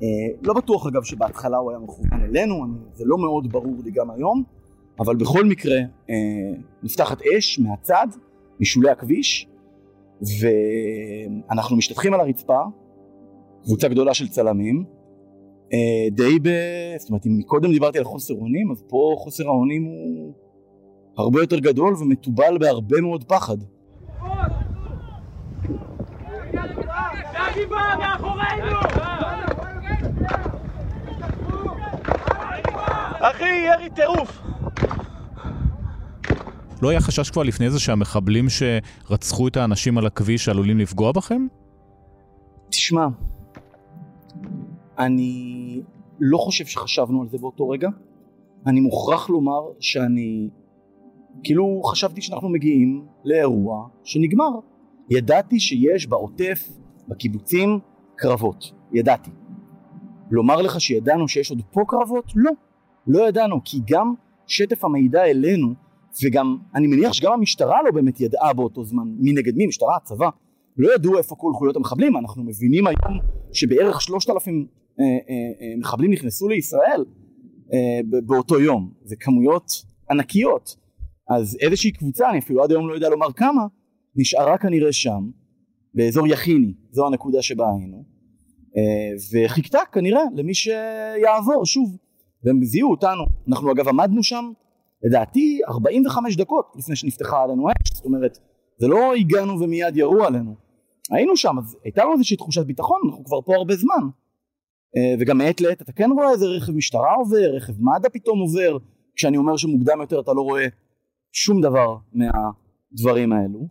אה, 0.02 0.08
לא 0.42 0.54
בטוח 0.54 0.86
אגב 0.86 1.02
שבהתחלה 1.02 1.56
הוא 1.56 1.70
היה 1.70 1.78
מכוון 1.78 2.22
אלינו, 2.22 2.64
זה 2.94 3.04
לא 3.06 3.18
מאוד 3.18 3.52
ברור 3.52 3.76
לי 3.84 3.90
גם 3.90 4.10
היום, 4.10 4.42
אבל 5.00 5.16
בכל 5.16 5.44
מקרה 5.44 5.76
נפתחת 6.82 7.22
אש 7.22 7.58
מהצד, 7.58 8.06
משולי 8.60 8.90
הכביש, 8.90 9.48
ואנחנו 10.40 11.76
משתטחים 11.76 12.14
על 12.14 12.20
הרצפה, 12.20 12.60
קבוצה 13.64 13.88
גדולה 13.88 14.14
של 14.14 14.28
צלמים, 14.28 14.84
די 16.10 16.38
ב... 16.42 16.48
זאת 16.98 17.08
אומרת, 17.08 17.26
אם 17.26 17.38
מקודם 17.38 17.72
דיברתי 17.72 17.98
על 17.98 18.04
חוסר 18.04 18.34
אונים, 18.34 18.70
אז 18.70 18.84
פה 18.88 19.14
חוסר 19.18 19.46
האונים 19.46 19.84
הוא 19.84 20.32
הרבה 21.20 21.40
יותר 21.40 21.59
גדול 21.59 21.94
ומתובל 21.94 22.59
בהרבה 22.61 23.00
מאוד 23.00 23.24
פחד. 23.24 23.56
אחי, 33.20 33.66
ירי 33.66 33.90
טירוף! 33.94 34.42
לא 36.83 36.88
היה 36.88 37.00
חשש 37.00 37.30
כבר 37.30 37.42
לפני 37.42 37.70
זה 37.70 37.80
שהמחבלים 37.80 38.46
שרצחו 38.48 39.49
את 39.49 39.57
האנשים 39.57 39.99
על 39.99 40.07
הכביש 40.07 40.49
עלולים 40.49 40.78
לפגוע 40.78 41.12
בכם? 41.12 41.47
תשמע, 42.70 43.07
אני 44.99 45.82
לא 46.20 46.38
חושב 46.38 46.66
שחשבנו 46.66 47.22
על 47.22 47.28
זה 47.28 47.38
באותו 47.38 47.68
רגע. 47.68 47.88
אני 48.66 48.80
מוכרח 48.80 49.30
לומר 49.30 49.61
שאני 49.80 50.49
כאילו 51.45 51.83
חשבתי 51.85 52.20
שאנחנו 52.22 52.49
מגיעים 52.49 53.05
לאירוע 53.24 53.89
שנגמר. 54.05 54.51
ידעתי 55.11 55.61
שיש 55.61 56.07
בעוטף, 56.07 56.68
בקיבוצים, 57.09 57.78
קרבות. 58.16 58.72
ידעתי. 58.93 59.31
לומר 60.31 60.62
לך 60.62 60.81
שידענו 60.81 61.28
שיש 61.28 61.51
עוד 61.51 61.62
פה 61.72 61.81
קרבות? 61.89 62.24
לא, 62.37 62.51
לא 63.07 63.28
ידענו, 63.28 63.61
כי 63.64 63.78
גם 63.91 64.14
שטף 64.47 64.85
המידע 64.85 65.24
אלינו, 65.24 65.74
וגם, 66.24 66.57
אני 66.74 66.87
מניח 66.87 67.12
שגם 67.12 67.33
המשטרה 67.33 67.83
לא 67.85 67.91
באמת 67.91 68.20
ידעה 68.20 68.53
באותו 68.53 68.85
זמן 68.85 69.09
מי 69.18 69.33
נגד 69.33 69.57
מי, 69.57 69.66
משטרה, 69.66 69.97
הצבא, 69.97 70.28
לא 70.76 70.95
ידעו 70.95 71.18
איפה 71.18 71.35
כל 71.39 71.53
חוליות 71.55 71.76
המחבלים, 71.76 72.16
אנחנו 72.16 72.45
מבינים 72.45 72.87
היום 72.87 73.18
שבערך 73.53 74.01
שלושת 74.01 74.31
אלפים 74.31 74.66
אה, 75.01 75.05
אה, 75.05 75.09
אה, 75.09 75.78
מחבלים 75.78 76.12
נכנסו 76.12 76.49
לישראל 76.49 77.05
אה, 77.72 78.01
באותו 78.26 78.61
יום, 78.61 78.93
זה 79.05 79.16
כמויות 79.20 79.64
ענקיות, 80.11 80.76
אז 81.31 81.57
איזושהי 81.61 81.93
קבוצה, 81.93 82.31
אני 82.31 82.39
אפילו 82.39 82.64
עד 82.64 82.70
היום 82.70 82.89
לא 82.89 82.95
יודע 82.95 83.09
לומר 83.09 83.33
כמה, 83.33 83.66
נשארה 84.16 84.59
כנראה 84.59 84.93
שם, 84.93 85.31
באזור 85.95 86.26
יכיני, 86.26 86.74
זו 86.91 87.07
הנקודה 87.07 87.43
שבה 87.43 87.64
היינו, 87.78 88.05
אה, 88.76 89.45
וחיכתה 89.45 89.78
כנראה 89.93 90.22
למי 90.37 90.55
שיעבור 90.55 91.66
שוב, 91.66 91.97
והם 92.45 92.64
זיהו 92.64 92.91
אותנו, 92.91 93.24
אנחנו 93.49 93.72
אגב 93.72 93.89
עמדנו 93.89 94.22
שם 94.22 94.53
לדעתי 95.03 95.61
45 95.68 96.37
דקות 96.37 96.72
לפני 96.78 96.97
שנפתחה 96.97 97.43
עלינו 97.43 97.68
אש, 97.68 97.97
זאת 97.97 98.05
אומרת 98.05 98.39
זה 98.78 98.89
לא 98.89 99.14
הגענו 99.14 99.61
ומיד 99.61 99.97
ירו 99.97 100.24
עלינו, 100.24 100.55
היינו 101.11 101.37
שם 101.37 101.59
אז 101.59 101.76
הייתה 101.85 102.05
לנו 102.05 102.12
איזושהי 102.12 102.37
תחושת 102.37 102.66
ביטחון, 102.66 103.01
אנחנו 103.07 103.24
כבר 103.24 103.41
פה 103.41 103.55
הרבה 103.55 103.76
זמן, 103.76 104.09
אה, 104.97 105.14
וגם 105.20 105.39
מעת 105.39 105.61
לעת 105.61 105.83
אתה 105.83 105.93
כן 105.93 106.11
רואה 106.11 106.31
איזה 106.31 106.47
רכב 106.47 106.72
משטרה 106.72 107.14
עובר, 107.14 107.55
רכב 107.57 107.72
מד"א 107.83 108.09
פתאום 108.09 108.41
עובר, 108.41 108.76
כשאני 109.16 109.37
אומר 109.37 109.57
שמוקדם 109.57 110.01
יותר 110.01 110.20
אתה 110.20 110.33
לא 110.33 110.43
רואה 110.43 110.66
שום 111.33 111.61
דבר 111.61 111.97
מהדברים 112.12 113.33
האלו, 113.33 113.68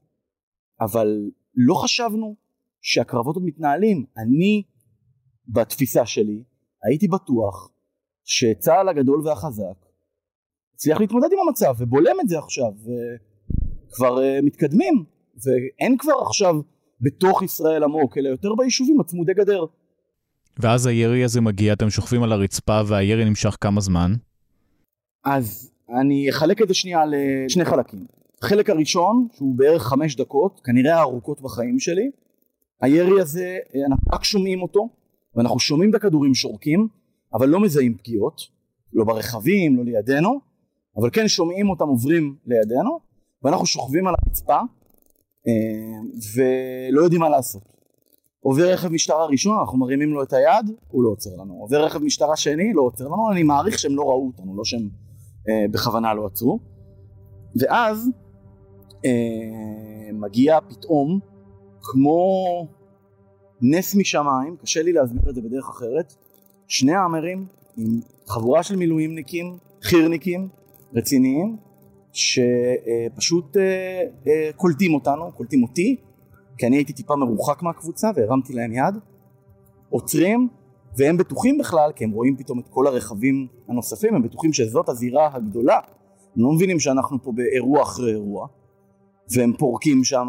אבל 0.82 1.30
לא 1.55 1.74
חשבנו 1.74 2.36
שהקרבות 2.82 3.36
עוד 3.36 3.45
מתנהלים, 3.45 4.05
אני 4.18 4.64
בתפיסה 5.47 6.05
שלי 6.05 6.43
הייתי 6.84 7.07
בטוח 7.07 7.72
שצה"ל 8.24 8.89
הגדול 8.89 9.28
והחזק 9.28 9.89
הצליח 10.76 10.99
להתמודד 10.99 11.28
עם 11.34 11.39
המצב 11.47 11.76
ובולם 11.78 12.16
את 12.22 12.30
זה 12.30 12.39
עכשיו 12.39 12.72
וכבר 13.89 14.18
uh, 14.18 14.45
מתקדמים 14.45 15.03
ואין 15.45 15.97
כבר 15.97 16.14
עכשיו 16.28 16.55
בתוך 17.01 17.43
ישראל 17.43 17.84
עמוק 17.84 18.18
אלא 18.18 18.30
יותר 18.30 18.55
ביישובים 18.57 18.99
הצמודי 18.99 19.34
גדר. 19.34 19.66
ואז 20.60 20.86
הירי 20.86 21.24
הזה 21.24 21.41
מגיע, 21.41 21.74
אתם 21.74 21.89
שוכבים 21.89 22.24
על 22.24 22.32
הרצפה 22.32 22.82
והירי 22.88 23.26
נמשך 23.26 23.57
כמה 23.62 23.82
זמן? 23.82 24.14
אז 25.26 25.72
אני 25.93 26.29
אחלק 26.29 26.61
את 26.61 26.67
זה 26.67 26.73
שנייה 26.73 27.03
לשני 27.05 27.65
חלקים. 27.65 28.05
החלק 28.41 28.69
הראשון, 28.69 29.27
שהוא 29.33 29.55
בערך 29.55 29.83
חמש 29.83 30.15
דקות, 30.15 30.61
כנראה 30.63 30.95
הארוכות 30.95 31.41
בחיים 31.41 31.79
שלי, 31.79 32.11
הירי 32.81 33.21
הזה, 33.21 33.57
אה, 33.75 33.85
אנחנו 33.85 34.11
רק 34.13 34.23
שומעים 34.23 34.61
אותו, 34.61 34.89
ואנחנו 35.35 35.59
שומעים 35.59 35.89
את 35.89 35.95
הכדורים 35.95 36.33
שורקים, 36.33 36.87
אבל 37.33 37.49
לא 37.49 37.59
מזהים 37.59 37.97
פגיעות, 37.97 38.41
לא 38.93 39.03
ברכבים, 39.03 39.77
לא 39.77 39.83
לידינו, 39.83 40.39
אבל 40.97 41.09
כן 41.09 41.27
שומעים 41.27 41.69
אותם 41.69 41.87
עוברים 41.87 42.35
לידינו, 42.45 42.99
ואנחנו 43.43 43.65
שוכבים 43.65 44.07
על 44.07 44.13
הרצפה, 44.23 44.59
אה, 45.47 45.99
ולא 46.35 47.01
יודעים 47.01 47.21
מה 47.21 47.29
לעשות. 47.29 47.61
עובר 48.39 48.71
רכב 48.71 48.89
משטרה 48.89 49.25
ראשון, 49.25 49.59
אנחנו 49.59 49.77
מרימים 49.77 50.13
לו 50.13 50.23
את 50.23 50.33
היד, 50.33 50.75
הוא 50.87 51.03
לא 51.03 51.09
עוצר 51.09 51.29
לנו. 51.41 51.53
עובר 51.53 51.85
רכב 51.85 52.03
משטרה 52.03 52.35
שני, 52.35 52.73
לא 52.73 52.81
עוצר 52.81 53.05
לנו, 53.05 53.31
אני 53.31 53.43
מעריך 53.43 53.79
שהם 53.79 53.95
לא 53.95 54.01
ראו 54.01 54.27
אותנו, 54.27 54.57
לא 54.57 54.63
שהם 54.63 54.89
בכוונה 55.72 56.14
לא 56.14 56.26
עצרו. 56.26 56.60
ואז 57.62 58.10
אה, 59.06 60.12
מגיע 60.14 60.60
פתאום, 60.70 61.20
כמו 61.82 62.68
נס 63.62 63.95
משמיים, 63.95 64.56
קשה 64.62 64.82
לי 64.82 64.93
להסביר 64.93 65.30
את 65.30 65.36
זה 65.36 65.41
בדרך 65.41 65.70
אחרת, 65.70 66.14
שני 66.68 66.93
האמרים 66.93 67.45
עם 67.78 68.00
חבורה 68.28 68.64
של 68.64 68.76
מילואימניקים, 68.76 69.58
חירניקים, 69.82 70.47
רציניים, 70.93 71.58
שפשוט 72.14 73.58
אה, 73.58 74.04
אה, 74.28 74.50
קולטים 74.56 74.93
אותנו, 74.93 75.32
קולטים 75.32 75.64
אותי, 75.64 75.95
כי 76.58 76.68
אני 76.68 76.76
הייתי 76.76 76.93
טיפה 76.93 77.16
מרוחק 77.16 77.62
מהקבוצה 77.64 78.10
והרמתי 78.16 78.54
להם 78.54 78.74
יד, 78.74 78.95
עוצרים, 79.89 80.50
והם 80.97 81.17
בטוחים 81.17 81.57
בכלל, 81.57 81.91
כי 81.95 82.03
הם 82.03 82.11
רואים 82.11 82.37
פתאום 82.37 82.59
את 82.59 82.65
כל 82.69 82.87
הרכבים 82.87 83.47
הנוספים, 83.67 84.15
הם 84.15 84.23
בטוחים 84.23 84.53
שזאת 84.53 84.89
הזירה 84.89 85.29
הגדולה, 85.33 85.79
הם 86.35 86.43
לא 86.43 86.51
מבינים 86.51 86.79
שאנחנו 86.79 87.23
פה 87.23 87.31
באירוע 87.31 87.81
אחרי 87.81 88.11
אירוע, 88.11 88.47
והם 89.35 89.53
פורקים 89.57 90.03
שם, 90.03 90.27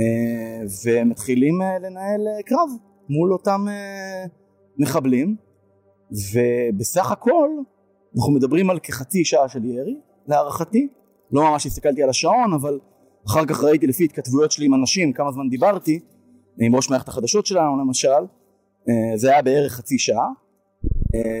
אה, 0.00 0.62
ומתחילים 0.84 1.62
אה, 1.62 1.78
לנהל 1.78 2.20
אה, 2.28 2.42
קרב 2.42 2.68
מול 3.08 3.32
אותם 3.32 3.66
מחבלים, 4.78 5.36
ובסך 6.10 7.10
הכל 7.10 7.48
אנחנו 8.16 8.32
מדברים 8.32 8.70
על 8.70 8.78
כחצי 8.78 9.24
שעה 9.24 9.48
של 9.48 9.64
ירי, 9.64 9.96
להערכתי, 10.26 10.88
לא 11.32 11.42
ממש 11.50 11.66
הסתכלתי 11.66 12.02
על 12.02 12.08
השעון, 12.08 12.52
אבל 12.52 12.78
אחר 13.26 13.46
כך 13.46 13.64
ראיתי 13.64 13.86
לפי 13.86 14.04
התכתבויות 14.04 14.52
שלי 14.52 14.66
עם 14.66 14.74
אנשים 14.74 15.12
כמה 15.12 15.32
זמן 15.32 15.48
דיברתי, 15.48 16.00
עם 16.60 16.76
ראש 16.76 16.90
מערכת 16.90 17.08
החדשות 17.08 17.46
שלנו 17.46 17.80
למשל, 17.80 18.08
זה 19.14 19.30
היה 19.30 19.42
בערך 19.42 19.72
חצי 19.72 19.98
שעה, 19.98 20.28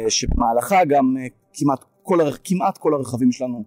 שבמהלכה 0.08 0.84
גם 0.84 1.16
כמעט 1.52 1.84
כל, 2.02 2.18
כמעט 2.44 2.78
כל 2.78 2.94
הרכבים 2.94 3.32
שלנו 3.32 3.64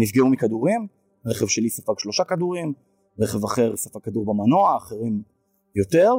נפגעו 0.00 0.28
מכדורים, 0.28 0.86
רכב 1.26 1.46
שלי 1.46 1.70
ספג 1.70 1.98
שלושה 1.98 2.24
כדורים, 2.24 2.72
רכב 3.18 3.44
אחר 3.44 3.76
ספג 3.76 4.00
כדור 4.00 4.26
במנוע, 4.26 4.76
אחרים 4.76 5.22
יותר, 5.76 6.12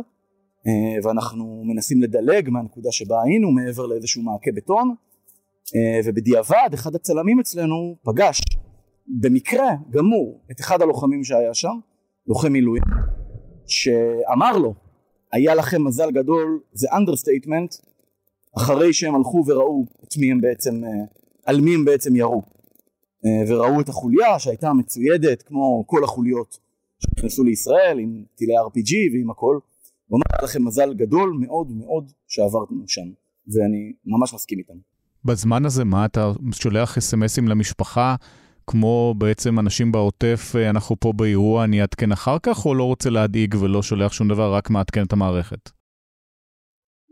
אה, 0.68 1.00
ואנחנו 1.04 1.64
מנסים 1.66 2.02
לדלג 2.02 2.50
מהנקודה 2.50 2.92
שבה 2.92 3.24
היינו 3.24 3.52
מעבר 3.52 3.86
לאיזשהו 3.86 4.24
מעקה 4.24 4.52
בטון, 4.56 4.96
אה, 5.76 6.00
ובדיעבד 6.06 6.70
אחד 6.74 6.96
הצלמים 6.96 7.40
אצלנו 7.40 7.96
פגש 8.04 8.42
במקרה 9.22 9.70
גמור 9.90 10.42
את 10.52 10.60
אחד 10.60 10.82
הלוחמים 10.82 11.24
שהיה 11.24 11.54
שם, 11.54 11.80
לוחם 12.28 12.52
מילואים, 12.52 12.84
שאמר 13.68 14.58
לו, 14.58 14.74
היה 15.32 15.56
לכם 15.56 15.84
מזל 15.84 16.12
גדול, 16.12 16.60
זה 16.74 16.88
understatement, 16.94 17.76
אחרי 18.58 18.94
שהם 18.94 19.16
הלכו 19.16 19.44
וראו 19.48 19.86
את 20.04 20.18
מי 20.18 20.32
הם 20.32 20.42
בעצם, 20.42 20.84
אה, 20.84 20.90
על 21.46 21.62
מי 21.62 21.76
הם 21.76 21.86
בעצם 21.86 22.16
ירו. 22.16 22.44
וראו 23.48 23.82
את 23.82 23.90
החוליה 23.90 24.40
שהייתה 24.40 24.74
מצוידת 24.74 25.42
כמו 25.42 25.84
כל 25.88 26.04
החוליות 26.04 26.58
שנכנסו 27.00 27.44
לישראל 27.44 28.00
עם 28.00 28.24
טילי 28.36 28.54
RPG 28.58 29.14
ועם 29.14 29.30
הכל. 29.30 29.60
הוא 30.08 30.20
אמר 30.20 30.44
לכם 30.44 30.66
מזל 30.66 30.94
גדול 30.94 31.38
מאוד 31.40 31.72
מאוד 31.72 32.12
שעברנו 32.28 32.84
שם, 32.88 33.08
ואני 33.48 33.94
ממש 34.06 34.34
מסכים 34.34 34.60
איתם. 34.60 34.74
בזמן 35.26 35.66
הזה 35.66 35.84
מה 35.84 36.06
אתה 36.06 36.32
שולח 36.52 36.98
אס.אם.אסים 36.98 37.48
למשפחה, 37.48 38.16
כמו 38.68 39.14
בעצם 39.18 39.60
אנשים 39.60 39.92
בעוטף, 39.92 40.54
אה, 40.56 40.70
אנחנו 40.70 40.96
פה 41.00 41.14
באירוע, 41.14 41.64
אני 41.64 41.82
אעדכן 41.82 42.12
אחר 42.12 42.38
כך, 42.44 42.66
או 42.66 42.76
לא 42.76 42.84
רוצה 42.84 43.10
להדאיג 43.10 43.56
ולא 43.56 43.82
שולח 43.84 44.12
שום 44.12 44.28
דבר, 44.28 44.54
רק 44.54 44.70
מעדכן 44.70 45.04
את 45.04 45.14
המערכת? 45.14 45.70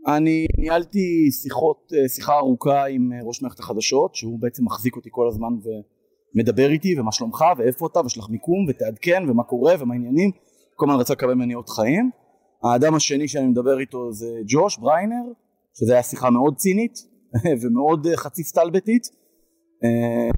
אני 0.06 0.46
ניהלתי 0.58 1.30
שיחות, 1.42 1.92
אה, 1.96 2.08
שיחה 2.08 2.36
ארוכה 2.36 2.86
עם 2.86 3.12
אה, 3.12 3.18
ראש 3.22 3.42
מערכת 3.42 3.60
החדשות, 3.60 4.14
שהוא 4.14 4.38
בעצם 4.40 4.64
מחזיק 4.64 4.96
אותי 4.96 5.08
כל 5.12 5.28
הזמן 5.28 5.52
ו... 5.64 5.68
מדבר 6.36 6.70
איתי 6.70 7.00
ומה 7.00 7.12
שלומך 7.12 7.44
ואיפה 7.56 7.86
אתה 7.86 8.00
ויש 8.00 8.18
לך 8.18 8.28
מיקום 8.30 8.66
ותעדכן 8.68 9.22
ומה 9.28 9.42
קורה 9.42 9.74
ומה 9.78 9.94
העניינים 9.94 10.30
כל 10.74 10.86
הזמן 10.86 11.00
רצה 11.00 11.12
לקבל 11.12 11.34
ממני 11.34 11.54
עוד 11.54 11.68
חיים 11.68 12.10
האדם 12.64 12.94
השני 12.94 13.28
שאני 13.28 13.46
מדבר 13.46 13.78
איתו 13.78 14.12
זה 14.12 14.26
ג'וש 14.46 14.78
בריינר 14.78 15.32
שזה 15.78 15.92
היה 15.92 16.02
שיחה 16.02 16.30
מאוד 16.30 16.56
צינית 16.56 16.98
ומאוד 17.62 18.06
חצי 18.16 18.44
סטלבטית 18.44 19.08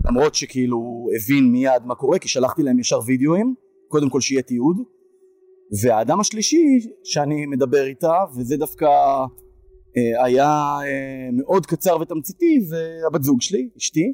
למרות 0.05 0.35
שכאילו 0.35 1.07
הבין 1.17 1.53
מיד 1.53 1.83
מה 1.85 1.95
קורה 1.95 2.19
כי 2.19 2.29
שלחתי 2.29 2.63
להם 2.63 2.79
ישר 2.79 2.99
וידאוים 3.07 3.55
קודם 3.89 4.11
כל 4.11 4.21
שיהיה 4.21 4.43
תיעוד 4.43 4.77
והאדם 5.83 6.21
השלישי 6.21 6.79
שאני 7.05 7.47
מדבר 7.47 7.87
איתה 7.87 8.15
וזה 8.37 8.57
דווקא 8.57 8.87
אה, 9.97 10.25
היה 10.25 10.79
מאוד 11.33 11.67
קצר 11.67 11.97
ותמציתי 12.01 12.61
זה 12.61 13.01
הבת 13.07 13.23
זוג 13.23 13.41
שלי 13.41 13.69
אשתי 13.77 14.13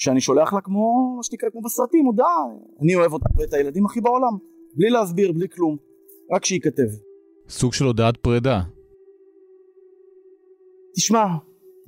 שאני 0.00 0.20
שולח 0.20 0.52
לה 0.52 0.60
כמו, 0.60 1.14
מה 1.16 1.22
שנקרא, 1.22 1.50
כמו 1.50 1.60
בסרטים, 1.62 2.04
הודעה, 2.04 2.44
אני 2.82 2.94
אוהב 2.94 3.12
אותה 3.12 3.26
ואת 3.38 3.52
הילדים 3.52 3.86
הכי 3.86 4.00
בעולם, 4.00 4.38
בלי 4.74 4.90
להסביר, 4.90 5.32
בלי 5.32 5.48
כלום, 5.48 5.76
רק 6.34 6.44
שייכתב. 6.44 6.88
סוג 7.48 7.72
של 7.72 7.84
הודעת 7.84 8.16
פרידה. 8.16 8.60
תשמע, 10.96 11.24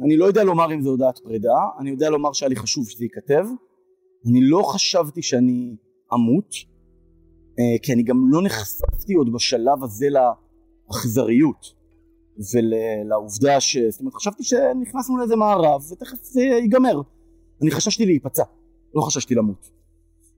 אני 0.01 0.17
לא 0.17 0.25
יודע 0.25 0.45
לומר 0.45 0.75
אם 0.75 0.83
זה 0.83 0.89
הודעת 0.89 1.19
פרידה, 1.19 1.59
אני 1.79 1.91
יודע 1.91 2.11
לומר 2.11 2.33
שהיה 2.33 2.49
לי 2.49 2.57
חשוב 2.57 2.89
שזה 2.89 3.05
ייכתב, 3.05 3.45
אני 4.27 4.41
לא 4.43 4.63
חשבתי 4.63 5.23
שאני 5.23 5.77
אמות, 6.15 6.55
אה, 7.59 7.79
כי 7.83 7.93
אני 7.93 8.03
גם 8.03 8.25
לא 8.29 8.43
נחשפתי 8.43 9.15
עוד 9.15 9.33
בשלב 9.33 9.85
הזה 9.85 10.07
לאכזריות 10.11 11.67
ולעובדה 12.55 13.61
ש... 13.61 13.77
זאת 13.77 14.01
אומרת, 14.01 14.15
חשבתי 14.15 14.45
שנכנסנו 14.45 15.19
לאיזה 15.19 15.37
מערב 15.37 15.83
ותכף 15.93 16.23
זה 16.23 16.43
ייגמר. 16.43 17.01
אני 17.63 17.71
חששתי 17.71 18.07
להיפצע, 18.07 18.45
לא 18.95 19.03
חששתי 19.03 19.35
למות. 19.35 19.71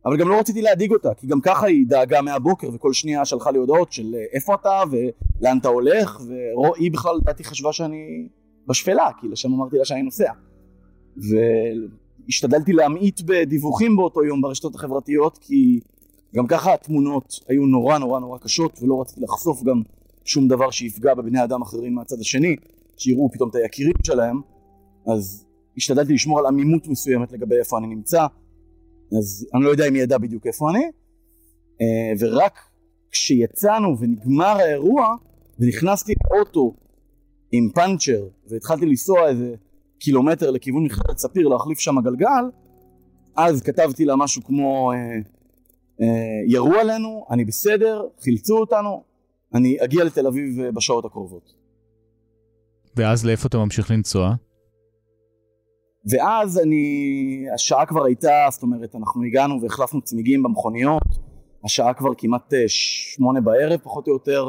אבל 0.06 0.16
גם 0.16 0.28
לא 0.28 0.38
רציתי 0.38 0.62
להדאיג 0.62 0.92
אותה, 0.92 1.14
כי 1.14 1.26
גם 1.26 1.40
ככה 1.40 1.66
היא 1.66 1.86
דאגה 1.88 2.22
מהבוקר 2.22 2.68
וכל 2.72 2.92
שנייה 2.92 3.24
שלחה 3.24 3.50
לי 3.50 3.58
הודעות 3.58 3.92
של 3.92 4.14
איפה 4.32 4.54
אתה 4.54 4.82
ולאן 4.90 5.58
אתה 5.58 5.68
הולך, 5.68 6.20
והיא 6.20 6.92
בכלל 6.92 7.16
לדעתי 7.16 7.44
חשבה 7.44 7.72
שאני 7.72 8.28
בשפלה, 8.68 9.10
כי 9.20 9.28
לשם 9.28 9.52
אמרתי 9.52 9.76
לה 9.76 9.84
שאני 9.84 10.02
נוסע. 10.02 10.32
והשתדלתי 12.26 12.72
להמעיט 12.72 13.20
בדיווחים 13.20 13.96
באותו 13.96 14.24
יום 14.24 14.40
ברשתות 14.40 14.74
החברתיות, 14.74 15.38
כי 15.38 15.80
גם 16.34 16.46
ככה 16.46 16.74
התמונות 16.74 17.34
היו 17.48 17.66
נורא 17.66 17.98
נורא 17.98 18.20
נורא 18.20 18.38
קשות, 18.38 18.82
ולא 18.82 19.00
רציתי 19.00 19.20
לחשוף 19.20 19.62
גם 19.62 19.82
שום 20.24 20.48
דבר 20.48 20.70
שיפגע 20.70 21.14
בבני 21.14 21.44
אדם 21.44 21.62
אחרים 21.62 21.94
מהצד 21.94 22.20
השני, 22.20 22.56
שיראו 22.96 23.30
פתאום 23.32 23.50
את 23.50 23.54
היקירים 23.54 23.94
שלהם, 24.06 24.40
אז 25.14 25.46
השתדלתי 25.76 26.12
לשמור 26.12 26.38
על 26.38 26.46
עמימות 26.46 26.88
מסוימת 26.88 27.32
לגבי 27.32 27.58
איפה 27.58 27.78
אני 27.78 27.86
נמצא, 27.86 28.26
אז 29.18 29.46
אני 29.54 29.64
לא 29.64 29.70
יודע 29.70 29.88
אם 29.88 29.94
היא 29.94 30.02
ידעה 30.02 30.18
בדיוק 30.18 30.46
איפה 30.46 30.70
אני, 30.70 30.84
אה, 31.80 32.12
ורק 32.18 32.58
כשיצאנו 33.10 33.98
ונגמר 33.98 34.56
האירוע, 34.58 35.14
ונכנסתי 35.58 36.14
לאוטו 36.30 36.74
עם 37.56 37.70
פאנצ'ר, 37.74 38.26
והתחלתי 38.48 38.86
לנסוע 38.86 39.28
איזה 39.28 39.54
קילומטר 39.98 40.50
לכיוון 40.50 40.84
מכללת 40.84 41.18
ספיר 41.18 41.48
להחליף 41.48 41.78
שם 41.78 41.94
גלגל, 42.04 42.44
אז 43.36 43.62
כתבתי 43.62 44.04
לה 44.04 44.16
משהו 44.16 44.42
כמו 44.44 44.92
אה, 44.92 44.96
אה, 46.00 46.06
ירו 46.46 46.74
עלינו, 46.74 47.26
אני 47.30 47.44
בסדר, 47.44 48.02
חילצו 48.20 48.58
אותנו, 48.58 49.02
אני 49.54 49.76
אגיע 49.84 50.04
לתל 50.04 50.26
אביב 50.26 50.60
אה, 50.60 50.72
בשעות 50.72 51.04
הקרובות. 51.04 51.52
ואז 52.96 53.26
לאיפה 53.26 53.48
אתה 53.48 53.58
ממשיך 53.58 53.90
לנסוע? 53.90 54.34
ואז 56.10 56.58
אני, 56.58 57.46
השעה 57.54 57.86
כבר 57.86 58.04
הייתה, 58.04 58.46
זאת 58.50 58.62
אומרת, 58.62 58.94
אנחנו 58.94 59.22
הגענו 59.24 59.62
והחלפנו 59.62 60.02
צמיגים 60.02 60.42
במכוניות, 60.42 61.02
השעה 61.64 61.94
כבר 61.94 62.10
כמעט 62.18 62.54
אה, 62.54 62.64
שמונה 62.68 63.40
בערב 63.40 63.80
פחות 63.80 64.08
או 64.08 64.12
יותר, 64.12 64.48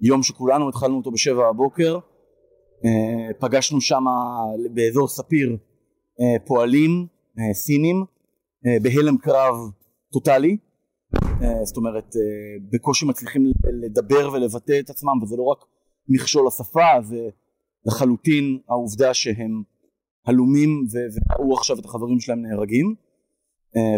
יום 0.00 0.22
שכולנו 0.22 0.68
התחלנו 0.68 0.96
אותו 0.96 1.10
בשבע 1.10 1.52
בבוקר, 1.52 1.94
אה, 1.94 2.17
פגשנו 3.38 3.80
שם 3.80 4.04
באזור 4.74 5.08
ספיר 5.08 5.56
אה, 6.20 6.46
פועלים 6.46 7.06
סינים 7.52 8.04
בהלם 8.82 9.18
קרב 9.18 9.54
טוטאלי, 10.12 10.56
זאת 11.64 11.76
אומרת 11.76 12.14
בקושי 12.72 13.06
מצליחים 13.06 13.52
לדבר 13.82 14.30
ולבטא 14.32 14.80
את 14.80 14.90
עצמם 14.90 15.22
וזה 15.22 15.36
לא 15.36 15.42
רק 15.42 15.58
מכשול 16.08 16.46
השפה 16.46 17.02
זה 17.02 17.28
לחלוטין 17.86 18.58
העובדה 18.68 19.14
שהם 19.14 19.62
הלומים 20.26 20.86
וראו 20.92 21.54
עכשיו 21.54 21.78
את 21.78 21.84
החברים 21.84 22.20
שלהם 22.20 22.42
נהרגים 22.42 22.94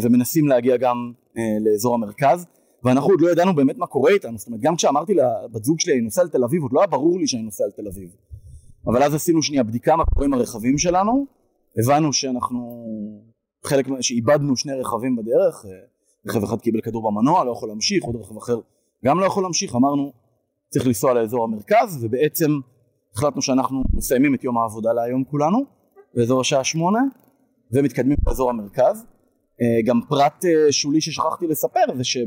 ומנסים 0.03 0.49
להגיע 0.49 0.77
גם 0.77 1.13
לאזור 1.61 1.95
המרכז. 1.95 2.47
ואנחנו 2.85 3.11
עוד 3.11 3.21
לא 3.21 3.31
ידענו 3.31 3.55
באמת 3.55 3.79
מה 3.79 3.87
קורה 3.87 4.11
איתנו, 4.11 4.39
זאת 4.39 4.47
אומרת 4.47 4.61
גם 4.61 4.77
כשאמרתי 4.77 5.15
לבת 5.15 5.65
זוג 5.65 5.81
שלי 5.81 5.93
אני 5.93 6.01
נוסע 6.01 6.25
לתל 6.25 6.45
אביב 6.45 6.63
עוד 6.63 6.73
לא 6.73 6.81
היה 6.81 6.87
ברור 6.87 7.19
לי 7.19 7.27
שאני 7.27 7.43
נוסע 7.43 7.65
לתל 7.67 7.89
אביב 7.89 8.11
אבל 8.87 9.03
אז 9.03 9.15
עשינו 9.15 9.43
שנייה 9.43 9.63
בדיקה 9.63 9.97
מה 9.97 10.05
קורה 10.05 10.27
עם 10.27 10.35
הרכבים 10.35 10.79
שלנו. 10.79 11.27
הבנו 11.79 12.13
שאנחנו 12.13 12.85
חלק, 13.65 13.87
שאיבדנו 14.01 14.57
שני 14.57 14.73
רכבים 14.73 15.17
בדרך 15.17 15.65
רכב 16.29 16.43
אחד 16.43 16.61
קיבל 16.61 16.81
כדור 16.81 17.11
במנוע 17.11 17.45
לא 17.45 17.53
יכול 17.53 17.69
להמשיך 17.69 18.05
עוד 18.05 18.17
רכב 18.17 18.37
אחר 18.37 18.61
גם 19.05 19.21
לא 19.21 19.27
יכול 19.27 19.43
להמשיך. 19.43 19.75
אמרנו 19.75 20.13
צריך 20.69 20.87
לנסוע 20.87 21.15
לאזור 21.15 21.45
המרכז 21.45 22.05
ובעצם 22.05 22.51
החלטנו 23.15 23.43
שאנחנו 23.43 23.83
מסיימים 23.93 24.35
את 24.35 24.45
יום 24.45 24.59
העבודה 24.59 24.93
להיום 24.93 25.25
כולנו 25.25 25.59
באזור 26.15 26.41
השעה 26.41 26.65
שמונה 26.65 27.01
ומתקדמים 27.73 28.17
לאזור 28.27 28.51
המרכז. 28.51 29.07
גם 29.87 30.01
פרט 30.09 30.45
שולי 30.71 31.01
ששכחתי 31.01 31.47
לספר 31.47 31.81
זה 31.97 32.05
ש... 32.05 32.19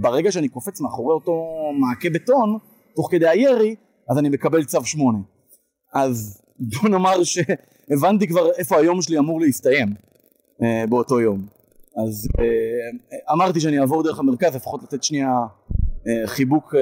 ברגע 0.00 0.32
שאני 0.32 0.48
קופץ 0.48 0.80
מאחורי 0.80 1.14
אותו 1.14 1.32
מעקה 1.80 2.08
בטון, 2.14 2.58
תוך 2.96 3.08
כדי 3.10 3.28
הירי, 3.28 3.74
אז 4.10 4.18
אני 4.18 4.28
מקבל 4.28 4.64
צו 4.64 4.84
שמונה. 4.84 5.18
אז 5.94 6.42
בוא 6.58 6.88
נאמר 6.88 7.24
שהבנתי 7.24 8.28
כבר 8.28 8.52
איפה 8.58 8.78
היום 8.78 9.02
שלי 9.02 9.18
אמור 9.18 9.40
להסתיים 9.40 9.88
אה, 10.62 10.86
באותו 10.88 11.20
יום. 11.20 11.46
אז 12.04 12.28
אה, 12.38 13.32
אמרתי 13.32 13.60
שאני 13.60 13.80
אעבור 13.80 14.02
דרך 14.02 14.18
המרכז, 14.18 14.56
לפחות 14.56 14.82
לתת 14.82 15.02
שנייה 15.02 15.30
אה, 16.08 16.26
חיבוק 16.26 16.74
אה, 16.74 16.80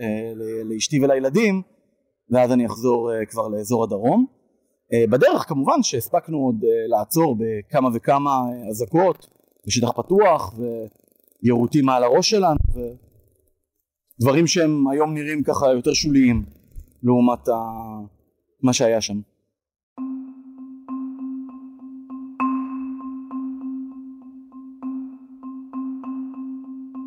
אה, 0.00 0.32
לאשתי 0.64 1.00
ולילדים, 1.00 1.62
ואז 2.30 2.52
אני 2.52 2.66
אחזור 2.66 3.12
אה, 3.12 3.26
כבר 3.26 3.48
לאזור 3.48 3.84
הדרום. 3.84 4.26
אה, 4.92 5.04
בדרך 5.10 5.48
כמובן 5.48 5.82
שהספקנו 5.82 6.38
עוד 6.38 6.64
אה, 6.64 6.98
לעצור 6.98 7.36
בכמה 7.38 7.88
וכמה 7.94 8.30
אה, 8.30 8.68
אזעקות 8.68 9.26
בשטח 9.66 9.92
פתוח, 9.92 10.54
ו... 10.58 10.62
יירוטים 11.44 11.84
מעל 11.84 12.04
הראש 12.04 12.30
שלנו 12.30 12.56
ודברים 14.20 14.46
שהם 14.46 14.88
היום 14.88 15.14
נראים 15.14 15.42
ככה 15.42 15.66
יותר 15.72 15.92
שוליים 15.92 16.44
לעומת 17.02 17.48
ה... 17.48 17.54
מה 18.64 18.72
שהיה 18.72 19.00
שם. 19.00 19.20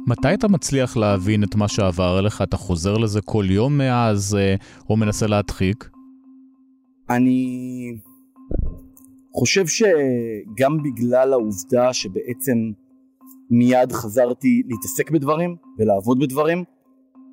מתי 0.08 0.34
אתה 0.34 0.48
מצליח 0.48 0.98
להבין 0.98 1.44
את 1.44 1.56
מה 1.56 1.68
שעבר 1.68 2.20
אליך? 2.20 2.42
אתה 2.42 2.58
חוזר 2.58 2.98
לזה 2.98 3.22
כל 3.22 3.46
יום 3.50 3.78
מאז, 3.78 4.36
אה, 4.36 4.56
או 4.90 4.98
מנסה 4.98 5.28
להדחיק? 5.28 5.90
אני 7.10 7.48
חושב 9.34 9.68
שגם 9.68 10.84
בגלל 10.84 11.34
העובדה 11.34 11.94
שבעצם 11.94 12.72
מיד 13.50 13.92
חזרתי 13.92 14.64
להתעסק 14.68 15.12
בדברים 15.12 15.56
ולעבוד 15.80 16.20
בדברים, 16.20 16.64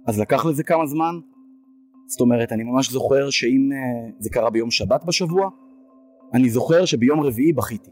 אז 0.07 0.20
לקח 0.20 0.47
לזה 0.47 0.62
כמה 0.62 0.87
זמן. 0.87 1.18
זאת 2.07 2.21
אומרת, 2.21 2.53
אני 2.53 2.63
ממש 2.65 2.91
זוכר 2.91 3.31
שאם 3.31 3.71
uh, 3.73 4.13
זה 4.19 4.31
קרה 4.31 4.51
ביום 4.51 4.71
שבת 4.71 5.05
בשבוע, 5.05 5.49
אני 6.35 6.51
זוכר 6.51 6.85
שביום 6.85 7.21
רביעי 7.21 7.53
בכיתי. 7.53 7.91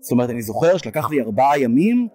זאת 0.00 0.12
אומרת, 0.12 0.30
אני 0.30 0.42
זוכר 0.42 0.76
שלקח 0.76 1.10
לי 1.10 1.20
ארבעה 1.20 1.58
ימים 1.58 2.08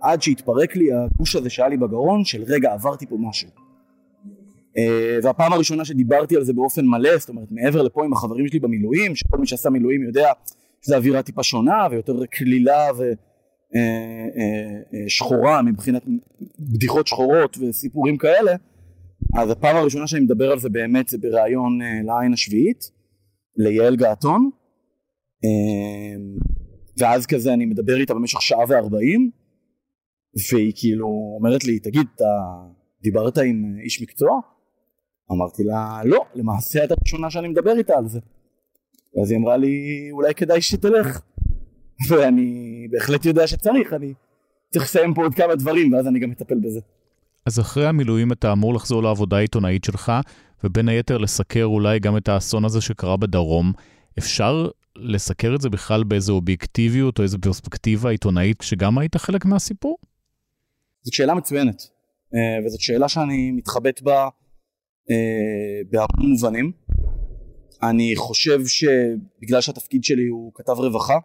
עד 0.00 0.22
שהתפרק 0.22 0.76
לי 0.76 0.92
הגוש 0.92 1.36
הזה 1.36 1.50
שהיה 1.50 1.68
לי 1.68 1.76
בגרון 1.76 2.24
של 2.24 2.42
רגע, 2.46 2.72
עברתי 2.72 3.06
פה 3.06 3.16
משהו. 3.18 3.48
Uh, 3.48 4.80
והפעם 5.22 5.52
הראשונה 5.52 5.84
שדיברתי 5.84 6.36
על 6.36 6.44
זה 6.44 6.52
באופן 6.52 6.86
מלא, 6.86 7.18
זאת 7.18 7.28
אומרת, 7.28 7.48
מעבר 7.50 7.82
לפה 7.82 8.04
עם 8.04 8.12
החברים 8.12 8.48
שלי 8.48 8.58
במילואים, 8.58 9.16
שכל 9.16 9.38
מי 9.38 9.46
שעשה 9.46 9.70
מילואים 9.70 10.02
יודע 10.02 10.32
שזו 10.82 10.96
אווירה 10.96 11.22
טיפה 11.22 11.42
שונה 11.42 11.86
ויותר 11.90 12.26
קלילה 12.26 12.86
ו... 12.98 13.02
אה, 13.74 14.26
אה, 15.46 15.56
אה, 15.56 15.62
מבחינת 15.62 16.02
בדיחות 16.58 17.06
שחורות 17.06 17.58
וסיפורים 17.60 18.16
כאלה 18.16 18.52
אז 19.38 19.50
הפעם 19.50 19.76
הראשונה 19.76 20.06
שאני 20.06 20.24
מדבר 20.24 20.52
על 20.52 20.58
זה 20.58 20.68
באמת 20.68 21.08
זה 21.08 21.18
בריאיון 21.18 21.78
לעין 22.04 22.32
השביעית 22.32 22.90
ליעל 23.56 23.96
געתון 23.96 24.50
ואז 26.98 27.26
כזה 27.26 27.52
אני 27.52 27.66
מדבר 27.66 28.00
איתה 28.00 28.14
במשך 28.14 28.42
שעה 28.42 28.64
וארבעים 28.68 29.30
והיא 30.52 30.72
כאילו 30.76 31.06
אומרת 31.38 31.64
לי 31.64 31.78
תגיד 31.78 32.06
אתה 32.16 32.24
דיברת 33.02 33.38
עם 33.38 33.76
איש 33.84 34.02
מקצוע? 34.02 34.40
אמרתי 35.32 35.64
לה 35.64 36.00
לא 36.04 36.24
למעשה 36.34 36.84
את 36.84 36.90
הראשונה 36.90 37.30
שאני 37.30 37.48
מדבר 37.48 37.78
איתה 37.78 37.94
על 37.98 38.08
זה 38.08 38.20
ואז 39.16 39.30
היא 39.30 39.38
אמרה 39.38 39.56
לי 39.56 40.08
אולי 40.12 40.34
כדאי 40.34 40.62
שתלך 40.62 41.22
ואני 42.08 42.88
בהחלט 42.90 43.24
יודע 43.24 43.46
שצריך, 43.46 43.92
אני 43.92 44.14
צריך 44.72 44.84
לסיים 44.84 45.14
פה 45.14 45.22
עוד 45.22 45.34
כמה 45.34 45.54
דברים, 45.54 45.92
ואז 45.92 46.06
אני 46.06 46.20
גם 46.20 46.32
אטפל 46.32 46.58
בזה. 46.58 46.80
אז 47.46 47.60
אחרי 47.60 47.86
המילואים 47.86 48.32
אתה 48.32 48.52
אמור 48.52 48.74
לחזור 48.74 49.02
לעבודה 49.02 49.36
העיתונאית 49.36 49.84
שלך, 49.84 50.12
ובין 50.64 50.88
היתר 50.88 51.18
לסקר 51.18 51.64
אולי 51.64 51.98
גם 51.98 52.16
את 52.16 52.28
האסון 52.28 52.64
הזה 52.64 52.80
שקרה 52.80 53.16
בדרום. 53.16 53.72
אפשר 54.18 54.68
לסקר 54.96 55.54
את 55.54 55.60
זה 55.60 55.70
בכלל 55.70 56.04
באיזו 56.04 56.32
אובייקטיביות 56.32 57.18
או 57.18 57.22
איזו 57.22 57.38
פרספקטיבה 57.40 58.10
עיתונאית, 58.10 58.58
כשגם 58.58 58.98
היית 58.98 59.16
חלק 59.16 59.44
מהסיפור? 59.44 59.98
זאת 61.02 61.14
שאלה 61.14 61.34
מצוינת, 61.34 61.82
אה, 62.34 62.66
וזאת 62.66 62.80
שאלה 62.80 63.08
שאני 63.08 63.50
מתחבט 63.50 64.02
בה 64.02 64.28
אה, 65.10 65.80
בהרבה 65.90 66.22
מובנים. 66.22 66.72
אני 67.82 68.12
חושב 68.16 68.60
שבגלל 68.66 69.60
שהתפקיד 69.60 70.04
שלי 70.04 70.26
הוא 70.26 70.52
כתב 70.54 70.72
רווחה, 70.72 71.18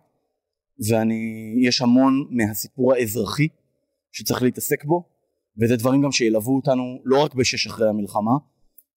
ואני, 0.90 1.54
יש 1.62 1.82
המון 1.82 2.28
מהסיפור 2.30 2.94
האזרחי 2.94 3.48
שצריך 4.12 4.42
להתעסק 4.42 4.86
בו, 4.86 5.04
וזה 5.62 5.76
דברים 5.76 6.02
גם 6.02 6.12
שילוו 6.12 6.56
אותנו 6.56 7.02
לא 7.06 7.24
רק 7.24 7.36
בשש 7.36 7.68
אחרי 7.68 7.90
המלחמה, 7.90 8.32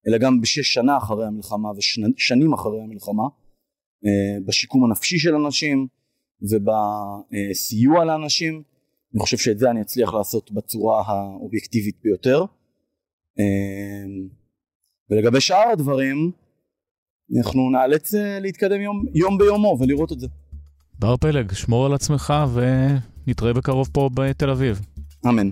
אלא 0.08 0.18
גם 0.18 0.40
בשש 0.40 0.74
שנה 0.74 0.96
אחרי 0.96 1.26
המלחמה 1.26 1.68
ושנים 2.16 2.52
אחרי 2.52 2.82
המלחמה, 2.82 3.22
אה, 4.06 4.40
בשיקום 4.46 4.84
הנפשי 4.84 5.18
של 5.18 5.34
אנשים 5.34 5.86
ובסיוע 6.42 8.04
לאנשים. 8.04 8.62
אני 9.14 9.20
חושב 9.20 9.36
שאת 9.38 9.58
זה 9.58 9.70
אני 9.70 9.80
אצליח 9.80 10.14
לעשות 10.14 10.52
בצורה 10.52 11.02
האובייקטיבית 11.06 11.96
ביותר. 12.02 12.44
אה, 13.38 14.04
ולגבי 15.10 15.40
שאר 15.40 15.68
הדברים, 15.72 16.32
אנחנו 17.38 17.70
נאלץ 17.70 18.14
אה, 18.14 18.40
להתקדם 18.40 18.80
יום, 18.80 19.04
יום 19.14 19.38
ביומו 19.38 19.76
ולראות 19.80 20.12
את 20.12 20.20
זה. 20.20 20.26
בר 20.98 21.16
פלג, 21.16 21.52
שמור 21.52 21.86
על 21.86 21.94
עצמך 21.94 22.34
ונתראה 22.54 23.52
בקרוב 23.52 23.88
פה 23.92 24.10
בתל 24.14 24.50
אביב. 24.50 24.80
אמן. 25.28 25.50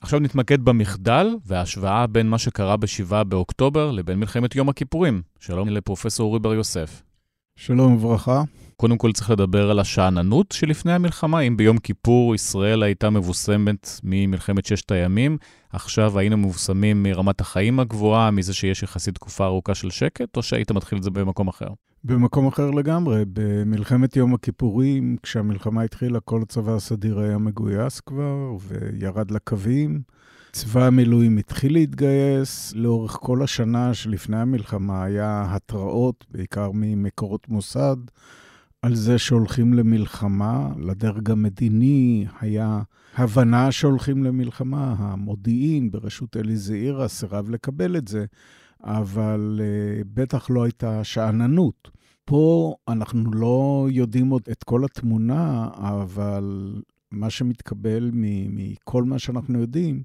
עכשיו 0.00 0.20
נתמקד 0.20 0.60
במחדל 0.64 1.26
וההשוואה 1.46 2.06
בין 2.06 2.28
מה 2.28 2.38
שקרה 2.38 2.76
ב-7 2.76 3.24
באוקטובר 3.24 3.90
לבין 3.90 4.18
מלחמת 4.18 4.56
יום 4.56 4.68
הכיפורים. 4.68 5.22
שלום 5.40 5.68
לפרופסור 5.68 6.26
אורי 6.26 6.38
בר 6.38 6.54
יוסף. 6.54 7.02
שלום 7.56 7.94
וברכה. 7.94 8.42
קודם 8.76 8.98
כל 8.98 9.12
צריך 9.12 9.30
לדבר 9.30 9.70
על 9.70 9.78
השאננות 9.78 10.52
שלפני 10.52 10.92
המלחמה. 10.92 11.40
אם 11.40 11.56
ביום 11.56 11.78
כיפור 11.78 12.34
ישראל 12.34 12.82
הייתה 12.82 13.10
מבוסמת 13.10 14.00
ממלחמת 14.04 14.66
ששת 14.66 14.90
הימים, 14.90 15.38
עכשיו 15.72 16.18
היינו 16.18 16.36
מבוסמים 16.36 17.02
מרמת 17.02 17.40
החיים 17.40 17.80
הגבוהה, 17.80 18.30
מזה 18.30 18.54
שיש 18.54 18.82
יחסית 18.82 19.14
תקופה 19.14 19.46
ארוכה 19.46 19.74
של 19.74 19.90
שקט, 19.90 20.36
או 20.36 20.42
שהיית 20.42 20.70
מתחיל 20.70 20.98
את 20.98 21.02
זה 21.02 21.10
במקום 21.10 21.48
אחר? 21.48 21.68
במקום 22.06 22.46
אחר 22.46 22.70
לגמרי. 22.70 23.24
במלחמת 23.32 24.16
יום 24.16 24.34
הכיפורים, 24.34 25.16
כשהמלחמה 25.22 25.82
התחילה, 25.82 26.20
כל 26.20 26.42
הצבא 26.42 26.74
הסדיר 26.74 27.18
היה 27.18 27.38
מגויס 27.38 28.00
כבר, 28.00 28.56
וירד 28.68 29.30
לקווים. 29.30 30.00
צבא 30.52 30.86
המילואים 30.86 31.38
התחיל 31.38 31.72
להתגייס. 31.72 32.72
לאורך 32.74 33.12
כל 33.20 33.42
השנה 33.42 33.94
שלפני 33.94 34.36
המלחמה 34.36 35.04
היה 35.04 35.44
התראות, 35.48 36.24
בעיקר 36.30 36.70
ממקורות 36.74 37.48
מוסד, 37.48 37.96
על 38.82 38.94
זה 38.94 39.18
שהולכים 39.18 39.74
למלחמה. 39.74 40.68
לדרג 40.78 41.30
המדיני 41.30 42.26
היה 42.40 42.82
הבנה 43.16 43.72
שהולכים 43.72 44.24
למלחמה. 44.24 44.94
המודיעין 44.98 45.90
בראשות 45.90 46.36
אלי 46.36 46.56
זעירה 46.56 47.08
סירב 47.08 47.50
לקבל 47.50 47.96
את 47.96 48.08
זה, 48.08 48.24
אבל 48.84 49.60
uh, 49.60 50.04
בטח 50.14 50.50
לא 50.50 50.64
הייתה 50.64 51.04
שאננות. 51.04 51.95
פה 52.26 52.74
אנחנו 52.88 53.32
לא 53.32 53.86
יודעים 53.90 54.28
עוד 54.28 54.42
את 54.52 54.64
כל 54.64 54.84
התמונה, 54.84 55.68
אבל 55.74 56.74
מה 57.10 57.30
שמתקבל 57.30 58.10
מכל 58.12 59.04
מה 59.04 59.18
שאנחנו 59.18 59.60
יודעים, 59.60 60.02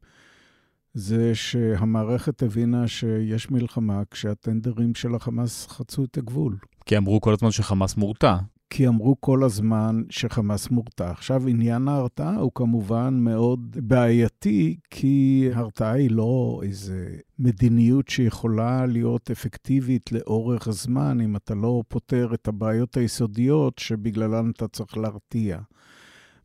זה 0.93 1.35
שהמערכת 1.35 2.43
הבינה 2.43 2.87
שיש 2.87 3.51
מלחמה 3.51 4.01
כשהטנדרים 4.11 4.95
של 4.95 5.15
החמאס 5.15 5.67
חצו 5.67 6.03
את 6.03 6.17
הגבול. 6.17 6.57
כי 6.85 6.97
אמרו 6.97 7.21
כל 7.21 7.33
הזמן 7.33 7.51
שחמאס 7.51 7.97
מורתע. 7.97 8.37
כי 8.73 8.87
אמרו 8.87 9.15
כל 9.19 9.43
הזמן 9.43 10.01
שחמאס 10.09 10.69
מורתע. 10.69 11.11
עכשיו, 11.11 11.47
עניין 11.47 11.87
ההרתעה 11.87 12.35
הוא 12.35 12.51
כמובן 12.55 13.17
מאוד 13.19 13.77
בעייתי, 13.81 14.77
כי 14.89 15.49
הרתעה 15.53 15.91
היא 15.91 16.11
לא 16.11 16.61
איזה 16.63 17.15
מדיניות 17.39 18.07
שיכולה 18.07 18.85
להיות 18.85 19.31
אפקטיבית 19.31 20.11
לאורך 20.11 20.69
זמן, 20.69 21.21
אם 21.21 21.35
אתה 21.35 21.55
לא 21.55 21.83
פותר 21.87 22.33
את 22.33 22.47
הבעיות 22.47 22.97
היסודיות 22.97 23.77
שבגללן 23.79 24.49
אתה 24.49 24.67
צריך 24.67 24.97
להרתיע. 24.97 25.59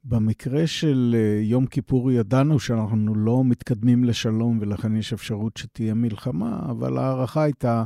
במקרה 0.04 0.66
של 0.66 1.16
אה, 1.18 1.42
יום 1.42 1.66
כיפור 1.66 2.12
ידענו 2.12 2.60
שאנחנו 2.60 3.14
לא 3.14 3.44
מתקדמים 3.44 4.04
לשלום 4.04 4.58
ולכן 4.60 4.96
יש 4.96 5.12
אפשרות 5.12 5.56
שתהיה 5.56 5.94
מלחמה, 5.94 6.60
אבל 6.70 6.98
ההערכה 6.98 7.42
הייתה 7.42 7.84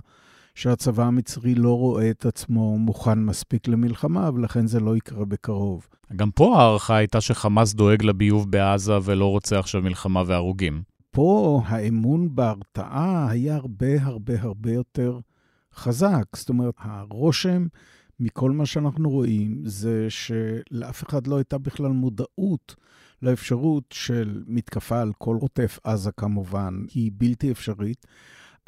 שהצבא 0.61 1.05
המצרי 1.05 1.55
לא 1.55 1.79
רואה 1.79 2.11
את 2.11 2.27
עצמו 2.27 2.79
מוכן 2.79 3.19
מספיק 3.19 3.69
למלחמה, 3.69 4.31
ולכן 4.35 4.67
זה 4.67 4.81
לא 4.81 4.97
יקרה 4.97 5.25
בקרוב. 5.25 5.89
גם 6.17 6.31
פה 6.31 6.57
ההערכה 6.59 6.97
הייתה 6.97 7.21
שחמאס 7.21 7.75
דואג 7.75 8.03
לביוב 8.03 8.51
בעזה 8.51 8.93
ולא 9.03 9.27
רוצה 9.27 9.59
עכשיו 9.59 9.83
מלחמה 9.83 10.23
והרוגים. 10.27 10.83
פה 11.11 11.63
האמון 11.67 12.35
בהרתעה 12.35 13.31
היה 13.31 13.57
הרבה 13.57 14.03
הרבה 14.03 14.35
הרבה 14.41 14.73
יותר 14.73 15.19
חזק. 15.75 16.25
זאת 16.37 16.49
אומרת, 16.49 16.75
הרושם 16.79 17.67
מכל 18.21 18.51
מה 18.51 18.67
שאנחנו 18.67 19.11
רואים 19.11 19.63
זה 19.65 20.07
שלאף 20.09 21.03
אחד 21.03 21.27
לא 21.27 21.37
הייתה 21.37 21.59
בכלל 21.59 21.91
מודעות 21.91 22.75
לאפשרות 23.23 23.85
של 23.93 24.43
מתקפה 24.47 25.01
על 25.01 25.13
כל 25.19 25.37
עוטף 25.41 25.79
עזה 25.85 26.11
כמובן, 26.13 26.75
היא 26.95 27.11
בלתי 27.15 27.51
אפשרית. 27.51 28.07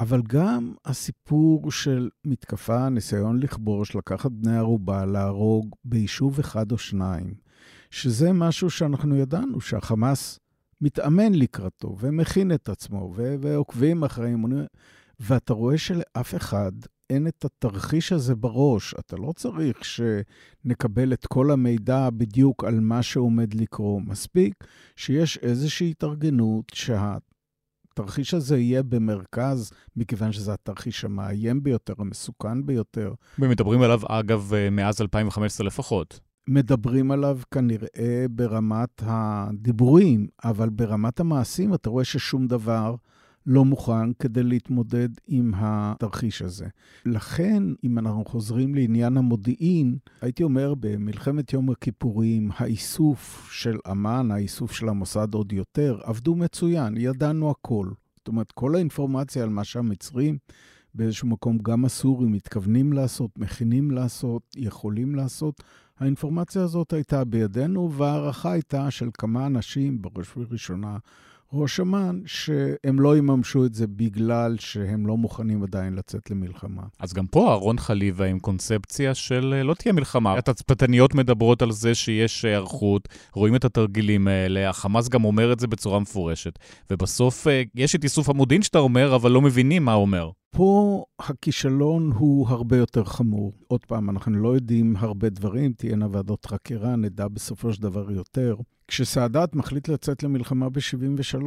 אבל 0.03 0.21
גם 0.27 0.73
הסיפור 0.85 1.71
של 1.71 2.09
מתקפה, 2.25 2.89
ניסיון 2.89 3.39
לכבוש, 3.39 3.95
לקחת 3.95 4.31
בני 4.31 4.57
ערובה, 4.57 5.05
להרוג 5.05 5.75
ביישוב 5.85 6.39
אחד 6.39 6.71
או 6.71 6.77
שניים, 6.77 7.33
שזה 7.89 8.33
משהו 8.33 8.69
שאנחנו 8.69 9.15
ידענו, 9.15 9.61
שהחמאס 9.61 10.39
מתאמן 10.81 11.33
לקראתו 11.33 11.95
ומכין 11.99 12.51
את 12.51 12.69
עצמו 12.69 13.13
ועוקבים 13.15 14.03
אחרי 14.03 14.27
אימונים, 14.29 14.65
ואתה 15.19 15.53
רואה 15.53 15.77
שלאף 15.77 16.35
אחד 16.35 16.71
אין 17.09 17.27
את 17.27 17.45
התרחיש 17.45 18.11
הזה 18.11 18.35
בראש. 18.35 18.95
אתה 18.99 19.15
לא 19.15 19.33
צריך 19.35 19.77
שנקבל 19.85 21.13
את 21.13 21.25
כל 21.27 21.51
המידע 21.51 22.09
בדיוק 22.09 22.63
על 22.63 22.79
מה 22.79 23.03
שעומד 23.03 23.53
לקרות. 23.53 24.03
מספיק 24.05 24.63
שיש 24.95 25.37
איזושהי 25.37 25.89
התארגנות 25.89 26.71
שה... 26.73 27.17
התרחיש 27.93 28.33
הזה 28.33 28.57
יהיה 28.57 28.83
במרכז, 28.83 29.71
מכיוון 29.95 30.31
שזה 30.31 30.53
התרחיש 30.53 31.05
המאיים 31.05 31.63
ביותר, 31.63 31.93
המסוכן 31.97 32.65
ביותר. 32.65 33.13
ומדברים 33.39 33.81
עליו, 33.81 33.99
אגב, 34.07 34.51
מאז 34.71 35.01
2015 35.01 35.67
לפחות. 35.67 36.19
מדברים 36.47 37.11
עליו 37.11 37.39
כנראה 37.51 38.25
ברמת 38.29 39.03
הדיבורים, 39.05 40.27
אבל 40.43 40.69
ברמת 40.69 41.19
המעשים 41.19 41.73
אתה 41.73 41.89
רואה 41.89 42.03
ששום 42.03 42.47
דבר 42.47 42.95
לא 43.45 43.65
מוכן 43.65 44.13
כדי 44.13 44.43
להתמודד 44.43 45.09
עם 45.27 45.53
התרחיש 45.55 46.41
הזה. 46.41 46.67
לכן, 47.05 47.63
אם 47.83 47.99
אנחנו 47.99 48.25
חוזרים 48.25 48.75
לעניין 48.75 49.17
המודיעין, 49.17 49.97
הייתי 50.21 50.43
אומר 50.43 50.73
במלחמת 50.79 51.53
יום 51.53 51.69
הכיפורים, 51.69 52.49
האיסוף 52.57 53.49
של 53.51 53.77
אמ"ן, 53.91 54.31
האיסוף 54.31 54.71
של 54.71 54.89
המוסד 54.89 55.33
עוד 55.33 55.53
יותר, 55.53 55.99
עבדו 56.03 56.35
מצוין, 56.35 56.97
ידענו 56.97 57.51
הכל. 57.51 57.87
זאת 58.17 58.27
אומרת, 58.27 58.51
כל 58.51 58.75
האינפורמציה 58.75 59.43
על 59.43 59.49
מה 59.49 59.63
שהמצרים 59.63 60.37
באיזשהו 60.95 61.27
מקום, 61.27 61.57
גם 61.57 61.85
הסורים 61.85 62.31
מתכוונים 62.31 62.93
לעשות, 62.93 63.39
מכינים 63.39 63.91
לעשות, 63.91 64.41
יכולים 64.55 65.15
לעשות, 65.15 65.63
האינפורמציה 65.99 66.61
הזאת 66.63 66.93
הייתה 66.93 67.23
בידינו, 67.23 67.91
וההערכה 67.93 68.51
הייתה 68.51 68.91
של 68.91 69.09
כמה 69.13 69.45
אנשים, 69.45 70.01
בראש 70.01 70.37
ובראשונה, 70.37 70.97
ראש 71.53 71.79
אמ"ן, 71.79 72.19
שהם 72.25 72.99
לא 72.99 73.17
יממשו 73.17 73.65
את 73.65 73.73
זה 73.73 73.87
בגלל 73.87 74.55
שהם 74.59 75.07
לא 75.07 75.17
מוכנים 75.17 75.63
עדיין 75.63 75.93
לצאת 75.93 76.31
למלחמה. 76.31 76.81
אז 76.99 77.13
גם 77.13 77.27
פה 77.27 77.49
אהרון 77.49 77.77
חליבה 77.77 78.25
עם 78.25 78.39
קונספציה 78.39 79.13
של 79.13 79.53
אה, 79.57 79.63
לא 79.63 79.73
תהיה 79.73 79.93
מלחמה. 79.93 80.37
התצפיתניות 80.37 81.15
מדברות 81.15 81.61
על 81.61 81.71
זה 81.71 81.95
שיש 81.95 82.45
היערכות, 82.45 83.09
רואים 83.33 83.55
את 83.55 83.65
התרגילים 83.65 84.27
האלה, 84.27 84.69
החמאס 84.69 85.09
גם 85.09 85.25
אומר 85.25 85.53
את 85.53 85.59
זה 85.59 85.67
בצורה 85.67 85.99
מפורשת. 85.99 86.59
ובסוף 86.91 87.47
אה, 87.47 87.63
יש 87.75 87.95
את 87.95 88.03
איסוף 88.03 88.29
המודיעין 88.29 88.61
שאתה 88.61 88.79
אומר, 88.79 89.15
אבל 89.15 89.31
לא 89.31 89.41
מבינים 89.41 89.85
מה 89.85 89.93
אומר. 89.93 90.29
פה 90.53 91.03
הכישלון 91.19 92.11
הוא 92.11 92.49
הרבה 92.49 92.77
יותר 92.77 93.03
חמור. 93.03 93.53
עוד 93.67 93.85
פעם, 93.85 94.09
אנחנו 94.09 94.37
לא 94.37 94.55
יודעים 94.55 94.95
הרבה 94.97 95.29
דברים, 95.29 95.73
תהיינה 95.73 96.07
ועדות 96.11 96.45
חקירה, 96.45 96.95
נדע 96.95 97.27
בסופו 97.27 97.73
של 97.73 97.81
דבר 97.81 98.11
יותר. 98.11 98.55
כשסאדאת 98.87 99.55
מחליט 99.55 99.87
לצאת 99.87 100.23
למלחמה 100.23 100.69
ב-73, 100.69 101.45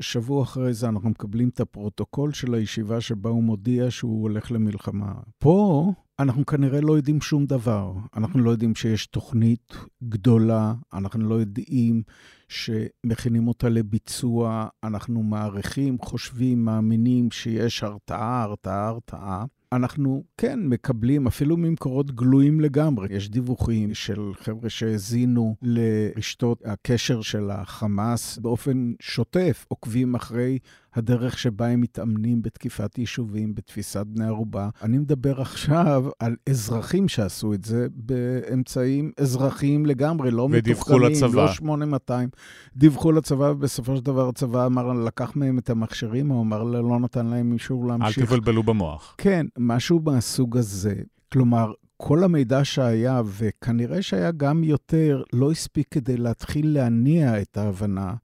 שבוע 0.00 0.42
אחרי 0.42 0.74
זה 0.74 0.88
אנחנו 0.88 1.10
מקבלים 1.10 1.48
את 1.48 1.60
הפרוטוקול 1.60 2.32
של 2.32 2.54
הישיבה 2.54 3.00
שבה 3.00 3.30
הוא 3.30 3.42
מודיע 3.42 3.90
שהוא 3.90 4.22
הולך 4.22 4.52
למלחמה. 4.52 5.12
פה 5.38 5.92
אנחנו 6.18 6.46
כנראה 6.46 6.80
לא 6.80 6.96
יודעים 6.96 7.20
שום 7.20 7.46
דבר. 7.46 7.92
אנחנו 8.16 8.40
לא 8.40 8.50
יודעים 8.50 8.74
שיש 8.74 9.06
תוכנית 9.06 9.74
גדולה, 10.08 10.74
אנחנו 10.92 11.28
לא 11.28 11.34
יודעים 11.34 12.02
שמכינים 12.48 13.48
אותה 13.48 13.68
לביצוע, 13.68 14.68
אנחנו 14.84 15.22
מעריכים, 15.22 15.98
חושבים, 15.98 16.64
מאמינים 16.64 17.30
שיש 17.30 17.82
הרתעה, 17.82 18.42
הרתעה, 18.42 18.88
הרתעה. 18.88 19.44
אנחנו 19.72 20.24
כן 20.36 20.60
מקבלים, 20.62 21.26
אפילו 21.26 21.56
ממקורות 21.56 22.10
גלויים 22.10 22.60
לגמרי. 22.60 23.08
יש 23.10 23.30
דיווחים 23.30 23.94
של 23.94 24.32
חבר'ה 24.34 24.70
שהאזינו 24.70 25.56
לרשתות 25.62 26.62
הקשר 26.64 27.20
של 27.20 27.50
החמאס 27.50 28.38
באופן 28.38 28.92
שוטף, 29.00 29.64
עוקבים 29.68 30.14
אחרי 30.14 30.58
הדרך 30.96 31.38
שבה 31.38 31.66
הם 31.66 31.80
מתאמנים 31.80 32.42
בתקיפת 32.42 32.98
יישובים, 32.98 33.54
בתפיסת 33.54 34.06
בני 34.06 34.26
ערובה. 34.26 34.68
אני 34.82 34.98
מדבר 34.98 35.40
עכשיו 35.40 36.04
על 36.18 36.36
אזרחים 36.48 37.08
שעשו 37.08 37.54
את 37.54 37.64
זה 37.64 37.86
באמצעים 37.94 39.12
אזרחיים 39.20 39.86
לגמרי, 39.86 40.30
לא 40.30 40.48
מתוחכמים. 40.48 41.00
לא 41.32 41.48
8200. 41.48 42.28
דיווחו 42.76 43.12
לצבא, 43.12 43.44
ובסופו 43.44 43.96
של 43.96 44.04
דבר 44.04 44.28
הצבא 44.28 44.66
אמר, 44.66 44.92
לקח 44.92 45.36
מהם 45.36 45.58
את 45.58 45.70
המכשירים, 45.70 46.28
הוא 46.28 46.42
אמר, 46.42 46.62
לא 46.62 47.00
נתן 47.00 47.26
להם 47.26 47.52
אישור 47.52 47.86
להמשיך. 47.86 48.18
אל 48.18 48.26
תבלבלו 48.26 48.62
במוח. 48.62 49.14
כן, 49.18 49.46
משהו 49.58 50.00
מהסוג 50.04 50.56
הזה. 50.56 50.94
כלומר, 51.32 51.72
כל 51.96 52.24
המידע 52.24 52.64
שהיה, 52.64 53.22
וכנראה 53.24 54.02
שהיה 54.02 54.30
גם 54.30 54.64
יותר, 54.64 55.22
לא 55.32 55.50
הספיק 55.50 55.86
כדי 55.90 56.16
להתחיל 56.16 56.74
להניע 56.74 57.42
את 57.42 57.56
ההבנה 57.56 58.14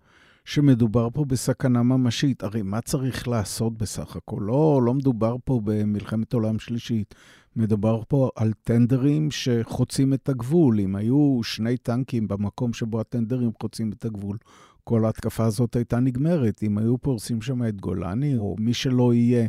שמדובר 0.45 1.09
פה 1.12 1.24
בסכנה 1.24 1.82
ממשית. 1.82 2.43
הרי 2.43 2.62
מה 2.62 2.80
צריך 2.80 3.28
לעשות 3.28 3.78
בסך 3.78 4.16
הכל? 4.16 4.40
לא, 4.40 4.80
לא 4.84 4.95
מדובר 4.95 5.36
פה 5.45 5.61
במלחמת 5.64 6.32
עולם 6.32 6.59
שלישית. 6.59 7.14
מדובר 7.57 8.03
פה 8.09 8.30
על 8.36 8.53
טנדרים 8.64 9.30
שחוצים 9.30 10.14
את 10.14 10.28
הגבול. 10.28 10.80
אם 10.80 10.97
היו 10.97 11.40
שני 11.43 11.76
טנקים 11.76 12.28
במקום 12.28 12.72
שבו 12.72 13.01
הטנדרים 13.01 13.51
חוצים 13.61 13.93
את 13.93 14.05
הגבול, 14.05 14.36
כל 14.85 15.05
ההתקפה 15.05 15.45
הזאת 15.45 15.76
הייתה 15.76 16.01
נגמרת. 16.01 16.62
אם 16.62 16.78
היו 16.78 16.99
פורסים 16.99 17.43
שם 17.43 17.64
את 17.68 17.80
גולני, 17.80 18.39
או 18.39 18.57
מי 18.59 18.74
שלא 18.74 19.14
יהיה 19.14 19.47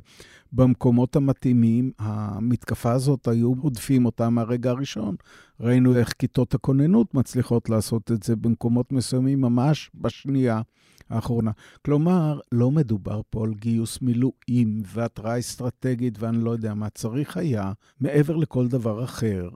במקומות 0.52 1.16
המתאימים, 1.16 1.92
המתקפה 2.00 2.92
הזאת, 2.92 3.28
היו 3.28 3.54
עודפים 3.62 4.06
אותה 4.06 4.30
מהרגע 4.30 4.70
הראשון. 4.70 5.16
ראינו 5.60 5.96
איך 5.96 6.14
כיתות 6.20 6.54
הכוננות 6.54 7.14
מצליחות 7.14 7.70
לעשות 7.70 8.12
את 8.12 8.24
זה 8.24 8.36
במקומות 8.36 8.92
מסוימים 8.92 9.42
ממש 9.42 9.92
בשנייה. 9.96 10.62
האחרונה. 11.10 11.52
כלומר, 11.86 12.40
לא 12.52 12.72
מדובר 12.72 13.22
פה 13.30 13.44
על 13.44 13.54
גיוס 13.54 14.02
מילואים 14.02 14.84
והתראה 14.86 15.40
אסטרטגית 15.40 16.20
ואני 16.20 16.38
לא 16.38 16.52
יודע 16.52 16.74
מה. 16.74 16.90
צריך 16.90 17.38
היה, 17.38 17.72
מעבר 18.00 18.36
לכל 18.36 18.68
דבר 18.68 19.04
אחר, 19.04 19.50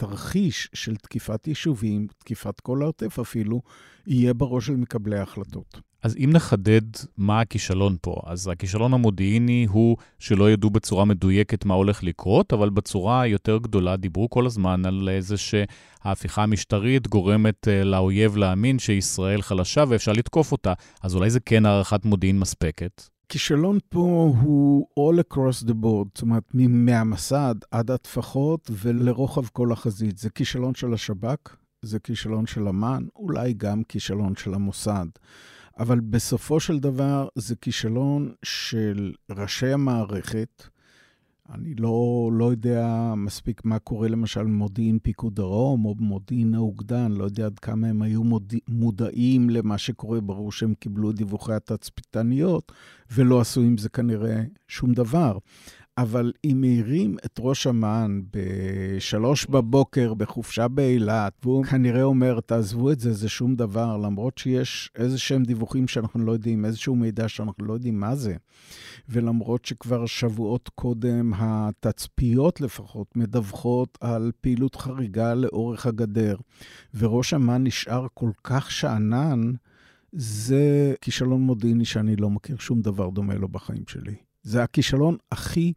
שהתרחיש 0.00 0.68
של 0.74 0.96
תקיפת 0.96 1.46
יישובים, 1.46 2.06
תקיפת 2.18 2.60
כל 2.60 2.82
העוטף 2.82 3.18
אפילו, 3.18 3.62
יהיה 4.06 4.34
בראש 4.34 4.66
של 4.66 4.76
מקבלי 4.76 5.18
ההחלטות. 5.18 5.80
אז 6.02 6.16
אם 6.16 6.30
נחדד 6.32 6.82
מה 7.16 7.40
הכישלון 7.40 7.96
פה, 8.02 8.20
אז 8.26 8.48
הכישלון 8.48 8.94
המודיעיני 8.94 9.66
הוא 9.70 9.96
שלא 10.18 10.50
ידעו 10.50 10.70
בצורה 10.70 11.04
מדויקת 11.04 11.64
מה 11.64 11.74
הולך 11.74 12.02
לקרות, 12.02 12.52
אבל 12.52 12.70
בצורה 12.70 13.26
יותר 13.26 13.58
גדולה 13.58 13.96
דיברו 13.96 14.30
כל 14.30 14.46
הזמן 14.46 14.86
על 14.86 15.08
זה 15.18 15.36
שההפיכה 15.36 16.42
המשטרית 16.42 17.08
גורמת 17.08 17.68
אה, 17.68 17.84
לאויב 17.84 18.36
להאמין 18.36 18.78
שישראל 18.78 19.42
חלשה 19.42 19.84
ואפשר 19.88 20.12
לתקוף 20.12 20.52
אותה. 20.52 20.72
אז 21.02 21.14
אולי 21.14 21.30
זה 21.30 21.40
כן 21.40 21.66
הערכת 21.66 22.04
מודיעין 22.04 22.38
מספקת. 22.38 23.02
כישלון 23.30 23.78
פה 23.88 24.34
הוא 24.40 24.86
all 24.98 25.20
across 25.20 25.66
the 25.66 25.72
board, 25.72 26.08
זאת 26.14 26.22
אומרת, 26.22 26.44
מהמסד 26.54 27.54
עד 27.70 27.90
הטפחות 27.90 28.70
ולרוחב 28.70 29.46
כל 29.46 29.72
החזית. 29.72 30.18
זה 30.18 30.30
כישלון 30.30 30.74
של 30.74 30.94
השב"כ, 30.94 31.56
זה 31.82 31.98
כישלון 31.98 32.46
של 32.46 32.68
אמ"ן, 32.68 33.04
אולי 33.16 33.52
גם 33.52 33.82
כישלון 33.84 34.36
של 34.36 34.54
המוסד. 34.54 35.06
אבל 35.78 36.00
בסופו 36.00 36.60
של 36.60 36.78
דבר 36.78 37.28
זה 37.34 37.56
כישלון 37.56 38.32
של 38.42 39.12
ראשי 39.30 39.72
המערכת. 39.72 40.62
אני 41.54 41.74
לא, 41.74 42.30
לא 42.32 42.50
יודע 42.50 43.12
מספיק 43.16 43.64
מה 43.64 43.78
קורה 43.78 44.08
למשל 44.08 44.42
במודיעין 44.42 44.98
פיקוד 45.02 45.34
דרום 45.34 45.84
או 45.84 45.94
במודיעין 45.94 46.54
האוגדה, 46.54 47.06
אני 47.06 47.18
לא 47.18 47.24
יודע 47.24 47.46
עד 47.46 47.58
כמה 47.58 47.86
הם 47.86 48.02
היו 48.02 48.24
מוד... 48.24 48.54
מודעים 48.68 49.50
למה 49.50 49.78
שקורה, 49.78 50.20
ברור 50.20 50.52
שהם 50.52 50.74
קיבלו 50.74 51.12
דיווחי 51.12 51.52
התצפיתניות 51.52 52.72
ולא 53.12 53.40
עשו 53.40 53.60
עם 53.60 53.78
זה 53.78 53.88
כנראה 53.88 54.42
שום 54.68 54.92
דבר. 54.92 55.38
אבל 55.98 56.32
אם 56.44 56.60
מעירים 56.60 57.16
את 57.24 57.38
ראש 57.38 57.66
אמ"ן 57.66 58.20
בשלוש 58.30 59.46
בבוקר 59.46 60.14
בחופשה 60.14 60.68
באילת, 60.68 61.32
והוא 61.42 61.64
כנראה 61.64 62.02
אומר, 62.02 62.40
תעזבו 62.40 62.90
את 62.90 63.00
זה, 63.00 63.12
זה 63.12 63.28
שום 63.28 63.54
דבר, 63.56 63.96
למרות 63.96 64.38
שיש 64.38 64.90
איזה 64.96 65.18
שהם 65.18 65.42
דיווחים 65.42 65.88
שאנחנו 65.88 66.24
לא 66.24 66.32
יודעים, 66.32 66.64
איזשהו 66.64 66.96
מידע 66.96 67.28
שאנחנו 67.28 67.64
לא 67.64 67.72
יודעים 67.72 68.00
מה 68.00 68.16
זה, 68.16 68.36
ולמרות 69.08 69.64
שכבר 69.64 70.06
שבועות 70.06 70.68
קודם 70.74 71.32
התצפיות 71.36 72.60
לפחות 72.60 73.16
מדווחות 73.16 73.98
על 74.00 74.32
פעילות 74.40 74.76
חריגה 74.76 75.34
לאורך 75.34 75.86
הגדר, 75.86 76.36
וראש 76.94 77.34
אמ"ן 77.34 77.64
נשאר 77.64 78.06
כל 78.14 78.30
כך 78.44 78.70
שאנן, 78.70 79.52
זה 80.12 80.94
כישלון 81.00 81.40
מודיעיני 81.40 81.84
שאני 81.84 82.16
לא 82.16 82.30
מכיר 82.30 82.56
שום 82.58 82.80
דבר 82.80 83.10
דומה 83.10 83.34
לו 83.34 83.48
בחיים 83.48 83.82
שלי. 83.88 84.29
זה 84.42 84.62
הכישלון 84.62 85.16
הכי 85.32 85.72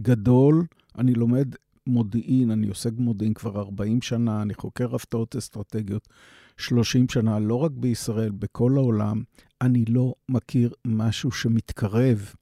גדול. 0.00 0.66
אני 0.98 1.14
לומד 1.14 1.54
מודיעין, 1.86 2.50
אני 2.50 2.68
עוסק 2.68 2.92
במודיעין 2.92 3.34
כבר 3.34 3.60
40 3.60 4.02
שנה, 4.02 4.42
אני 4.42 4.54
חוקר 4.54 4.94
הפתעות 4.94 5.36
אסטרטגיות 5.36 6.08
30 6.56 7.08
שנה, 7.08 7.38
לא 7.38 7.54
רק 7.54 7.70
בישראל, 7.74 8.30
בכל 8.30 8.72
העולם. 8.76 9.22
אני 9.60 9.84
לא 9.84 10.14
מכיר 10.28 10.72
משהו 10.84 11.30
שמתקרב 11.32 12.32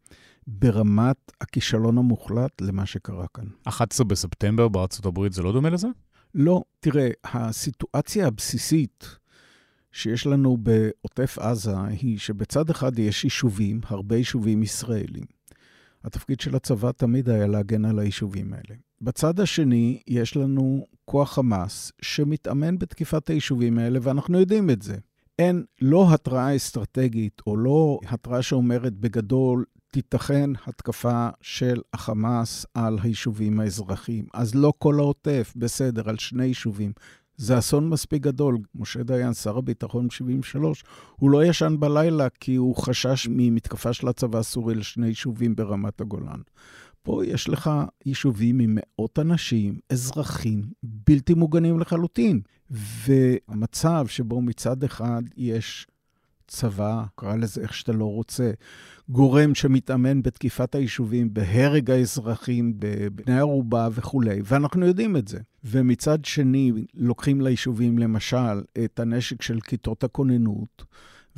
ברמת 0.47 1.33
הכישלון 1.41 1.99
המוחלט 1.99 2.61
למה 2.61 2.87
שקרה 2.87 3.27
כאן. 3.35 3.45
11 3.65 4.07
בספטמבר 4.07 4.69
בארצות 4.69 5.07
הברית 5.07 5.33
זה 5.33 5.43
לא 5.43 5.53
דומה 5.53 5.71
לזה? 5.71 5.89
לא. 6.35 6.63
תראה, 6.81 7.09
הסיטואציה 7.25 8.27
הבסיסית 8.27 9.17
שיש 9.93 10.27
לנו 10.27 10.57
בעוטף 10.57 11.39
עזה 11.39 11.81
היא 11.83 12.19
שבצד 12.19 12.71
אחד 12.71 12.99
יש 12.99 13.25
יישובים, 13.25 13.81
הרבה 13.87 14.17
יישובים 14.17 14.63
ישראלים. 14.63 15.38
התפקיד 16.09 16.41
של 16.41 16.57
הצבא 16.57 16.93
תמיד 16.93 17.29
היה 17.29 17.47
להגן 17.47 17.85
על 17.85 17.99
היישובים 17.99 18.53
האלה. 18.53 18.75
בצד 19.01 19.41
השני, 19.41 20.03
יש 20.07 20.37
לנו 20.37 20.87
כוח 21.05 21.33
חמאס 21.33 21.93
שמתאמן 22.03 22.79
בתקיפת 22.79 23.31
היישובים 23.31 23.79
האלה, 23.79 23.99
ואנחנו 24.03 24.41
יודעים 24.41 24.71
את 24.71 24.83
זה. 24.83 24.97
אין 25.39 25.65
לא 25.81 26.15
התראה 26.15 26.57
אסטרטגית, 26.57 27.43
או 27.47 27.57
לא 27.57 27.99
התראה 28.09 28.43
שאומרת 28.43 28.93
בגדול, 28.93 29.65
תיתכן 29.93 30.51
התקפה 30.67 31.29
של 31.41 31.81
החמאס 31.93 32.67
על 32.75 32.99
היישובים 33.03 33.61
האזרחיים. 33.61 34.27
אז 34.35 34.55
לא 34.55 34.73
כל 34.79 34.99
העוטף, 34.99 35.53
בסדר, 35.57 36.09
על 36.09 36.19
שני 36.19 36.45
יישובים. 36.45 36.93
זה 37.39 37.59
אסון 37.59 37.89
מספיק 37.89 38.23
גדול. 38.23 38.59
משה 38.75 39.03
דיין, 39.03 39.35
שר 39.35 39.59
הביטחון 39.59 40.11
73, 40.11 40.85
הוא 41.17 41.31
לא 41.31 41.45
ישן 41.45 41.77
בלילה 41.79 42.29
כי 42.29 42.55
הוא 42.55 42.77
חשש 42.77 43.29
ממתקפה 43.31 43.93
של 43.93 44.09
הצבא 44.09 44.39
הסורי 44.39 44.75
לשני 44.75 45.07
יישובים 45.07 45.57
ברמת 45.57 46.01
הגולן. 46.01 46.41
פה 47.03 47.27
יש 47.27 47.49
לך 47.49 47.71
יישובים 48.07 48.59
עם 48.59 48.79
מאות 48.79 49.19
אנשים, 49.19 49.79
אזרחים, 49.91 50.63
בלתי 50.83 51.35
מוגנים 51.35 51.81
לחלוטין. 51.81 52.41
והמצב 52.71 54.07
שבו 54.09 54.43
מצד 54.43 54.85
אחד 54.85 55.23
יש 55.37 55.87
צבא, 56.49 57.05
קרא 57.15 57.37
לזה 57.37 57.61
איך 57.61 57.75
שאתה 57.75 57.93
לא 57.93 58.05
רוצה, 58.05 58.51
גורם 59.09 59.55
שמתאמן 59.55 60.23
בתקיפת 60.23 60.75
היישובים, 60.75 61.35
בהרג 61.35 61.91
האזרחים, 61.91 62.73
בבני 62.79 63.39
ערובה 63.39 63.89
וכולי, 63.93 64.41
ואנחנו 64.45 64.87
יודעים 64.87 65.17
את 65.17 65.29
זה. 65.29 65.39
ומצד 65.65 66.25
שני, 66.25 66.73
לוקחים 66.95 67.41
ליישובים, 67.41 67.99
למשל, 67.99 68.63
את 68.85 69.01
הנשק 69.01 69.43
של 69.43 69.61
כיתות 69.61 70.05
הכוננות, 70.05 70.85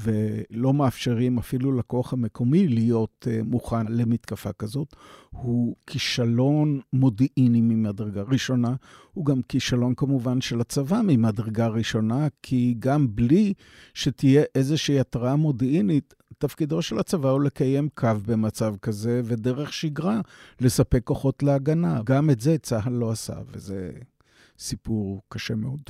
ולא 0.02 0.74
מאפשרים 0.74 1.38
אפילו 1.38 1.72
לכוח 1.72 2.12
המקומי 2.12 2.68
להיות 2.68 3.26
uh, 3.28 3.44
מוכן 3.44 3.86
למתקפה 3.86 4.52
כזאת, 4.52 4.96
הוא 5.30 5.76
כישלון 5.86 6.80
מודיעיני 6.92 7.60
ממדרגה 7.60 8.22
ראשונה, 8.22 8.74
הוא 9.12 9.26
גם 9.26 9.42
כישלון 9.42 9.94
כמובן 9.94 10.40
של 10.40 10.60
הצבא 10.60 11.00
ממדרגה 11.04 11.68
ראשונה, 11.68 12.28
כי 12.42 12.74
גם 12.78 13.06
בלי 13.14 13.52
שתהיה 13.94 14.42
איזושהי 14.54 15.00
התראה 15.00 15.36
מודיעינית, 15.36 16.14
תפקידו 16.38 16.82
של 16.82 16.98
הצבא 16.98 17.28
הוא 17.28 17.40
לקיים 17.40 17.88
קו 17.94 18.08
במצב 18.26 18.74
כזה, 18.82 19.20
ודרך 19.24 19.72
שגרה 19.72 20.20
לספק 20.60 21.00
כוחות 21.04 21.42
להגנה. 21.42 22.00
גם 22.04 22.30
את 22.30 22.40
זה 22.40 22.58
צה"ל 22.58 22.92
לא 22.92 23.10
עשה, 23.10 23.34
וזה 23.52 23.90
סיפור 24.58 25.22
קשה 25.28 25.54
מאוד. 25.54 25.80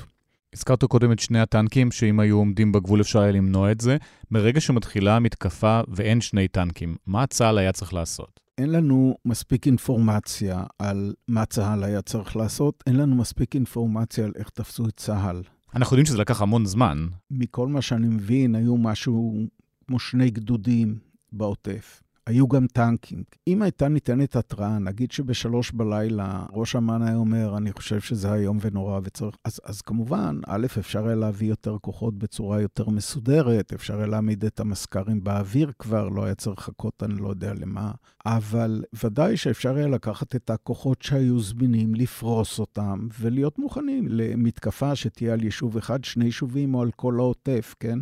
הזכרת 0.55 0.83
קודם 0.83 1.11
את 1.11 1.19
שני 1.19 1.39
הטנקים, 1.39 1.91
שאם 1.91 2.19
היו 2.19 2.37
עומדים 2.37 2.71
בגבול 2.71 3.01
אפשר 3.01 3.19
היה 3.19 3.31
למנוע 3.31 3.71
את 3.71 3.81
זה. 3.81 3.97
מרגע 4.31 4.61
שמתחילה 4.61 5.15
המתקפה 5.15 5.81
ואין 5.87 6.21
שני 6.21 6.47
טנקים, 6.47 6.95
מה 7.07 7.27
צה"ל 7.27 7.57
היה 7.57 7.71
צריך 7.71 7.93
לעשות? 7.93 8.39
אין 8.57 8.71
לנו 8.71 9.15
מספיק 9.25 9.65
אינפורמציה 9.65 10.63
על 10.79 11.13
מה 11.27 11.45
צה"ל 11.45 11.83
היה 11.83 12.01
צריך 12.01 12.35
לעשות, 12.35 12.83
אין 12.87 12.95
לנו 12.95 13.15
מספיק 13.15 13.55
אינפורמציה 13.55 14.25
על 14.25 14.31
איך 14.35 14.49
תפסו 14.49 14.87
את 14.87 14.93
צה"ל. 14.97 15.41
אנחנו 15.75 15.93
יודעים 15.93 16.05
שזה 16.05 16.17
לקח 16.17 16.41
המון 16.41 16.65
זמן. 16.65 17.07
מכל 17.31 17.67
מה 17.67 17.81
שאני 17.81 18.07
מבין, 18.07 18.55
היו 18.55 18.77
משהו 18.77 19.45
כמו 19.87 19.99
שני 19.99 20.29
גדודים 20.29 20.97
בעוטף. 21.31 22.03
היו 22.27 22.47
גם 22.47 22.67
טנקים. 22.67 23.23
אם 23.47 23.61
הייתה 23.61 23.87
ניתנת 23.87 24.35
התראה, 24.35 24.79
נגיד 24.79 25.11
שבשלוש 25.11 25.71
בלילה 25.71 26.45
ראש 26.53 26.75
אמ"ן 26.75 27.01
היה 27.01 27.15
אומר, 27.15 27.57
אני 27.57 27.73
חושב 27.73 27.99
שזה 27.99 28.33
איום 28.33 28.57
ונורא 28.61 28.99
וצריך... 29.03 29.35
אז, 29.45 29.59
אז 29.63 29.81
כמובן, 29.81 30.39
א', 30.47 30.65
אפשר 30.79 31.07
היה 31.07 31.15
להביא 31.15 31.49
יותר 31.49 31.77
כוחות 31.81 32.17
בצורה 32.17 32.61
יותר 32.61 32.89
מסודרת, 32.89 33.73
אפשר 33.73 33.97
היה 33.97 34.07
להעמיד 34.07 34.45
את 34.45 34.59
המזכ"רים 34.59 35.23
באוויר 35.23 35.71
כבר, 35.79 36.09
לא 36.09 36.23
היה 36.25 36.35
צריך 36.35 36.57
לחכות, 36.57 37.03
אני 37.03 37.15
לא 37.21 37.29
יודע 37.29 37.53
למה. 37.53 37.91
אבל 38.25 38.83
ודאי 39.03 39.37
שאפשר 39.37 39.75
היה 39.75 39.87
לקחת 39.87 40.35
את 40.35 40.49
הכוחות 40.49 41.01
שהיו 41.01 41.39
זמינים, 41.39 41.95
לפרוס 41.95 42.59
אותם, 42.59 43.07
ולהיות 43.19 43.59
מוכנים 43.59 44.07
למתקפה 44.09 44.95
שתהיה 44.95 45.33
על 45.33 45.43
יישוב 45.43 45.77
אחד, 45.77 46.03
שני 46.03 46.25
יישובים 46.25 46.75
או 46.75 46.81
על 46.81 46.91
כל 46.91 47.15
העוטף, 47.19 47.75
כן? 47.79 47.99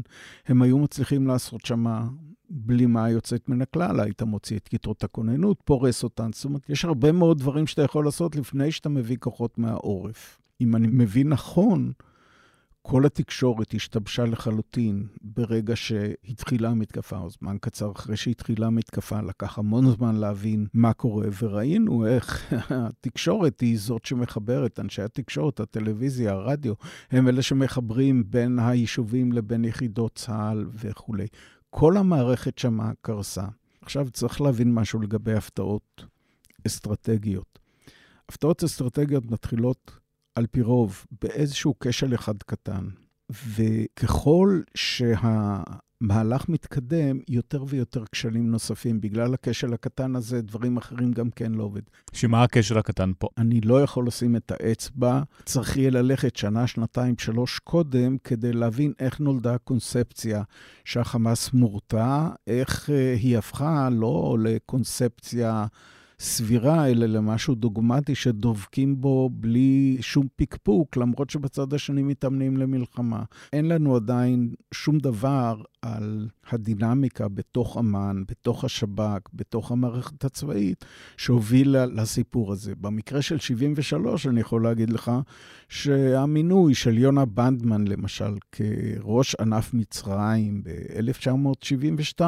הם 0.48 0.62
היו 0.62 0.80
מצליחים 0.80 1.28
לעשות 1.28 1.66
שם 1.66 1.86
בלימה 2.50 3.10
יוצאת 3.10 3.50
מן 3.50 3.62
הכלל, 3.62 4.00
היית 4.00 4.22
מוציא 4.22 4.58
את 4.58 4.68
כיתות 4.68 5.04
הכוננות, 5.04 5.62
פורס 5.66 6.04
אותן, 6.04 6.30
זאת 6.34 6.46
אומרת, 6.46 6.70
יש 6.70 6.86
הרבה 6.86 7.12
מאוד 7.12 7.40
דברים 7.40 7.68
שאתה 7.68 7.82
יכול 7.82 8.06
לעשות 8.06 8.36
לפני 8.36 8.72
שאתה 8.72 8.90
מביא 8.90 9.18
כוחות 9.20 9.58
מהעורף. 9.58 10.40
אם 10.62 10.76
אני 10.76 10.88
מבין 10.92 11.30
נכון, 11.30 11.92
כל 12.82 13.06
התקשורת 13.06 13.74
השתבשה 13.74 14.26
לחלוטין 14.26 15.08
ברגע 15.22 15.76
שהתחילה 15.76 16.70
המתקפה, 16.70 17.18
או 17.18 17.30
זמן 17.30 17.58
קצר 17.62 17.92
אחרי 17.92 18.18
שהתחילה 18.18 18.68
המתקפה, 18.68 19.22
לקח 19.22 19.60
המון 19.60 19.92
זמן 19.92 20.16
להבין 20.16 20.68
מה 20.74 20.94
קורה, 20.94 21.28
וראינו 21.42 22.08
איך 22.08 22.54
התקשורת 22.70 23.60
היא 23.60 23.80
זאת 23.80 24.06
שמחברת, 24.06 24.80
אנשי 24.80 25.02
התקשורת, 25.02 25.60
הטלוויזיה, 25.60 26.32
הרדיו, 26.32 26.74
הם 27.12 27.28
אלה 27.28 27.42
שמחברים 27.42 28.24
בין 28.30 28.60
היישובים 28.60 29.32
לבין 29.32 29.66
יחידות 29.66 30.16
צה"ל 30.16 30.66
וכולי. 30.74 31.28
כל 31.70 31.98
המערכת 31.98 32.58
שמה 32.58 32.92
קרסה. 33.02 33.46
עכשיו 33.82 34.10
צריך 34.10 34.42
להבין 34.42 34.74
משהו 34.74 35.00
לגבי 35.00 35.34
הפתעות 35.34 36.04
אסטרטגיות. 36.68 37.60
הפתעות 38.30 38.64
אסטרטגיות 38.64 39.32
מתחילות 39.32 39.92
על 40.36 40.48
פי 40.48 40.62
רוב 40.62 41.06
באיזשהו 41.22 41.76
כשל 41.80 42.16
אחד 42.16 42.44
קטן, 42.44 42.90
וככל 43.30 44.62
שהמהלך 46.04 46.50
מתקדם, 46.50 47.20
יותר 47.28 47.64
ויותר 47.68 48.04
כשלים 48.12 48.52
נוספים. 48.52 49.02
בגלל 49.02 49.34
הכשל 49.34 49.74
הקטן 49.74 50.16
הזה, 50.16 50.42
דברים 50.42 50.78
אחרים 50.78 51.12
גם 51.12 51.30
כן 51.30 51.52
לא 51.52 51.64
עובד. 51.64 51.82
שמה 52.14 52.44
הכשל 52.44 52.78
הקטן 52.78 53.12
פה? 53.20 53.28
אני 53.38 53.62
לא 53.62 53.84
יכול 53.84 54.08
לשים 54.08 54.36
את 54.36 54.52
האצבע, 54.52 55.22
צריך 55.46 55.78
יהיה 55.78 55.90
ללכת 55.90 56.36
שנה, 56.36 56.68
שנתיים, 56.68 57.16
שלוש 57.18 57.60
קודם, 57.60 58.18
כדי 58.24 58.54
להבין 58.54 58.94
איך 59.00 59.20
נולדה 59.20 59.54
הקונספציה 59.54 60.44
שהחמאס 60.86 61.54
מורתע, 61.54 62.28
איך 62.48 62.90
אה, 62.90 63.14
היא 63.14 63.38
הפכה 63.38 63.90
לא 63.92 64.38
לקונספציה... 64.40 65.66
סבירה, 66.20 66.88
אלא 66.88 67.06
למשהו 67.06 67.56
דוגמטי 67.56 68.16
שדובקים 68.16 69.02
בו 69.02 69.30
בלי 69.34 69.98
שום 70.02 70.28
פקפוק, 70.36 70.98
למרות 70.98 71.30
שבצד 71.30 71.74
השני 71.74 72.04
מתאמנים 72.04 72.58
למלחמה. 72.58 73.24
אין 73.54 73.68
לנו 73.68 73.96
עדיין 73.96 74.54
שום 74.74 74.98
דבר 74.98 75.62
על 75.82 76.28
הדינמיקה 76.52 77.28
בתוך 77.28 77.78
אמ"ן, 77.78 78.24
בתוך 78.28 78.64
השב"כ, 78.64 79.20
בתוך 79.34 79.72
המערכת 79.72 80.26
הצבאית, 80.26 80.86
שהובילה 81.18 81.86
לסיפור 81.86 82.52
הזה. 82.52 82.74
במקרה 82.82 83.22
של 83.22 83.40
73, 83.40 84.28
אני 84.28 84.40
יכול 84.40 84.64
להגיד 84.64 84.90
לך 84.90 85.12
שהמינוי 85.70 86.74
של 86.76 86.98
יונה 86.98 87.26
בנדמן, 87.26 87.88
למשל, 87.88 88.34
כראש 88.52 89.36
ענף 89.36 89.74
מצרים 89.74 90.64
ב-1972, 90.64 92.22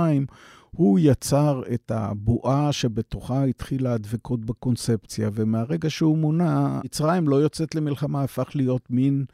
הוא 0.76 1.00
יצר 1.00 1.62
את 1.74 1.92
הבועה 1.92 2.72
שבתוכה 2.72 3.44
התחילה 3.44 3.94
הדבקות 3.94 4.46
בקונספציה, 4.46 5.30
ומהרגע 5.34 5.90
שהוא 5.90 6.18
מונה, 6.18 6.80
מצרים 6.86 7.28
לא 7.28 7.36
יוצאת 7.36 7.76
למלחמה, 7.76 8.24
הפך 8.24 8.50
להיות 8.56 8.90
מין 8.90 9.26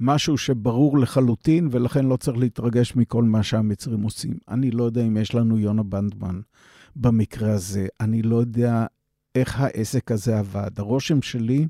משהו 0.00 0.38
שברור 0.38 0.98
לחלוטין, 0.98 1.68
ולכן 1.70 2.06
לא 2.06 2.16
צריך 2.16 2.38
להתרגש 2.38 2.96
מכל 2.96 3.24
מה 3.24 3.42
שהמצרים 3.42 4.02
עושים. 4.02 4.38
אני 4.48 4.70
לא 4.70 4.84
יודע 4.84 5.02
אם 5.02 5.16
יש 5.16 5.34
לנו 5.34 5.58
יונה 5.58 5.82
בנדמן 5.82 6.40
במקרה 6.96 7.52
הזה, 7.52 7.86
אני 8.00 8.22
לא 8.22 8.36
יודע 8.36 8.86
איך 9.34 9.60
העסק 9.60 10.12
הזה 10.12 10.38
עבד. 10.38 10.70
הרושם 10.76 11.22
שלי... 11.22 11.66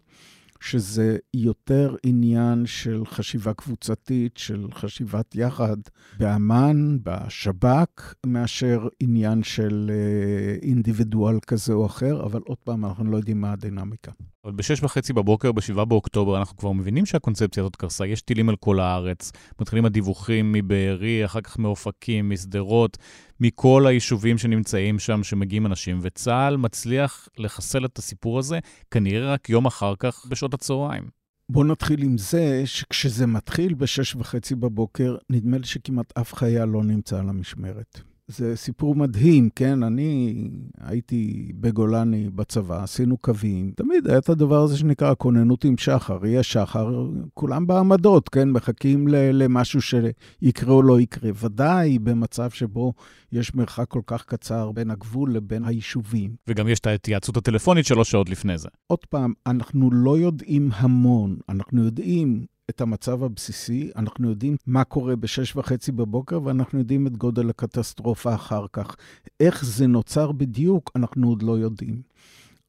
שזה 0.61 1.16
יותר 1.34 1.96
עניין 2.02 2.66
של 2.66 3.02
חשיבה 3.06 3.54
קבוצתית, 3.54 4.36
של 4.36 4.66
חשיבת 4.74 5.34
יחד 5.34 5.76
באמ"ן, 6.18 6.98
בשב"כ, 7.02 8.14
מאשר 8.26 8.88
עניין 9.00 9.42
של 9.42 9.90
אה, 9.94 10.56
אינדיבידואל 10.62 11.40
כזה 11.46 11.72
או 11.72 11.86
אחר, 11.86 12.22
אבל 12.24 12.40
עוד 12.44 12.58
פעם, 12.64 12.84
אנחנו 12.84 13.04
לא 13.04 13.16
יודעים 13.16 13.40
מה 13.40 13.52
הדינמיקה. 13.52 14.12
אבל 14.45 14.53
בשש 14.53 14.82
וחצי 14.82 15.12
בבוקר, 15.12 15.53
ב-7 15.53 15.84
באוקטובר, 15.84 16.38
אנחנו 16.38 16.57
כבר 16.57 16.72
מבינים 16.72 17.07
שהקונספציה 17.07 17.62
הזאת 17.62 17.76
קרסה. 17.76 18.07
יש 18.07 18.22
טילים 18.22 18.49
על 18.49 18.57
כל 18.57 18.80
הארץ, 18.80 19.32
מתחילים 19.61 19.84
הדיווחים 19.84 20.53
מבארי, 20.53 21.24
אחר 21.24 21.41
כך 21.41 21.59
מאופקים, 21.59 22.30
משדרות, 22.30 22.99
מכל 23.41 23.86
היישובים 23.86 24.38
שנמצאים 24.38 24.99
שם, 24.99 25.22
שמגיעים 25.22 25.66
אנשים, 25.66 25.99
וצה"ל 26.03 26.57
מצליח 26.57 27.28
לחסל 27.38 27.84
את 27.84 27.99
הסיפור 27.99 28.38
הזה, 28.38 28.59
כנראה 28.91 29.32
רק 29.32 29.51
יום 29.51 29.66
אחר 29.66 29.95
כך, 29.99 30.26
בשעות 30.28 30.55
הצהריים. 30.55 31.05
בואו 31.49 31.64
נתחיל 31.64 32.03
עם 32.03 32.18
זה 32.18 32.62
שכשזה 32.64 33.26
מתחיל 33.26 33.74
בשש 33.74 34.16
וחצי 34.16 34.55
בבוקר, 34.55 35.16
נדמה 35.30 35.59
לי 35.59 35.66
שכמעט 35.66 36.18
אף 36.18 36.34
חייל 36.34 36.64
לא 36.64 36.84
נמצא 36.84 37.18
על 37.18 37.28
המשמרת. 37.28 38.09
זה 38.31 38.57
סיפור 38.57 38.95
מדהים, 38.95 39.49
כן? 39.57 39.83
אני 39.83 40.35
הייתי 40.81 41.53
בגולני 41.55 42.31
בצבא, 42.31 42.83
עשינו 42.83 43.16
קווים. 43.16 43.72
תמיד 43.76 44.07
היה 44.07 44.18
את 44.18 44.28
הדבר 44.28 44.62
הזה 44.62 44.78
שנקרא 44.78 45.14
כוננות 45.18 45.64
עם 45.64 45.78
שחר. 45.78 46.26
יהיה 46.26 46.43
שחר, 46.43 47.09
כולם 47.35 47.66
בעמדות, 47.66 48.28
כן? 48.28 48.51
מחכים 48.51 49.09
למשהו 49.09 49.81
שיקרה 49.83 50.74
או 50.74 50.83
לא 50.83 51.01
יקרה. 51.01 51.31
ודאי 51.35 51.99
במצב 51.99 52.51
שבו 52.51 52.93
יש 53.33 53.55
מרחק 53.55 53.89
כל 53.89 54.03
כך 54.07 54.24
קצר 54.24 54.72
בין 54.72 54.91
הגבול 54.91 55.33
לבין 55.35 55.64
היישובים. 55.64 56.31
וגם 56.49 56.68
יש 56.68 56.78
את 56.81 56.87
ההתייעצות 56.87 57.37
הטלפונית 57.37 57.87
שלוש 57.87 58.11
שעות 58.11 58.31
לפני 58.31 58.59
זה. 58.59 58.68
עוד 58.87 59.05
פעם, 59.11 59.33
אנחנו 59.47 59.91
לא 59.91 60.18
יודעים 60.18 60.70
המון. 60.74 61.37
אנחנו 61.49 61.85
יודעים 61.85 62.45
את 62.70 62.80
המצב 62.80 63.22
הבסיסי, 63.24 63.90
אנחנו 63.96 64.30
יודעים 64.30 64.56
מה 64.66 64.84
קורה 64.84 65.16
בשש 65.16 65.56
וחצי 65.56 65.92
בבוקר, 65.92 66.42
ואנחנו 66.42 66.78
יודעים 66.78 67.06
את 67.06 67.16
גודל 67.16 67.50
הקטסטרופה 67.50 68.34
אחר 68.34 68.66
כך. 68.72 68.96
איך 69.40 69.64
זה 69.64 69.86
נוצר 69.86 70.32
בדיוק, 70.32 70.90
אנחנו 70.96 71.28
עוד 71.28 71.42
לא 71.42 71.58
יודעים. 71.58 72.02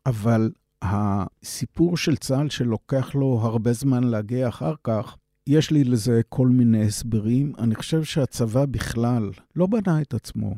אבל 0.05 0.51
הסיפור 0.81 1.97
של 1.97 2.15
צה"ל 2.15 2.49
שלוקח 2.49 3.15
לו 3.15 3.39
הרבה 3.41 3.73
זמן 3.73 4.03
להגיע 4.03 4.47
אחר 4.47 4.73
כך, 4.83 5.17
יש 5.47 5.71
לי 5.71 5.83
לזה 5.83 6.21
כל 6.29 6.47
מיני 6.47 6.85
הסברים. 6.85 7.53
אני 7.59 7.75
חושב 7.75 8.03
שהצבא 8.03 8.65
בכלל 8.65 9.31
לא 9.55 9.67
בנה 9.67 10.01
את 10.01 10.13
עצמו 10.13 10.55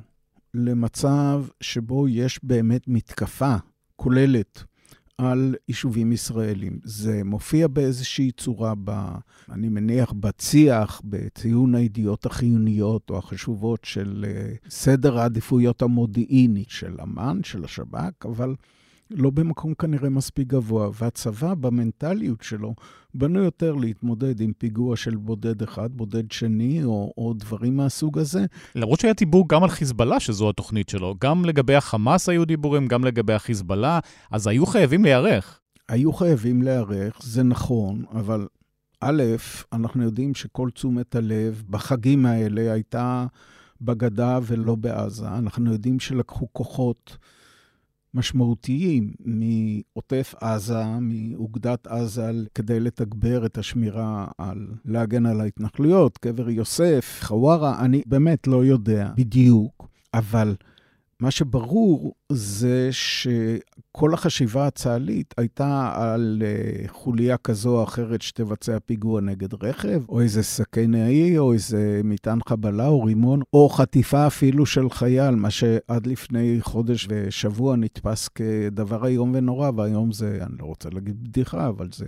למצב 0.53 1.45
שבו 1.61 2.07
יש 2.07 2.39
באמת 2.43 2.87
מתקפה 2.87 3.55
כוללת 3.95 4.63
על 5.17 5.55
יישובים 5.67 6.11
ישראלים. 6.11 6.79
זה 6.83 7.21
מופיע 7.25 7.67
באיזושהי 7.67 8.31
צורה, 8.31 8.73
ב, 8.83 8.91
אני 9.51 9.69
מניח, 9.69 10.11
בצי"ח, 10.11 11.01
בציון 11.03 11.75
הידיעות 11.75 12.25
החיוניות 12.25 13.09
או 13.09 13.17
החשובות 13.17 13.85
של 13.85 14.25
אה, 14.27 14.53
סדר 14.69 15.19
העדיפויות 15.19 15.81
המודיעיני 15.81 16.63
של 16.67 16.95
אמ"ן, 17.03 17.39
של 17.43 17.63
השב"כ, 17.63 18.25
אבל 18.25 18.55
לא 19.15 19.29
במקום 19.29 19.73
כנראה 19.73 20.09
מספיק 20.09 20.47
גבוה, 20.47 20.89
והצבא 20.99 21.53
במנטליות 21.53 22.41
שלו 22.41 22.75
בנו 23.13 23.39
יותר 23.39 23.75
להתמודד 23.75 24.41
עם 24.41 24.51
פיגוע 24.57 24.95
של 24.95 25.15
בודד 25.15 25.61
אחד, 25.61 25.89
בודד 25.91 26.31
שני, 26.31 26.83
או, 26.83 27.13
או 27.17 27.33
דברים 27.33 27.77
מהסוג 27.77 28.19
הזה. 28.19 28.45
למרות 28.75 28.99
שהיה 28.99 29.13
דיבור 29.13 29.49
גם 29.49 29.63
על 29.63 29.69
חיזבאללה, 29.69 30.19
שזו 30.19 30.49
התוכנית 30.49 30.89
שלו. 30.89 31.15
גם 31.21 31.45
לגבי 31.45 31.75
החמאס 31.75 32.29
היו 32.29 32.45
דיבורים, 32.45 32.87
גם 32.87 33.03
לגבי 33.03 33.33
החיזבאללה, 33.33 33.99
אז 34.31 34.47
היו 34.47 34.65
חייבים 34.65 35.03
להיערך. 35.03 35.59
היו 35.89 36.13
חייבים 36.13 36.61
להיערך, 36.61 37.19
זה 37.23 37.43
נכון, 37.43 38.03
אבל 38.11 38.47
א', 39.01 39.23
אנחנו 39.73 40.03
יודעים 40.03 40.35
שכל 40.35 40.69
תשומת 40.69 41.15
הלב 41.15 41.63
בחגים 41.69 42.25
האלה 42.25 42.73
הייתה 42.73 43.25
בגדה 43.81 44.39
ולא 44.43 44.75
בעזה. 44.75 45.27
אנחנו 45.27 45.71
יודעים 45.71 45.99
שלקחו 45.99 46.47
כוחות 46.51 47.17
משמעותיים 48.13 49.13
מעוטף 49.25 50.35
עזה, 50.41 50.83
מאוגדת 51.01 51.87
עזה, 51.87 52.31
כדי 52.55 52.79
לתגבר 52.79 53.45
את 53.45 53.57
השמירה 53.57 54.27
על, 54.37 54.67
להגן 54.85 55.25
על 55.25 55.41
ההתנחלויות, 55.41 56.17
קבר 56.17 56.49
יוסף, 56.49 57.19
חווארה, 57.23 57.85
אני 57.85 58.01
באמת 58.05 58.47
לא 58.47 58.65
יודע 58.65 59.11
בדיוק, 59.17 59.87
אבל 60.13 60.55
מה 61.19 61.31
שברור 61.31 62.13
זה 62.31 62.89
שכל 62.91 64.13
החשיבה 64.13 64.67
הצה"לית 64.67 65.33
הייתה 65.37 65.91
על 65.95 66.43
אה, 66.45 66.87
חוליה 66.87 67.37
כזו 67.37 67.77
או 67.77 67.83
אחרת 67.83 68.21
שתבצע 68.21 68.77
פיגוע 68.85 69.21
נגד 69.21 69.63
רכב, 69.63 70.01
או 70.09 70.21
איזה 70.21 70.43
סכנאי, 70.43 71.37
או 71.37 71.53
איזה 71.53 72.01
מטען 72.03 72.39
חבלה, 72.47 72.87
או 72.87 73.03
רימון, 73.03 73.41
או 73.53 73.69
חטיפה 73.69 74.27
אפילו 74.27 74.65
של 74.65 74.89
חייל, 74.89 75.35
מה 75.35 75.49
שעד 75.49 76.07
לפני 76.07 76.57
חודש 76.61 77.07
ושבוע 77.09 77.75
נתפס 77.75 78.27
כדבר 78.27 79.05
איום 79.05 79.31
ונורא, 79.35 79.71
והיום 79.75 80.11
זה, 80.11 80.37
אני 80.41 80.57
לא 80.59 80.65
רוצה 80.65 80.89
להגיד 80.89 81.23
בדיחה, 81.23 81.67
אבל 81.67 81.89
זה... 81.93 82.05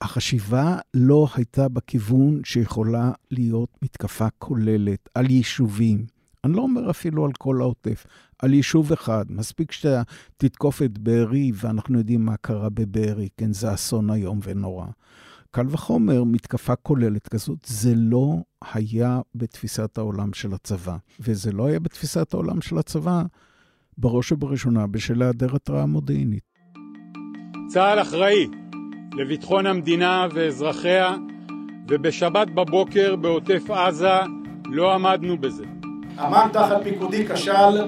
החשיבה 0.00 0.78
לא 0.94 1.28
הייתה 1.34 1.68
בכיוון 1.68 2.40
שיכולה 2.44 3.12
להיות 3.30 3.78
מתקפה 3.82 4.26
כוללת 4.38 5.08
על 5.14 5.30
יישובים. 5.30 6.06
אני 6.44 6.52
לא 6.52 6.62
אומר 6.62 6.90
אפילו 6.90 7.24
על 7.24 7.32
כל 7.38 7.60
העוטף, 7.60 8.06
על 8.38 8.54
יישוב 8.54 8.92
אחד. 8.92 9.24
מספיק 9.28 9.72
שאתה 9.72 10.02
תתקוף 10.36 10.82
את 10.82 10.98
בארי, 10.98 11.52
ואנחנו 11.54 11.98
יודעים 11.98 12.24
מה 12.24 12.36
קרה 12.36 12.68
בבארי, 12.68 13.28
כן, 13.36 13.52
זה 13.52 13.74
אסון 13.74 14.10
איום 14.10 14.40
ונורא. 14.42 14.86
קל 15.50 15.66
וחומר, 15.70 16.24
מתקפה 16.24 16.76
כוללת 16.76 17.28
כזאת, 17.28 17.58
זה 17.66 17.92
לא 17.96 18.36
היה 18.72 19.20
בתפיסת 19.34 19.98
העולם 19.98 20.32
של 20.32 20.54
הצבא. 20.54 20.96
וזה 21.20 21.52
לא 21.52 21.66
היה 21.66 21.80
בתפיסת 21.80 22.34
העולם 22.34 22.60
של 22.60 22.78
הצבא, 22.78 23.22
בראש 23.98 24.32
ובראשונה, 24.32 24.86
בשל 24.86 25.22
היעדר 25.22 25.56
התראה 25.56 25.86
מודיעינית. 25.86 26.44
צה"ל 27.68 28.00
אחראי 28.02 28.46
לביטחון 29.16 29.66
המדינה 29.66 30.26
ואזרחיה 30.34 31.14
ובשבת 31.88 32.48
בבוקר 32.50 33.16
בעוטף 33.16 33.70
עזה 33.70 34.20
לא 34.64 34.94
עמדנו 34.94 35.38
בזה. 35.38 35.64
אמ"ן 36.18 36.48
תחת 36.52 36.82
פיקודי 36.82 37.28
כשל 37.28 37.86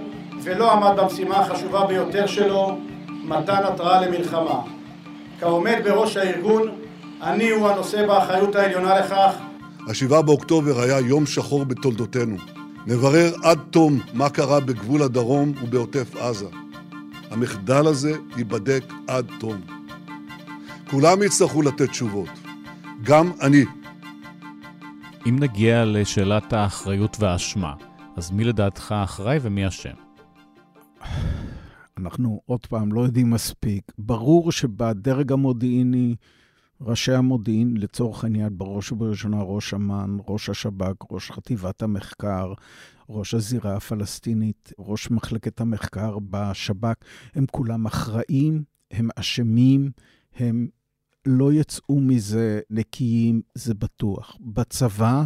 ולא 0.48 0.72
עמד 0.72 1.00
במשימה 1.00 1.36
החשובה 1.36 1.86
ביותר 1.86 2.26
שלו, 2.26 2.78
מתן 3.24 3.62
התראה 3.64 4.06
למלחמה. 4.06 4.60
כעומד 5.40 5.76
בראש 5.84 6.16
הארגון, 6.16 6.62
אני 7.22 7.50
הוא 7.50 7.68
הנושא 7.68 8.06
באחריות 8.06 8.56
העליונה 8.56 8.98
לכך. 8.98 9.34
השבעה 9.88 10.22
באוקטובר 10.22 10.80
היה 10.80 11.00
יום 11.00 11.26
שחור 11.26 11.64
בתולדותינו. 11.64 12.36
נברר 12.86 13.32
עד 13.44 13.58
תום 13.70 14.00
מה 14.14 14.28
קרה 14.30 14.60
בגבול 14.60 15.02
הדרום 15.02 15.52
ובעוטף 15.62 16.16
עזה. 16.16 16.46
המחדל 17.30 17.86
הזה 17.86 18.12
ייבדק 18.36 18.84
עד 19.06 19.26
תום. 19.40 19.60
כולם 20.90 21.22
יצטרכו 21.22 21.62
לתת 21.62 21.90
תשובות, 21.90 22.28
גם 23.02 23.32
אני. 23.40 23.64
אם 25.28 25.36
נגיע 25.40 25.84
לשאלת 25.84 26.52
האחריות 26.52 27.16
והאשמה, 27.20 27.72
אז 28.16 28.30
מי 28.30 28.44
לדעתך 28.44 28.94
אחראי 29.04 29.38
ומי 29.42 29.68
אשם? 29.68 30.07
אנחנו 31.98 32.40
עוד 32.46 32.66
פעם 32.66 32.92
לא 32.92 33.00
יודעים 33.00 33.30
מספיק. 33.30 33.92
ברור 33.98 34.52
שבדרג 34.52 35.32
המודיעיני, 35.32 36.14
ראשי 36.80 37.12
המודיעין, 37.12 37.76
לצורך 37.76 38.24
העניין, 38.24 38.58
בראש 38.58 38.92
ובראשונה 38.92 39.42
ראש 39.42 39.74
אמ"ן, 39.74 40.16
ראש 40.28 40.50
השב"כ, 40.50 40.94
ראש 41.10 41.30
חטיבת 41.30 41.82
המחקר, 41.82 42.52
ראש 43.08 43.34
הזירה 43.34 43.76
הפלסטינית, 43.76 44.72
ראש 44.78 45.10
מחלקת 45.10 45.60
המחקר 45.60 46.18
בשב"כ, 46.18 46.94
הם 47.34 47.46
כולם 47.50 47.86
אחראים, 47.86 48.64
הם 48.90 49.08
אשמים, 49.16 49.90
הם 50.36 50.68
לא 51.26 51.52
יצאו 51.52 52.00
מזה 52.00 52.60
נקיים, 52.70 53.40
זה 53.54 53.74
בטוח. 53.74 54.36
בצבא, 54.40 55.24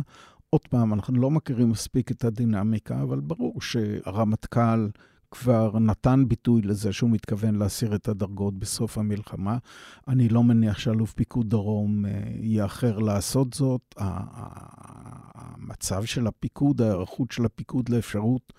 עוד 0.51 0.68
פעם, 0.70 0.95
אנחנו 0.95 1.20
לא 1.20 1.31
מכירים 1.31 1.70
מספיק 1.70 2.11
את 2.11 2.25
הדינמיקה, 2.25 3.03
אבל 3.03 3.20
ברור 3.20 3.61
שהרמטכ"ל 3.61 4.89
כבר 5.33 5.78
נתן 5.78 6.24
ביטוי 6.28 6.62
לזה 6.62 6.93
שהוא 6.93 7.11
מתכוון 7.11 7.55
להסיר 7.55 7.95
את 7.95 8.09
הדרגות 8.09 8.59
בסוף 8.59 8.99
המלחמה. 8.99 9.59
אני 10.09 10.28
לא 10.28 10.43
מניח 10.45 10.78
שאלוף 10.78 11.12
פיקוד 11.12 11.51
דרום 11.51 12.07
אה, 12.07 12.11
יאחר 12.41 12.99
לעשות 12.99 13.55
זאת. 13.55 13.95
המצב 15.35 16.05
של 16.05 16.26
הפיקוד, 16.26 16.83
ההיערכות 16.83 17.33
של 17.33 17.45
הפיקוד 17.45 17.89
לאפשרות 17.89 18.53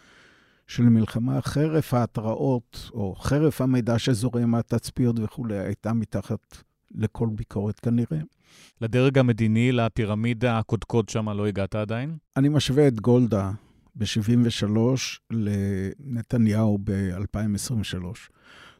של 0.67 0.83
מלחמה, 0.83 1.41
חרף 1.41 1.93
ההתראות, 1.93 2.89
או 2.93 3.15
חרף 3.15 3.61
המידע 3.61 3.99
שזורם 3.99 4.49
מהתצפיות 4.49 5.15
וכולי, 5.19 5.57
הייתה 5.57 5.93
מתחת 5.93 6.57
לכל 6.95 7.27
ביקורת 7.31 7.79
כנראה. 7.79 8.19
לדרג 8.81 9.17
המדיני, 9.17 9.71
לפירמידה 9.71 10.59
הקודקוד 10.59 11.09
שם 11.09 11.29
לא 11.29 11.47
הגעת 11.47 11.75
עדיין? 11.75 12.17
אני 12.37 12.49
משווה 12.49 12.87
את 12.87 12.99
גולדה 12.99 13.51
ב-73 13.95 14.77
לנתניהו 15.31 16.77
ב-2023. 16.83 18.05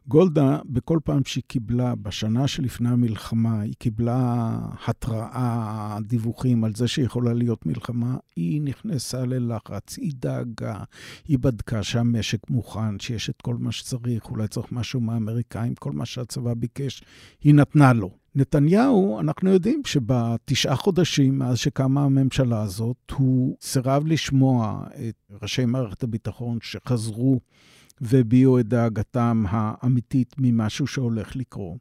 גולדה, 0.07 0.59
בכל 0.66 0.99
פעם 1.03 1.22
שהיא 1.26 1.43
קיבלה, 1.47 1.95
בשנה 1.95 2.47
שלפני 2.47 2.89
המלחמה, 2.89 3.61
היא 3.61 3.74
קיבלה 3.80 4.59
התראה, 4.88 5.97
דיווחים 6.01 6.64
על 6.64 6.76
זה 6.76 6.88
שיכולה 6.88 7.34
להיות 7.34 7.66
מלחמה, 7.66 8.18
היא 8.36 8.61
נכנסה 8.61 9.26
ללחץ, 9.26 9.97
היא 9.97 10.11
דאגה, 10.16 10.84
היא 11.28 11.39
בדקה 11.39 11.84
שהמשק 11.84 12.49
מוכן, 12.49 12.99
שיש 12.99 13.30
את 13.30 13.41
כל 13.41 13.55
מה 13.59 13.72
שצריך, 13.72 14.26
אולי 14.26 14.47
צריך 14.47 14.72
משהו 14.72 15.01
מהאמריקאים, 15.01 15.76
כל 15.76 15.91
מה 15.91 16.05
שהצבא 16.05 16.53
ביקש, 16.53 17.03
היא 17.41 17.53
נתנה 17.53 17.93
לו. 17.93 18.22
נתניהו, 18.36 19.20
אנחנו 19.20 19.50
יודעים 19.50 19.82
שבתשעה 19.86 20.76
חודשים 20.76 21.40
מאז 21.40 21.58
שקמה 21.58 22.04
הממשלה 22.04 22.62
הזאת, 22.62 23.12
הוא 23.12 23.58
סירב 23.62 24.08
לשמוע 24.08 24.84
את 25.10 25.16
ראשי 25.42 25.66
מערכת 25.66 26.04
הביטחון 26.04 26.58
שחזרו 26.62 27.40
והביעו 28.02 28.60
את 28.60 28.68
דאגתם 28.68 29.44
האמיתית 29.48 30.36
ממשהו 30.38 30.88
שהולך 30.88 31.36
לקרות. 31.36 31.78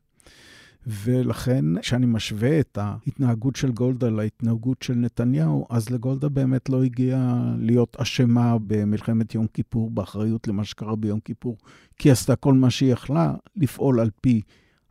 ולכן, 0.86 1.64
כשאני 1.80 2.06
משווה 2.06 2.60
את 2.60 2.78
ההתנהגות 2.78 3.56
של 3.56 3.72
גולדה 3.72 4.10
להתנהגות 4.10 4.82
של 4.82 4.94
נתניהו, 4.94 5.66
אז 5.70 5.90
לגולדה 5.90 6.28
באמת 6.28 6.68
לא 6.68 6.82
הגיעה 6.84 7.54
להיות 7.58 7.96
אשמה 8.00 8.56
במלחמת 8.66 9.34
יום 9.34 9.46
כיפור, 9.46 9.90
באחריות 9.90 10.48
למה 10.48 10.64
שקרה 10.64 10.96
ביום 10.96 11.20
כיפור, 11.20 11.56
כי 11.98 12.10
עשתה 12.10 12.36
כל 12.36 12.54
מה 12.54 12.70
שהיא 12.70 12.92
יכלה 12.92 13.34
לפעול 13.56 14.00
על 14.00 14.10
פי 14.20 14.40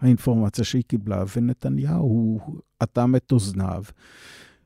האינפורמציה 0.02 0.64
שהיא 0.64 0.84
קיבלה, 0.88 1.24
ונתניהו 1.36 2.40
אטם 2.84 3.16
את 3.16 3.32
אוזניו. 3.32 3.84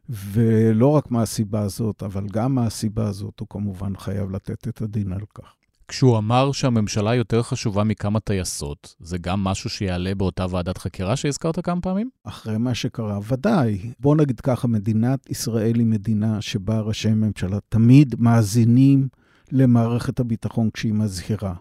ולא 0.09 0.87
רק 0.87 1.11
מהסיבה 1.11 1.61
הזאת, 1.61 2.03
אבל 2.03 2.27
גם 2.31 2.55
מהסיבה 2.55 3.07
הזאת, 3.07 3.39
הוא 3.39 3.47
כמובן 3.49 3.97
חייב 3.97 4.31
לתת 4.31 4.67
את 4.67 4.81
הדין 4.81 5.11
על 5.11 5.21
כך. 5.35 5.55
כשהוא 5.87 6.17
אמר 6.17 6.51
שהממשלה 6.51 7.15
יותר 7.15 7.43
חשובה 7.43 7.83
מכמה 7.83 8.19
טייסות, 8.19 8.95
זה 8.99 9.17
גם 9.17 9.43
משהו 9.43 9.69
שיעלה 9.69 10.15
באותה 10.15 10.45
ועדת 10.49 10.77
חקירה 10.77 11.15
שהזכרת 11.15 11.65
כמה 11.65 11.81
פעמים? 11.81 12.09
אחרי 12.23 12.57
מה 12.57 12.75
שקרה, 12.75 13.19
ודאי. 13.27 13.91
בוא 13.99 14.15
נגיד 14.15 14.39
ככה, 14.39 14.67
מדינת 14.67 15.29
ישראל 15.29 15.75
היא 15.75 15.85
מדינה 15.85 16.41
שבה 16.41 16.79
ראשי 16.79 17.09
ממשלה 17.09 17.57
תמיד 17.69 18.15
מאזינים 18.19 19.07
למערכת 19.51 20.19
הביטחון 20.19 20.69
כשהיא 20.73 20.93
מזהירה. 20.93 21.53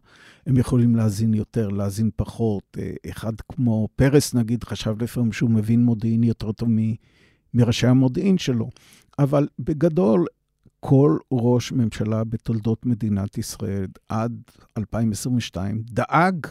הם 0.47 0.57
יכולים 0.57 0.97
להאזין 0.97 1.35
יותר, 1.35 1.69
להאזין 1.69 2.11
פחות. 2.17 2.77
אה, 2.79 2.93
אחד 3.11 3.33
כמו 3.53 3.89
פרס, 3.97 4.35
נגיד, 4.35 4.65
חשב 4.65 5.03
לפעמים 5.03 5.33
שהוא 5.33 5.51
מבין 5.51 5.85
מודיעין 5.85 6.25
יותר 6.25 6.53
טוב 6.53 6.69
מ... 6.71 6.95
מראשי 7.55 7.87
המודיעין 7.87 8.39
שלו. 8.39 8.71
אבל 9.19 9.49
בגדול, 9.59 10.27
כל 10.81 11.19
ראש 11.33 11.73
ממשלה 11.73 12.25
בתולדות 12.25 12.87
מדינת 12.87 13.39
ישראל 13.39 13.87
עד 14.09 14.33
2022 14.79 15.83
דאג 15.91 16.47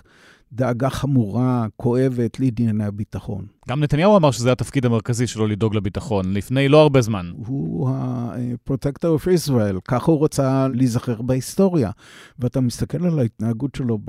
דאגה 0.55 0.89
חמורה, 0.89 1.67
כואבת 1.75 2.39
לענייני 2.39 2.83
הביטחון. 2.83 3.45
גם 3.69 3.83
נתניהו 3.83 4.17
אמר 4.17 4.31
שזה 4.31 4.51
התפקיד 4.51 4.85
המרכזי 4.85 5.27
שלו 5.27 5.47
לדאוג 5.47 5.75
לביטחון, 5.75 6.33
לפני 6.33 6.67
לא 6.67 6.81
הרבה 6.81 7.01
זמן. 7.01 7.31
הוא 7.35 7.89
ה-Protector 7.89 9.21
of 9.21 9.27
Israel, 9.27 9.79
ככה 9.87 10.11
הוא 10.11 10.25
רצה 10.25 10.67
להיזכר 10.67 11.21
בהיסטוריה. 11.21 11.91
ואתה 12.39 12.61
מסתכל 12.61 13.05
על 13.05 13.19
ההתנהגות 13.19 13.75
שלו 13.75 13.99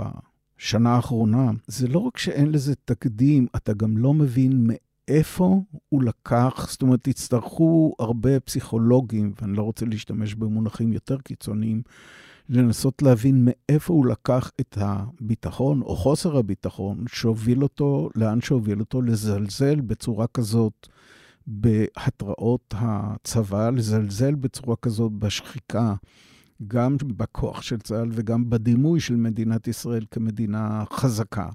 בשנה 0.58 0.90
האחרונה, 0.90 1.50
זה 1.66 1.88
לא 1.88 1.98
רק 1.98 2.18
שאין 2.18 2.52
לזה 2.52 2.74
תקדים, 2.84 3.46
אתה 3.56 3.72
גם 3.72 3.96
לא 3.96 4.14
מבין 4.14 4.66
מאיפה 5.08 5.60
הוא 5.88 6.02
לקח, 6.02 6.66
זאת 6.70 6.82
אומרת, 6.82 7.08
יצטרכו 7.08 7.94
הרבה 7.98 8.40
פסיכולוגים, 8.40 9.32
ואני 9.40 9.56
לא 9.56 9.62
רוצה 9.62 9.86
להשתמש 9.86 10.34
במונחים 10.34 10.92
יותר 10.92 11.18
קיצוניים, 11.18 11.82
לנסות 12.48 13.02
להבין 13.02 13.48
מאיפה 13.48 13.94
הוא 13.94 14.06
לקח 14.06 14.50
את 14.60 14.78
הביטחון, 14.80 15.82
או 15.82 15.96
חוסר 15.96 16.36
הביטחון, 16.36 17.04
שהוביל 17.08 17.62
אותו, 17.62 18.08
לאן 18.14 18.40
שהוביל 18.40 18.80
אותו, 18.80 19.02
לזלזל 19.02 19.80
בצורה 19.80 20.26
כזאת 20.26 20.88
בהתראות 21.46 22.74
הצבא, 22.76 23.70
לזלזל 23.70 24.34
בצורה 24.34 24.76
כזאת 24.76 25.12
בשחיקה, 25.12 25.94
גם 26.66 26.96
בכוח 27.06 27.62
של 27.62 27.78
צה"ל 27.78 28.08
וגם 28.12 28.50
בדימוי 28.50 29.00
של 29.00 29.16
מדינת 29.16 29.68
ישראל 29.68 30.04
כמדינה 30.10 30.84
חזקה. 30.92 31.48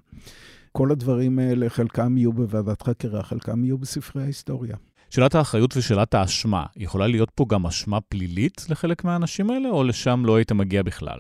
כל 0.72 0.92
הדברים 0.92 1.40
האלה, 1.40 1.70
חלקם 1.70 2.18
יהיו 2.18 2.34
בוועדת 2.34 2.82
חקירה, 2.82 3.24
חלקם 3.24 3.64
יהיו 3.64 3.78
בספרי 3.78 4.24
ההיסטוריה. 4.24 4.76
שאלת 5.10 5.36
האחריות 5.36 5.78
ושאלת 5.78 6.14
האשמה, 6.14 6.66
יכולה 6.78 7.08
להיות 7.08 7.32
פה 7.36 7.46
גם 7.50 7.66
אשמה 7.66 8.02
פלילית 8.02 8.66
לחלק 8.70 9.04
מהאנשים 9.04 9.50
האלה, 9.50 9.70
או 9.70 9.84
לשם 9.84 10.24
לא 10.26 10.36
היית 10.36 10.52
מגיע 10.52 10.84
בכלל? 10.84 11.20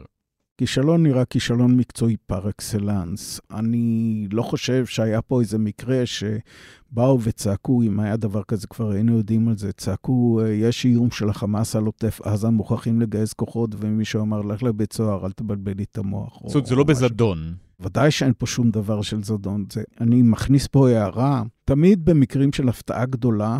כישלון 0.57 1.03
נראה 1.03 1.25
כישלון 1.25 1.77
מקצועי 1.77 2.17
פר 2.27 2.49
אקסלנס. 2.49 3.41
אני 3.51 4.27
לא 4.31 4.41
חושב 4.41 4.85
שהיה 4.85 5.21
פה 5.21 5.41
איזה 5.41 5.57
מקרה 5.57 6.03
שבאו 6.05 7.19
וצעקו, 7.21 7.81
אם 7.81 7.99
היה 7.99 8.17
דבר 8.17 8.43
כזה, 8.43 8.67
כבר 8.67 8.91
היינו 8.91 9.17
יודעים 9.17 9.47
על 9.47 9.57
זה, 9.57 9.71
צעקו, 9.71 10.41
יש 10.53 10.85
איום 10.85 11.11
של 11.11 11.29
החמאס 11.29 11.75
על 11.75 11.85
עוטף 11.85 12.21
עזה, 12.21 12.49
מוכרחים 12.49 13.01
לגייס 13.01 13.33
כוחות, 13.33 13.75
ומישהו 13.77 14.21
אמר, 14.21 14.41
לך 14.41 14.63
לבית 14.63 14.93
סוהר, 14.93 15.25
אל 15.25 15.31
תבלבל 15.31 15.73
לי 15.77 15.83
את 15.91 15.97
המוח. 15.97 16.39
זאת 16.45 16.55
אומרת, 16.55 16.67
זה 16.67 16.75
לא 16.75 16.83
בזדון. 16.83 17.53
ודאי 17.79 18.11
שאין 18.11 18.33
פה 18.37 18.45
שום 18.45 18.69
דבר 18.69 19.01
של 19.01 19.23
זדון. 19.23 19.65
זה, 19.71 19.83
אני 20.01 20.21
מכניס 20.21 20.67
פה 20.67 20.89
הערה, 20.89 21.43
תמיד 21.70 22.05
במקרים 22.05 22.53
של 22.53 22.70
הפתעה 22.70 23.05
גדולה, 23.05 23.59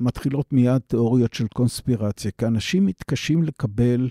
מתחילות 0.00 0.52
מיד 0.52 0.78
תיאוריות 0.78 1.34
של 1.34 1.46
קונספירציה, 1.54 2.30
כי 2.38 2.46
אנשים 2.46 2.86
מתקשים 2.86 3.42
לקבל 3.42 4.08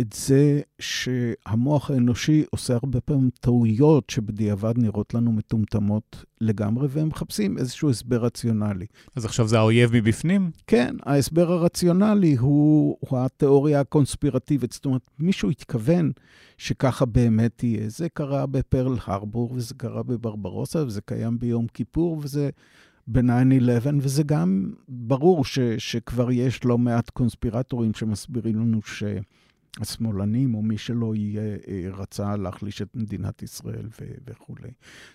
את 0.00 0.12
זה 0.12 0.60
שהמוח 0.78 1.90
האנושי 1.90 2.44
עושה 2.50 2.74
הרבה 2.74 3.00
פעמים 3.00 3.30
טעויות 3.40 4.10
שבדיעבד 4.10 4.74
נראות 4.76 5.14
לנו 5.14 5.32
מטומטמות 5.32 6.24
לגמרי, 6.40 6.88
והם 6.90 7.08
מחפשים 7.08 7.58
איזשהו 7.58 7.90
הסבר 7.90 8.24
רציונלי. 8.24 8.86
אז 9.16 9.24
עכשיו 9.24 9.48
זה 9.48 9.58
האויב 9.58 9.90
מבפנים? 9.96 10.50
כן, 10.66 10.96
ההסבר 11.02 11.52
הרציונלי 11.52 12.36
הוא, 12.36 12.96
הוא 13.00 13.18
התיאוריה 13.18 13.80
הקונספירטיבית. 13.80 14.72
זאת 14.72 14.84
אומרת, 14.84 15.10
מישהו 15.18 15.50
התכוון 15.50 16.12
שככה 16.58 17.04
באמת 17.04 17.62
יהיה. 17.62 17.88
זה 17.88 18.08
קרה 18.08 18.46
בפרל 18.46 18.96
הרבור, 19.06 19.52
וזה 19.52 19.74
קרה 19.74 20.02
בברברוסה, 20.02 20.84
וזה 20.86 21.00
קיים 21.00 21.38
ביום 21.38 21.66
כיפור, 21.74 22.18
וזה 22.22 22.50
ב-9-11, 23.08 23.86
וזה 24.00 24.22
גם 24.22 24.72
ברור 24.88 25.44
ש, 25.44 25.58
שכבר 25.78 26.30
יש 26.30 26.64
לא 26.64 26.78
מעט 26.78 27.10
קונספירטורים 27.10 27.94
שמסבירים 27.94 28.56
לנו 28.56 28.82
שהשמאלנים, 29.78 30.54
או 30.54 30.62
מי 30.62 30.78
שלא 30.78 31.14
יהיה, 31.14 31.56
אה, 31.68 31.88
רצה 31.92 32.36
להחליש 32.36 32.82
את 32.82 32.88
מדינת 32.94 33.42
ישראל 33.42 33.86
ו- 34.00 34.14
וכולי. 34.26 34.70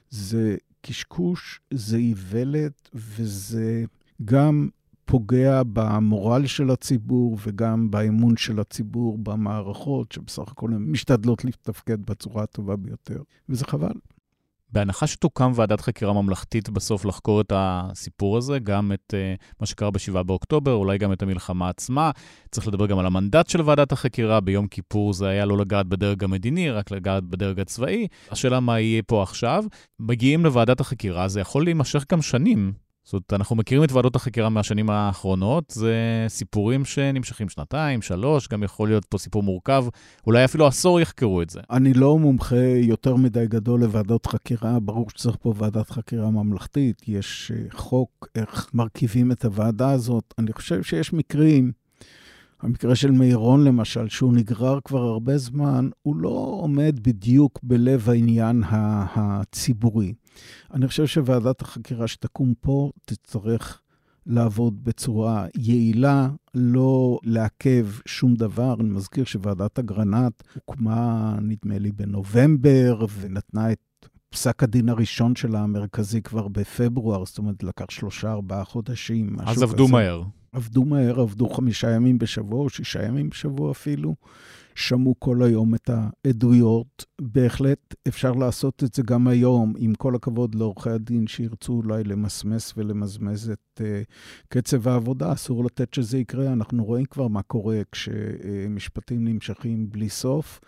זה 0.10 0.58
קשקוש, 0.82 1.62
זה 1.74 1.98
איוולת, 1.98 2.90
וזה 2.94 3.86
גם 4.26 4.70
פוגע 5.06 5.62
במורל 5.74 6.46
של 6.46 6.70
הציבור 6.70 7.38
וגם 7.44 7.92
באמון 7.92 8.38
של 8.38 8.60
הציבור 8.60 9.18
במערכות, 9.18 10.12
שבסך 10.12 10.52
הכל 10.52 10.74
הן 10.74 10.92
משתדלות 10.92 11.46
לתפקד 11.46 12.06
בצורה 12.06 12.44
הטובה 12.44 12.76
ביותר, 12.76 13.22
וזה 13.50 13.66
חבל. 13.66 13.94
בהנחה 14.72 15.08
שתוקם 15.08 15.52
ועדת 15.56 15.82
חקירה 15.82 16.14
ממלכתית 16.14 16.70
בסוף 16.70 17.06
לחקור 17.06 17.42
את 17.42 17.52
הסיפור 17.56 18.38
הזה, 18.38 18.60
גם 18.60 18.92
את 18.92 19.14
uh, 19.14 19.56
מה 19.60 19.66
שקרה 19.66 19.92
ב-7 19.92 20.24
באוקטובר, 20.24 20.74
אולי 20.74 20.98
גם 20.98 21.14
את 21.14 21.22
המלחמה 21.22 21.70
עצמה. 21.70 22.12
צריך 22.52 22.68
לדבר 22.68 22.86
גם 22.86 23.00
על 23.00 23.06
המנדט 23.06 23.50
של 23.50 23.62
ועדת 23.62 23.92
החקירה. 23.92 24.40
ביום 24.40 24.68
כיפור 24.68 25.14
זה 25.14 25.28
היה 25.28 25.46
לא 25.46 25.58
לגעת 25.58 25.88
בדרג 25.88 26.24
המדיני, 26.24 26.72
רק 26.72 26.92
לגעת 26.92 27.24
בדרג 27.24 27.60
הצבאי. 27.60 28.08
השאלה 28.32 28.60
מה 28.60 28.80
יהיה 28.80 29.02
פה 29.04 29.24
עכשיו. 29.24 29.64
מגיעים 30.00 30.44
לוועדת 30.44 30.80
החקירה, 30.80 31.28
זה 31.28 31.42
יכול 31.42 31.64
להימשך 31.64 32.06
גם 32.12 32.22
שנים. 32.22 32.74
זאת 33.04 33.14
אומרת, 33.14 33.34
אנחנו 33.34 33.56
מכירים 33.56 33.84
את 33.84 33.92
ועדות 33.92 34.16
החקירה 34.16 34.50
מהשנים 34.50 34.90
האחרונות, 34.90 35.64
זה 35.70 35.96
סיפורים 36.28 36.86
שנמשכים 36.86 37.50
שנתיים, 37.50 38.02
שלוש, 38.02 38.48
גם 38.48 38.64
יכול 38.64 38.90
להיות 38.90 39.06
פה 39.06 39.18
סיפור 39.18 39.44
מורכב, 39.44 39.86
אולי 40.28 40.46
אפילו 40.46 40.68
עשור 40.68 41.00
יחקרו 41.00 41.42
את 41.42 41.50
זה. 41.50 41.60
אני 41.72 41.94
לא 41.94 42.20
מומחה 42.20 42.66
יותר 42.82 43.16
מדי 43.16 43.48
גדול 43.48 43.80
לוועדות 43.80 44.26
חקירה, 44.26 44.80
ברור 44.80 45.10
שצריך 45.10 45.38
פה 45.42 45.54
ועדת 45.58 45.90
חקירה 45.90 46.32
ממלכתית, 46.32 47.02
יש 47.08 47.52
אה, 47.56 47.64
חוק 47.72 48.28
איך 48.36 48.70
מרכיבים 48.74 49.32
את 49.32 49.46
הוועדה 49.46 49.92
הזאת. 49.92 50.34
אני 50.40 50.54
חושב 50.54 50.84
שיש 50.84 51.14
מקרים 51.14 51.72
המקרה 52.62 52.96
של 52.96 53.12
מירון 53.12 53.64
למשל, 53.64 54.10
שהוא 54.10 54.34
נגרר 54.34 54.80
כבר 54.84 55.02
הרבה 55.02 55.38
זמן, 55.38 55.90
הוא 56.02 56.16
לא 56.16 56.58
עומד 56.62 57.00
בדיוק 57.02 57.60
בלב 57.64 58.10
העניין 58.10 58.64
הציבורי. 59.16 60.14
אני 60.74 60.88
חושב 60.88 61.06
שוועדת 61.06 61.62
החקירה 61.62 62.08
שתקום 62.08 62.54
פה 62.62 62.92
תצטרך 63.06 63.82
לעבוד 64.26 64.84
בצורה 64.84 65.46
יעילה, 65.58 66.30
לא 66.56 67.20
לעכב 67.24 67.88
שום 68.06 68.36
דבר. 68.36 68.76
אני 68.80 68.90
מזכיר 68.90 69.26
שוועדת 69.26 69.80
אגרנט 69.80 70.44
הוקמה, 70.54 71.36
נדמה 71.42 71.78
לי, 71.78 71.92
בנובמבר, 71.92 73.06
ונתנה 73.20 73.72
את 73.72 73.80
פסק 74.30 74.64
הדין 74.64 74.90
הראשון 74.90 75.36
שלה 75.36 75.60
המרכזי 75.60 76.22
כבר 76.22 76.48
בפברואר, 76.48 77.26
זאת 77.26 77.38
אומרת, 77.38 77.64
לקח 77.64 77.86
שלושה, 77.90 78.32
ארבעה 78.32 78.64
חודשים, 78.64 79.36
אז 79.40 79.64
עבדו 79.64 79.84
כזה. 79.84 79.94
מהר. 79.94 80.24
עבדו 80.52 80.86
מהר, 80.86 81.20
עבדו 81.20 81.50
חמישה 81.50 81.92
ימים 81.92 82.18
בשבוע, 82.18 82.60
או 82.60 82.70
שישה 82.70 83.04
ימים 83.04 83.30
בשבוע 83.30 83.72
אפילו. 83.72 84.16
שמעו 84.82 85.16
כל 85.20 85.44
היום 85.44 85.76
את 85.76 85.90
העדויות. 85.90 87.06
בהחלט 87.22 87.96
אפשר 88.08 88.32
לעשות 88.32 88.84
את 88.84 88.94
זה 88.94 89.04
גם 89.04 89.28
היום, 89.28 89.74
עם 89.78 89.96
כל 89.96 90.16
הכבוד 90.16 90.56
לעורכי 90.56 90.90
הדין 90.90 91.28
שירצו 91.28 91.74
אולי 91.74 92.04
למסמס 92.04 92.74
ולמזמז 92.78 93.50
את 93.50 93.82
uh, 93.82 93.84
קצב 94.50 94.88
העבודה. 94.88 95.34
אסור 95.34 95.66
לתת 95.66 95.94
שזה 95.94 96.18
יקרה. 96.18 96.54
אנחנו 96.54 96.86
רואים 96.86 97.06
כבר 97.06 97.28
מה 97.28 97.42
קורה 97.42 97.82
כשמשפטים 97.92 99.28
נמשכים 99.28 99.90
בלי 99.90 100.10
סוף. 100.10 100.60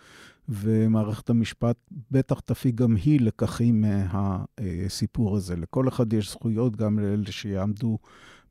ומערכת 0.48 1.30
המשפט 1.30 1.76
בטח 2.10 2.40
תפיק 2.40 2.74
גם 2.74 2.96
היא 2.96 3.20
לקחים 3.20 3.84
מהסיפור 3.84 5.36
הזה. 5.36 5.56
לכל 5.56 5.88
אחד 5.88 6.12
יש 6.12 6.30
זכויות, 6.30 6.76
גם 6.76 6.98
לאלה 6.98 7.32
שיעמדו 7.32 7.98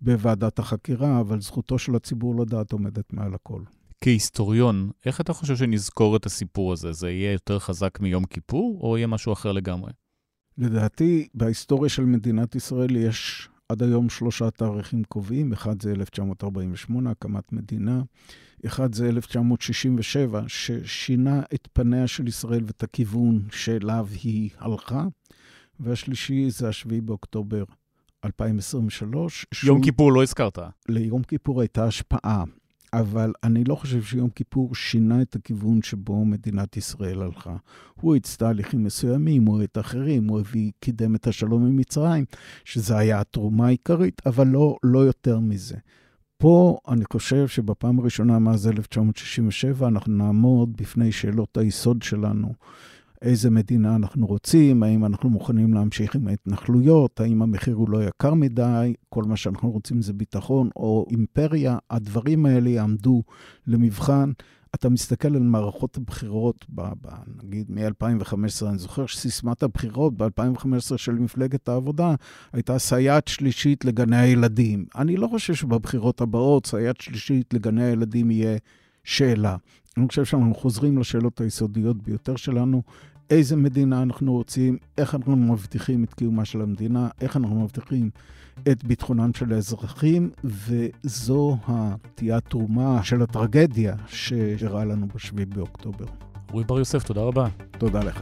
בוועדת 0.01 0.59
החקירה, 0.59 1.20
אבל 1.20 1.41
זכותו 1.41 1.80
של 1.80 1.95
הציבור 1.95 2.41
לדעת 2.41 2.72
עומדת 2.72 3.14
מעל 3.14 3.34
הכל. 3.34 3.61
כהיסטוריון, 4.04 4.91
איך 5.06 5.22
אתה 5.22 5.34
חושב 5.34 5.56
שנזכור 5.56 6.16
את 6.16 6.26
הסיפור 6.26 6.74
הזה? 6.74 6.91
זה 6.91 7.12
יהיה 7.12 7.32
יותר 7.32 7.60
חזק 7.60 7.99
מיום 7.99 8.26
כיפור, 8.26 8.80
או 8.82 8.97
יהיה 8.97 9.08
משהו 9.08 9.34
אחר 9.34 9.51
לגמרי? 9.51 9.91
לדעתי, 10.58 11.28
בהיסטוריה 11.34 11.89
של 11.89 12.06
מדינת 12.06 12.56
ישראל 12.56 12.95
יש 12.95 13.49
עד 13.70 13.84
היום 13.84 14.10
שלושה 14.10 14.51
תאריכים 14.51 15.04
קובעים. 15.04 15.54
אחד 15.54 15.82
זה 15.82 15.91
1948, 15.91 17.12
הקמת 17.12 17.54
מדינה. 17.54 18.01
אחד 18.66 18.93
זה 18.93 19.10
1967, 19.10 20.43
ששינה 20.47 21.41
את 21.54 21.68
פניה 21.74 22.08
של 22.08 22.28
ישראל 22.28 22.64
ואת 22.66 22.84
הכיוון 22.84 23.41
שאליו 23.51 24.08
היא 24.24 24.49
הלכה. 24.58 25.06
והשלישי 25.80 26.49
זה 26.49 26.72
7 26.72 26.95
באוקטובר 27.04 27.64
2023. 28.26 29.45
יום 29.64 29.82
כיפור 29.82 30.14
לא 30.14 30.24
הזכרת. 30.24 30.60
ליום 30.89 31.24
כיפור 31.24 31.62
הייתה 31.62 31.86
השפעה, 31.86 32.43
אבל 32.94 33.34
אני 33.44 33.64
לא 33.64 33.76
חושב 33.76 34.04
שיום 34.04 34.30
כיפור 34.30 34.76
שינה 34.76 35.22
את 35.22 35.36
הכיוון 35.36 35.82
שבו 35.82 36.26
מדינת 36.26 36.78
ישראל 36.78 37.22
הלכה. 37.22 37.56
הוא 38.02 38.14
האיץ 38.14 38.36
תהליכים 38.36 38.84
מסוימים, 38.84 39.46
הוא 39.46 39.64
את 39.64 39.78
אחרים, 39.78 40.28
הוא 40.28 40.39
הביא, 40.39 40.72
קידם 40.80 41.16
את 41.16 41.28
השלום 41.28 41.66
עם 41.66 41.78
מצרים, 41.78 42.26
שזה 42.66 42.98
היה 42.98 43.20
התרומה 43.20 43.68
העיקרית, 43.68 44.22
אבל 44.26 44.48
לא, 44.48 44.78
לא 44.84 45.00
יותר 45.00 45.39
מזה. 45.39 45.76
פה 46.38 46.78
אני 46.88 47.06
חושב 47.14 47.48
שבפעם 47.48 48.00
הראשונה 48.00 48.39
מאז 48.39 48.68
1967 48.68 49.88
אנחנו 49.88 50.14
נעמוד 50.14 50.78
בפני 50.78 51.12
שאלות 51.12 51.58
היסוד 51.58 52.02
שלנו. 52.02 52.54
איזה 53.24 53.49
מדינה 53.49 53.95
אנחנו 53.95 54.28
רוצים, 54.28 54.84
האם 54.84 55.05
אנחנו 55.05 55.30
מוכנים 55.30 55.74
להמשיך 55.74 56.15
עם 56.15 56.28
ההתנחלויות, 56.28 57.19
האם 57.19 57.41
המחיר 57.41 57.76
הוא 57.76 57.89
לא 57.89 58.03
יקר 58.03 58.34
מדי, 58.34 58.93
כל 59.09 59.24
מה 59.24 59.36
שאנחנו 59.38 59.71
רוצים 59.71 60.01
זה 60.01 60.13
ביטחון 60.13 60.69
או 60.76 61.05
אימפריה, 61.11 61.78
הדברים 61.89 62.45
האלה 62.45 62.69
יעמדו 62.69 63.24
למבחן. 63.67 64.32
אתה 64.76 64.89
מסתכל 64.89 65.36
על 65.36 65.43
מערכות 65.43 65.97
הבחירות, 65.97 66.65
ב, 66.69 66.82
ב, 66.82 67.07
נגיד 67.43 67.71
מ-2015, 67.71 68.67
אני 68.69 68.78
זוכר 68.78 69.05
שסיסמת 69.05 69.63
הבחירות 69.63 70.17
ב-2015 70.17 70.97
של 70.97 71.11
מפלגת 71.11 71.69
העבודה 71.69 72.15
הייתה 72.53 72.80
סייעת 72.80 73.28
שלישית 73.28 73.86
לגני 73.86 74.17
הילדים. 74.17 74.86
אני 74.95 75.17
לא 75.17 75.28
חושב 75.28 75.53
שבבחירות 75.53 76.21
הבאות 76.21 76.65
סייעת 76.65 77.01
שלישית 77.01 77.53
לגני 77.53 77.84
הילדים 77.84 78.32
יהיה 78.32 78.57
שאלה. 79.03 79.55
אני 79.97 80.07
חושב 80.07 80.26
שאנחנו 80.26 80.55
חוזרים 80.55 80.97
לשאלות 80.97 81.41
היסודיות 81.41 82.03
ביותר 82.03 82.36
שלנו, 82.36 82.82
איזה 83.30 83.55
מדינה 83.55 84.01
אנחנו 84.01 84.34
רוצים, 84.34 84.78
איך 84.97 85.15
אנחנו 85.15 85.36
מבטיחים 85.36 86.03
את 86.03 86.13
קיומה 86.13 86.45
של 86.45 86.61
המדינה, 86.61 87.09
איך 87.21 87.38
אנחנו 87.38 87.63
מבטיחים 87.63 88.09
את 88.71 88.84
ביטחונם 88.84 89.32
של 89.34 89.53
האזרחים, 89.53 90.30
וזו 90.43 91.57
תהיה 92.15 92.38
התרומה 92.38 93.03
של 93.03 93.21
הטרגדיה 93.21 93.95
שאירעה 94.07 94.86
לנו 94.86 95.07
ב-7 95.07 95.55
באוקטובר. 95.55 96.05
אורי 96.51 96.63
בר 96.63 96.80
יוסף, 96.80 97.03
תודה 97.03 97.21
רבה. 97.21 97.47
תודה 97.78 97.99
לך. 97.99 98.21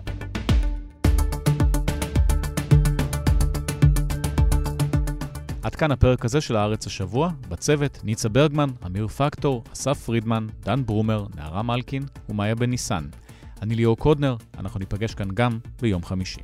עד 5.63 5.75
כאן 5.75 5.91
הפרק 5.91 6.25
הזה 6.25 6.41
של 6.41 6.55
הארץ 6.55 6.87
השבוע. 6.87 7.31
בצוות 7.49 8.01
ניצה 8.03 8.29
ברגמן, 8.29 8.69
אמיר 8.85 9.07
פקטור, 9.07 9.63
אסף 9.73 9.99
פרידמן, 9.99 10.47
דן 10.63 10.85
ברומר, 10.85 11.25
נערה 11.35 11.61
מלקין 11.61 12.03
ומאיה 12.29 12.55
בן 12.55 12.69
ניסן. 12.69 13.03
אני 13.62 13.76
ליאור 13.76 13.97
קודנר, 13.97 14.36
אנחנו 14.57 14.80
ניפגש 14.80 15.14
כאן 15.16 15.28
גם 15.34 15.59
ביום 15.82 16.03
חמישי. 16.03 16.41